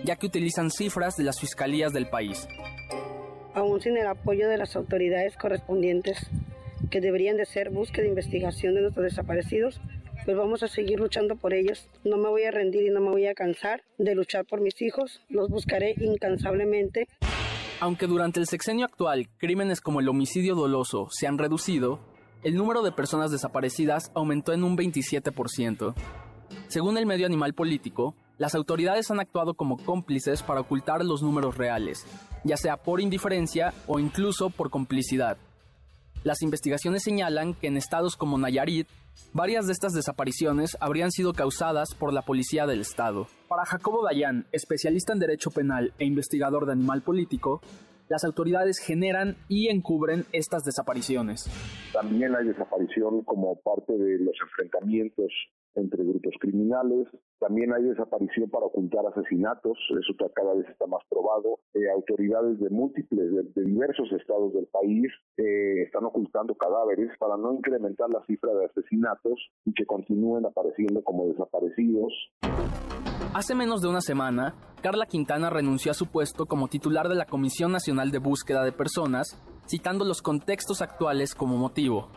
[0.05, 2.48] ya que utilizan cifras de las fiscalías del país.
[3.55, 6.18] Aún sin el apoyo de las autoridades correspondientes,
[6.90, 9.80] que deberían de ser búsqueda e investigación de nuestros desaparecidos,
[10.24, 11.88] pues vamos a seguir luchando por ellos.
[12.05, 14.80] No me voy a rendir y no me voy a cansar de luchar por mis
[14.82, 15.22] hijos.
[15.28, 17.06] Los buscaré incansablemente.
[17.78, 22.00] Aunque durante el sexenio actual crímenes como el homicidio doloso se han reducido,
[22.42, 25.94] el número de personas desaparecidas aumentó en un 27%.
[26.68, 31.58] Según el medio animal político, las autoridades han actuado como cómplices para ocultar los números
[31.58, 32.06] reales,
[32.44, 35.36] ya sea por indiferencia o incluso por complicidad.
[36.24, 38.88] Las investigaciones señalan que en estados como Nayarit,
[39.32, 43.26] varias de estas desapariciones habrían sido causadas por la policía del estado.
[43.48, 47.60] Para Jacobo Dayan, especialista en derecho penal e investigador de animal político,
[48.09, 51.51] las autoridades generan y encubren estas desapariciones.
[51.93, 55.32] También hay desaparición como parte de los enfrentamientos
[55.76, 57.06] entre grupos criminales.
[57.38, 61.58] También hay desaparición para ocultar asesinatos, eso cada vez está más probado.
[61.74, 67.54] Eh, autoridades de múltiples, de, diversos estados del país eh, están ocultando cadáveres para no
[67.54, 72.12] incrementar la cifra de asesinatos y que continúen apareciendo como desaparecidos.
[73.34, 77.26] Hace menos de una semana, Carla Quintana renunció a su puesto como titular de la
[77.26, 82.08] Comisión Nacional de Búsqueda de Personas, citando los contextos actuales como motivo.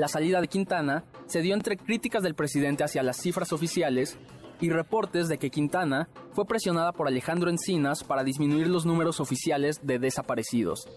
[0.00, 4.16] La salida de Quintana se dio entre críticas del presidente hacia las cifras oficiales
[4.58, 9.78] y reportes de que Quintana fue presionada por Alejandro Encinas para disminuir los números oficiales
[9.82, 10.88] de desaparecidos.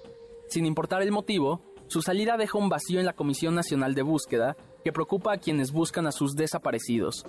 [0.48, 4.56] Sin importar el motivo, su salida deja un vacío en la Comisión Nacional de Búsqueda
[4.86, 7.26] que preocupa a quienes buscan a sus desaparecidos.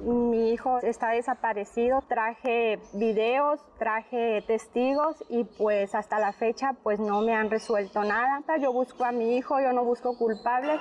[0.00, 7.22] Mi hijo está desaparecido, traje videos, traje testigos y pues hasta la fecha pues no
[7.22, 8.42] me han resuelto nada.
[8.60, 10.80] Yo busco a mi hijo, yo no busco culpables.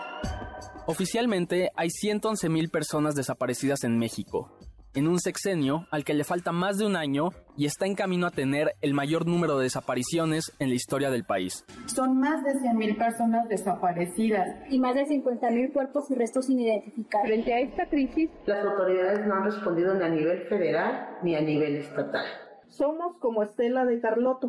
[0.87, 4.51] Oficialmente hay 111 mil personas desaparecidas en México,
[4.95, 8.27] en un sexenio al que le falta más de un año y está en camino
[8.27, 11.65] a tener el mayor número de desapariciones en la historia del país.
[11.85, 17.25] Son más de 100.000 personas desaparecidas y más de 50.000 cuerpos y restos sin identificar.
[17.25, 21.41] Frente a esta crisis, las autoridades no han respondido ni a nivel federal ni a
[21.41, 22.25] nivel estatal.
[22.67, 24.47] Somos como Estela de Carloto,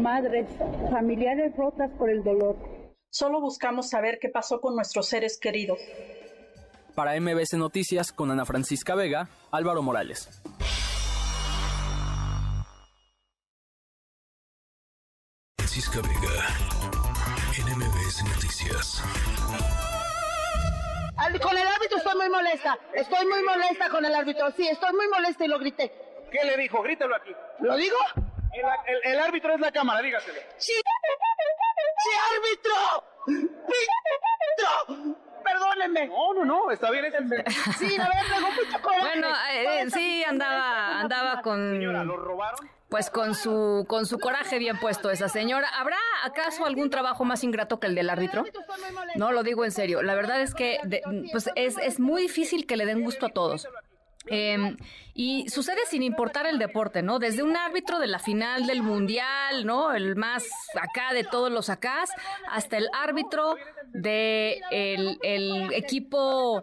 [0.00, 0.48] madres,
[0.90, 2.56] familiares rotas por el dolor.
[3.10, 5.78] Solo buscamos saber qué pasó con nuestros seres queridos.
[6.94, 10.28] Para MBC Noticias con Ana Francisca Vega, Álvaro Morales.
[15.58, 16.46] Francisca Vega,
[17.58, 19.02] en MBS Noticias.
[21.42, 22.78] Con el árbitro estoy muy molesta.
[22.94, 24.50] Estoy muy molesta con el árbitro.
[24.52, 25.92] Sí, estoy muy molesta y lo grité.
[26.32, 26.82] ¿Qué le dijo?
[26.82, 27.30] Grítelo aquí.
[27.60, 27.96] ¿Lo digo?
[28.52, 28.64] El,
[28.94, 30.40] el- el árbitro es la cámara, dígaselo.
[30.56, 30.72] ¡Sí!
[30.72, 33.04] ¡Sí, árbitro!
[34.88, 35.29] ¡Árbitro!
[35.42, 36.06] Perdónenme.
[36.08, 37.04] No, no, no, está bien.
[37.78, 39.00] Sí, la verdad, tengo mucho coraje.
[39.00, 41.80] Bueno, eh, sí, andaba, andaba con...
[42.88, 45.68] Pues con su, con su coraje bien puesto esa señora.
[45.78, 48.44] ¿Habrá acaso algún trabajo más ingrato que el del árbitro?
[49.14, 50.02] No, lo digo en serio.
[50.02, 51.00] La verdad es que de-
[51.30, 53.68] pues es, es muy difícil que le den gusto a todos.
[54.26, 54.76] Eh,
[55.14, 57.18] y sucede sin importar el deporte, ¿no?
[57.18, 59.92] Desde un árbitro de la final del mundial, ¿no?
[59.92, 60.46] El más
[60.80, 62.10] acá de todos los acás,
[62.50, 63.56] hasta el árbitro
[63.92, 66.62] de el, el equipo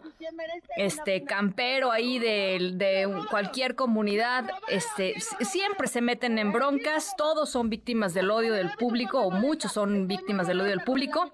[0.77, 8.13] este campero ahí de, cualquier comunidad, este siempre se meten en broncas, todos son víctimas
[8.13, 11.31] del odio del público, o muchos son víctimas del odio del público.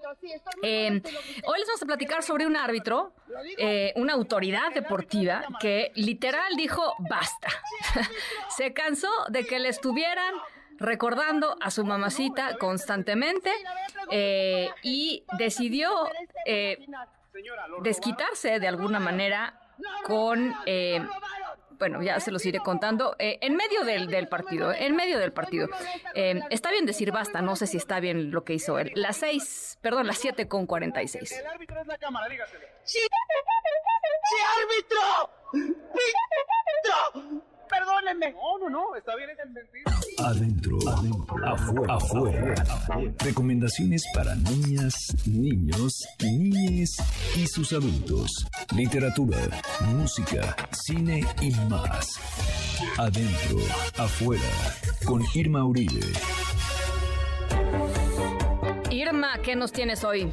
[0.62, 1.00] Eh,
[1.46, 3.12] hoy les vamos a platicar sobre un árbitro,
[3.58, 7.48] eh, una autoridad deportiva que literal dijo basta.
[8.56, 10.34] Se cansó de que le estuvieran
[10.78, 13.50] recordando a su mamacita constantemente
[14.10, 15.90] eh, y decidió
[16.46, 16.84] eh,
[17.82, 19.60] desquitarse de alguna manera
[20.04, 21.00] con eh,
[21.78, 25.32] bueno, ya se los iré contando, eh, en medio del, del, partido, en medio del
[25.32, 25.68] partido.
[26.14, 28.92] Eh, está bien decir basta, no sé si está bien lo que hizo él.
[28.94, 31.32] Las seis, perdón, las siete con cuarenta y seis.
[31.32, 32.73] El árbitro es la cámara, dígaselo.
[32.84, 32.98] ¡Sí!
[34.28, 35.30] ¡Sí, árbitro!
[37.14, 37.44] ¡Árbitro!
[37.68, 38.32] Perdónenme.
[38.32, 39.90] No, no, no, está bien, es mentira.
[40.18, 42.54] Adentro, adentro, afuera, afuera.
[43.18, 44.94] Recomendaciones para niñas,
[45.26, 46.96] niños, niñes
[47.36, 48.46] y sus adultos.
[48.76, 49.38] Literatura,
[49.80, 52.20] música, cine y más.
[52.98, 53.58] Adentro,
[53.96, 54.42] afuera,
[55.06, 56.00] con Irma Uribe.
[58.90, 60.32] Irma, ¿qué nos tienes hoy?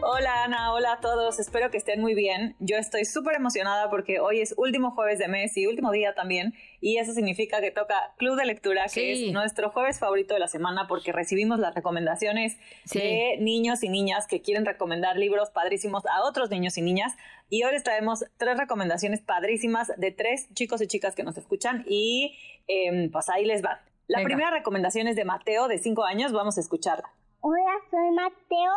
[0.00, 2.54] Hola Ana, hola a todos, espero que estén muy bien.
[2.60, 6.54] Yo estoy súper emocionada porque hoy es último jueves de mes y último día también,
[6.80, 9.26] y eso significa que toca Club de Lectura, que Sí.
[9.26, 13.00] es nuestro jueves favorito de la semana porque recibimos las recomendaciones Sí.
[13.00, 17.14] de niños y niñas que quieren recomendar libros padrísimos a otros niños y niñas.
[17.50, 21.84] Y hoy les traemos tres recomendaciones padrísimas de tres chicos y chicas que nos escuchan
[21.86, 22.38] y
[22.68, 23.78] em, pues ahí les van.
[24.06, 24.28] La Venga.
[24.28, 27.10] primera recomendación es de Mateo, de 5 años, vamos a escucharla.
[27.40, 28.72] Hola, soy Mateo.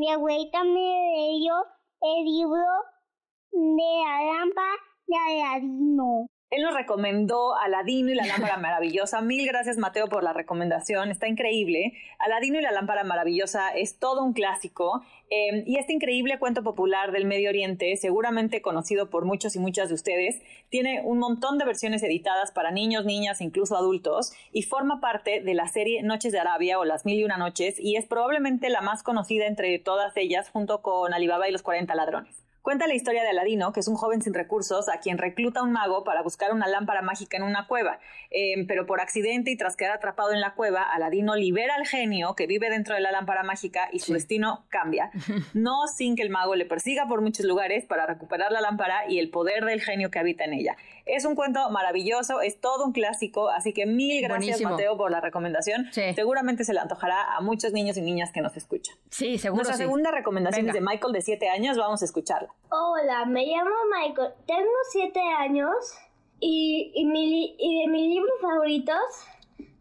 [0.00, 1.52] Mi abuelita me leyó
[2.00, 2.64] el libro
[3.52, 4.72] de la lámpara
[5.06, 6.26] de Aladino.
[6.50, 9.20] Él nos recomendó Aladino y la lámpara maravillosa.
[9.20, 11.12] Mil gracias, Mateo, por la recomendación.
[11.12, 11.92] Está increíble.
[12.18, 15.04] Aladino y la lámpara maravillosa es todo un clásico.
[15.30, 19.90] eh, y este increíble cuento popular del Medio Oriente, seguramente conocido por muchos y muchas
[19.90, 25.00] de ustedes, tiene un montón de versiones editadas para niños, niñas, incluso adultos, y forma
[25.00, 28.06] parte de la serie Noches de Arabia o Las Mil y Una Noches, y es
[28.06, 32.49] probablemente la más conocida entre todas ellas, junto con Alibaba y los 40 ladrones.
[32.62, 35.72] Cuenta la historia de Aladino, que es un joven sin recursos a quien recluta un
[35.72, 38.00] mago para buscar una lámpara mágica en una cueva.
[38.30, 42.34] Eh, pero por accidente y tras quedar atrapado en la cueva, Aladino libera al genio
[42.34, 45.10] que vive dentro de la lámpara mágica y su destino cambia.
[45.54, 49.18] No sin que el mago le persiga por muchos lugares para recuperar la lámpara y
[49.18, 50.76] el poder del genio que habita en ella.
[51.16, 54.70] Es un cuento maravilloso, es todo un clásico, así que mil gracias Buenísimo.
[54.70, 55.86] Mateo por la recomendación.
[55.92, 58.96] Seguramente se le antojará a muchos niños y niñas que nos escuchan.
[59.10, 59.82] Sí, seguro Nuestra sí.
[59.82, 60.78] segunda recomendación Venga.
[60.78, 62.48] es de Michael de 7 años, vamos a escucharla.
[62.70, 64.32] Hola, me llamo Michael.
[64.46, 65.74] Tengo siete años
[66.38, 68.96] y, y, mi y de mis libros favoritos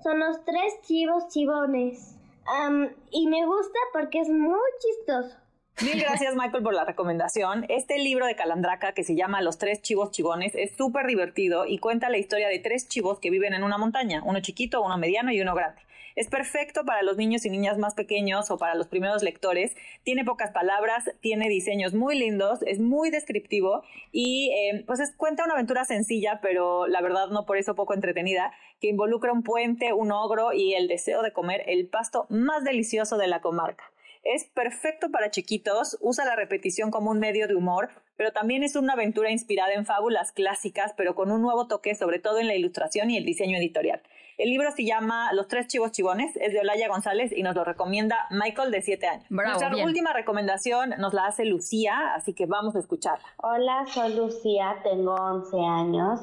[0.04, 2.16] son los tres chivos chivones.
[2.48, 5.36] Am, y me gusta porque es muy chistoso.
[5.84, 7.66] Mil gracias, Michael, por la recomendación.
[7.70, 11.78] Este libro de Calandraca, que se llama Los tres chivos chivones, es súper divertido y
[11.78, 15.32] cuenta la historia de tres chivos que viven en una montaña, uno chiquito, uno mediano
[15.32, 15.82] y uno grande.
[16.16, 19.74] Es perfecto para los niños y niñas más pequeños o para los primeros lectores.
[20.04, 25.46] Tiene pocas palabras, tiene diseños muy lindos, es muy descriptivo y eh, pues es- cuenta
[25.46, 28.52] una aventura sencilla, pero la verdad no por eso poco entretenida,
[28.82, 33.18] que involucra un puente, un ogro y el deseo de comer el pasto más delicioso
[33.18, 33.86] de la comarca.
[34.24, 38.76] Es perfecto para chiquitos, usa la repetición como un medio de humor, pero también es
[38.76, 42.56] una aventura inspirada en fábulas clásicas, pero con un nuevo toque, sobre todo en la
[42.56, 44.02] ilustración y el diseño editorial.
[44.38, 47.64] El libro se llama Los tres chivos chivones, es de Olaya González y nos lo
[47.64, 49.26] recomienda Michael de 7 años.
[49.30, 49.86] Bravo, Nuestra bien.
[49.86, 53.26] última recomendación nos la hace Lucía, así que vamos a escucharla.
[53.38, 56.22] Hola, soy Lucía, tengo 11 años.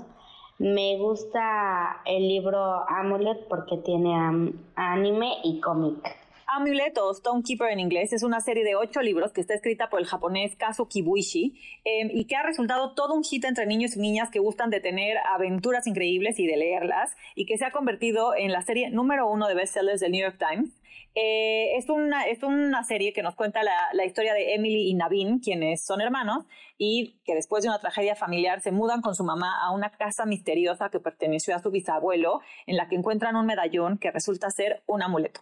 [0.59, 4.15] Me gusta el libro Amulet porque tiene
[4.75, 6.26] anime y cómic.
[6.49, 9.99] Amulet o Stonekeeper en inglés es una serie de ocho libros que está escrita por
[9.99, 14.01] el japonés Kazu Kibuishi eh, y que ha resultado todo un hit entre niños y
[14.01, 18.37] niñas que gustan de tener aventuras increíbles y de leerlas y que se ha convertido
[18.37, 20.71] en la serie número uno de bestsellers del New York Times.
[21.17, 24.95] Eh, es, una, es una serie que nos cuenta la, la historia de Emily y
[24.95, 26.45] Navin, quienes son hermanos
[26.79, 30.27] y que después de una tragedia familiar se mudan con su mamá a una casa
[30.27, 34.83] misteriosa que perteneció a su bisabuelo, en la que encuentran un medallón que resulta ser
[34.87, 35.41] un amuleto.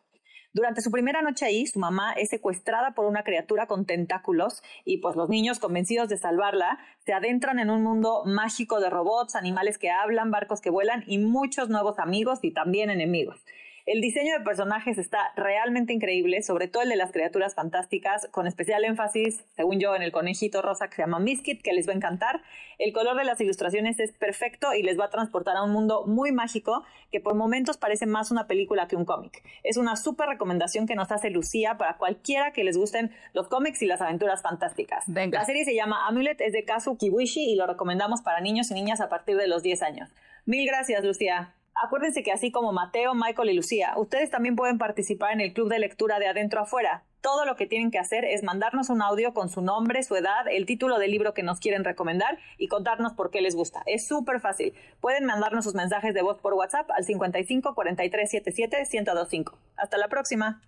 [0.54, 4.98] Durante su primera noche ahí, su mamá es secuestrada por una criatura con tentáculos y
[4.98, 9.78] pues los niños convencidos de salvarla se adentran en un mundo mágico de robots, animales
[9.78, 13.44] que hablan, barcos que vuelan y muchos nuevos amigos y también enemigos.
[13.86, 18.46] El diseño de personajes está realmente increíble, sobre todo el de las criaturas fantásticas, con
[18.46, 21.92] especial énfasis, según yo, en el conejito rosa que se llama Miskit, que les va
[21.92, 22.40] a encantar.
[22.78, 26.04] El color de las ilustraciones es perfecto y les va a transportar a un mundo
[26.06, 26.82] muy mágico
[27.12, 29.42] que por momentos parece más una película que un cómic.
[29.62, 33.82] Es una súper recomendación que nos hace Lucía para cualquiera que les gusten los cómics
[33.82, 35.04] y las aventuras fantásticas.
[35.08, 38.74] La serie se llama Amulet, es de Kazu Kibuishi y lo recomendamos para niños y
[38.74, 40.08] niñas a partir de los 10 años.
[40.46, 41.54] Mil gracias, Lucía.
[41.74, 45.68] Acuérdense que así como Mateo, Michael y Lucía, ustedes también pueden participar en el club
[45.68, 47.04] de lectura de adentro afuera.
[47.20, 50.46] Todo lo que tienen que hacer es mandarnos un audio con su nombre, su edad,
[50.48, 53.82] el título del libro que nos quieren recomendar y contarnos por qué les gusta.
[53.86, 54.74] Es súper fácil.
[55.00, 59.58] Pueden mandarnos sus mensajes de voz por WhatsApp al 55 43 77 1025.
[59.76, 60.62] Hasta la próxima.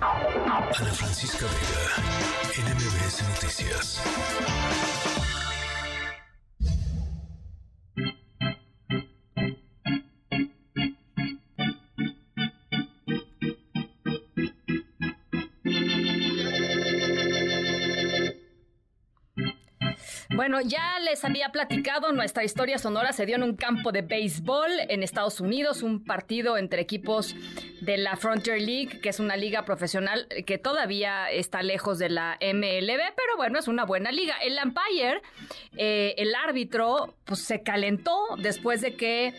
[0.00, 4.93] Ana Francisca Vega, NMBS Noticias.
[20.34, 24.68] Bueno, ya les había platicado, nuestra historia sonora se dio en un campo de béisbol
[24.88, 27.36] en Estados Unidos, un partido entre equipos
[27.80, 32.36] de la Frontier League, que es una liga profesional que todavía está lejos de la
[32.40, 34.34] MLB, pero bueno, es una buena liga.
[34.42, 35.22] El umpire,
[35.76, 39.34] eh, el árbitro, pues se calentó después de que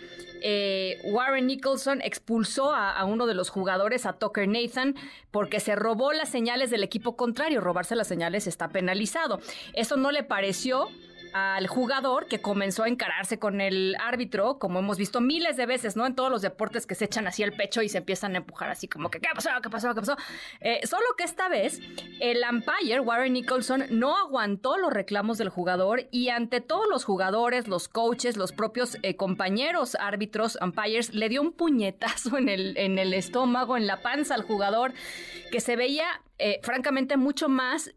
[0.47, 4.93] eh, Warren Nicholson expulsó a, uno de los jugadores, a Tucker Nathan,
[5.31, 7.61] porque se robó las señales del equipo contrario.
[7.61, 9.39] Robarse las señales está penalizado.
[9.73, 10.87] Eso no le pareció
[11.35, 15.97] al jugador que comenzó a encararse con el árbitro, como hemos visto miles de veces,
[15.97, 16.05] ¿no?
[16.05, 18.69] En todos los deportes que se echan así el pecho y se empiezan a empujar
[18.69, 19.49] así como que, ¿qué pasó?
[19.61, 19.93] ¿Qué pasó?
[19.93, 20.15] ¿Qué pasó?
[20.61, 21.81] Eh, solo que esta vez
[22.21, 27.67] el umpire, Warren Nicholson, no aguantó los reclamos del jugador y ante todos los jugadores,
[27.67, 32.97] los coaches, los propios eh, compañeros árbitros, umpires, le dio un puñetazo en el, en
[32.97, 34.93] el estómago, en la panza al jugador,
[35.51, 36.05] que se veía
[36.39, 37.93] eh, francamente mucho más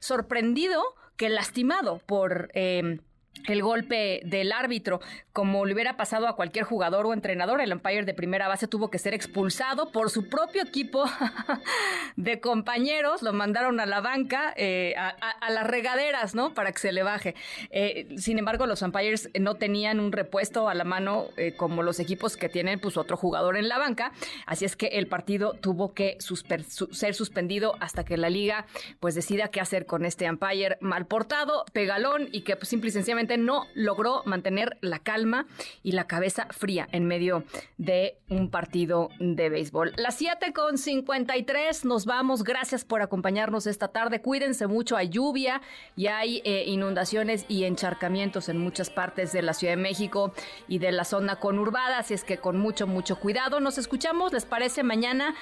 [0.00, 0.82] sorprendido
[1.16, 2.50] que lastimado por...
[2.54, 2.98] Eh,
[3.46, 5.00] el golpe del árbitro,
[5.32, 8.90] como le hubiera pasado a cualquier jugador o entrenador, el umpire de primera base tuvo
[8.90, 11.04] que ser expulsado por su propio equipo
[12.16, 16.54] de compañeros, lo mandaron a la banca, eh, a, las regaderas, ¿no?
[16.54, 17.34] Para que se le baje.
[17.70, 22.00] Eh, sin embargo, los umpires no tenían un repuesto a la mano eh, como los
[22.00, 24.12] equipos que tienen pues otro jugador en la banca,
[24.46, 28.66] así es que el partido tuvo que ser suspendido hasta que la liga
[29.00, 32.92] pues decida qué hacer con este umpire mal portado, pegalón y que pues simple y
[32.92, 35.46] sencillamente no logró mantener la calma
[35.82, 37.44] y la cabeza fría en medio
[37.78, 39.92] de un partido de béisbol.
[39.96, 42.44] Las 7 con 53 nos vamos.
[42.44, 44.20] Gracias por acompañarnos esta tarde.
[44.20, 44.96] Cuídense mucho.
[44.96, 45.60] Hay lluvia
[45.96, 50.32] y hay eh, inundaciones y encharcamientos en muchas partes de la Ciudad de México
[50.68, 51.98] y de la zona conurbada.
[51.98, 53.60] Así es que con mucho, mucho cuidado.
[53.60, 54.32] Nos escuchamos.
[54.32, 55.34] ¿Les parece mañana?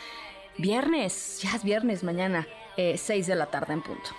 [0.58, 2.46] Viernes, ya es viernes mañana,
[2.76, 4.10] 6 eh, de la tarde en punto.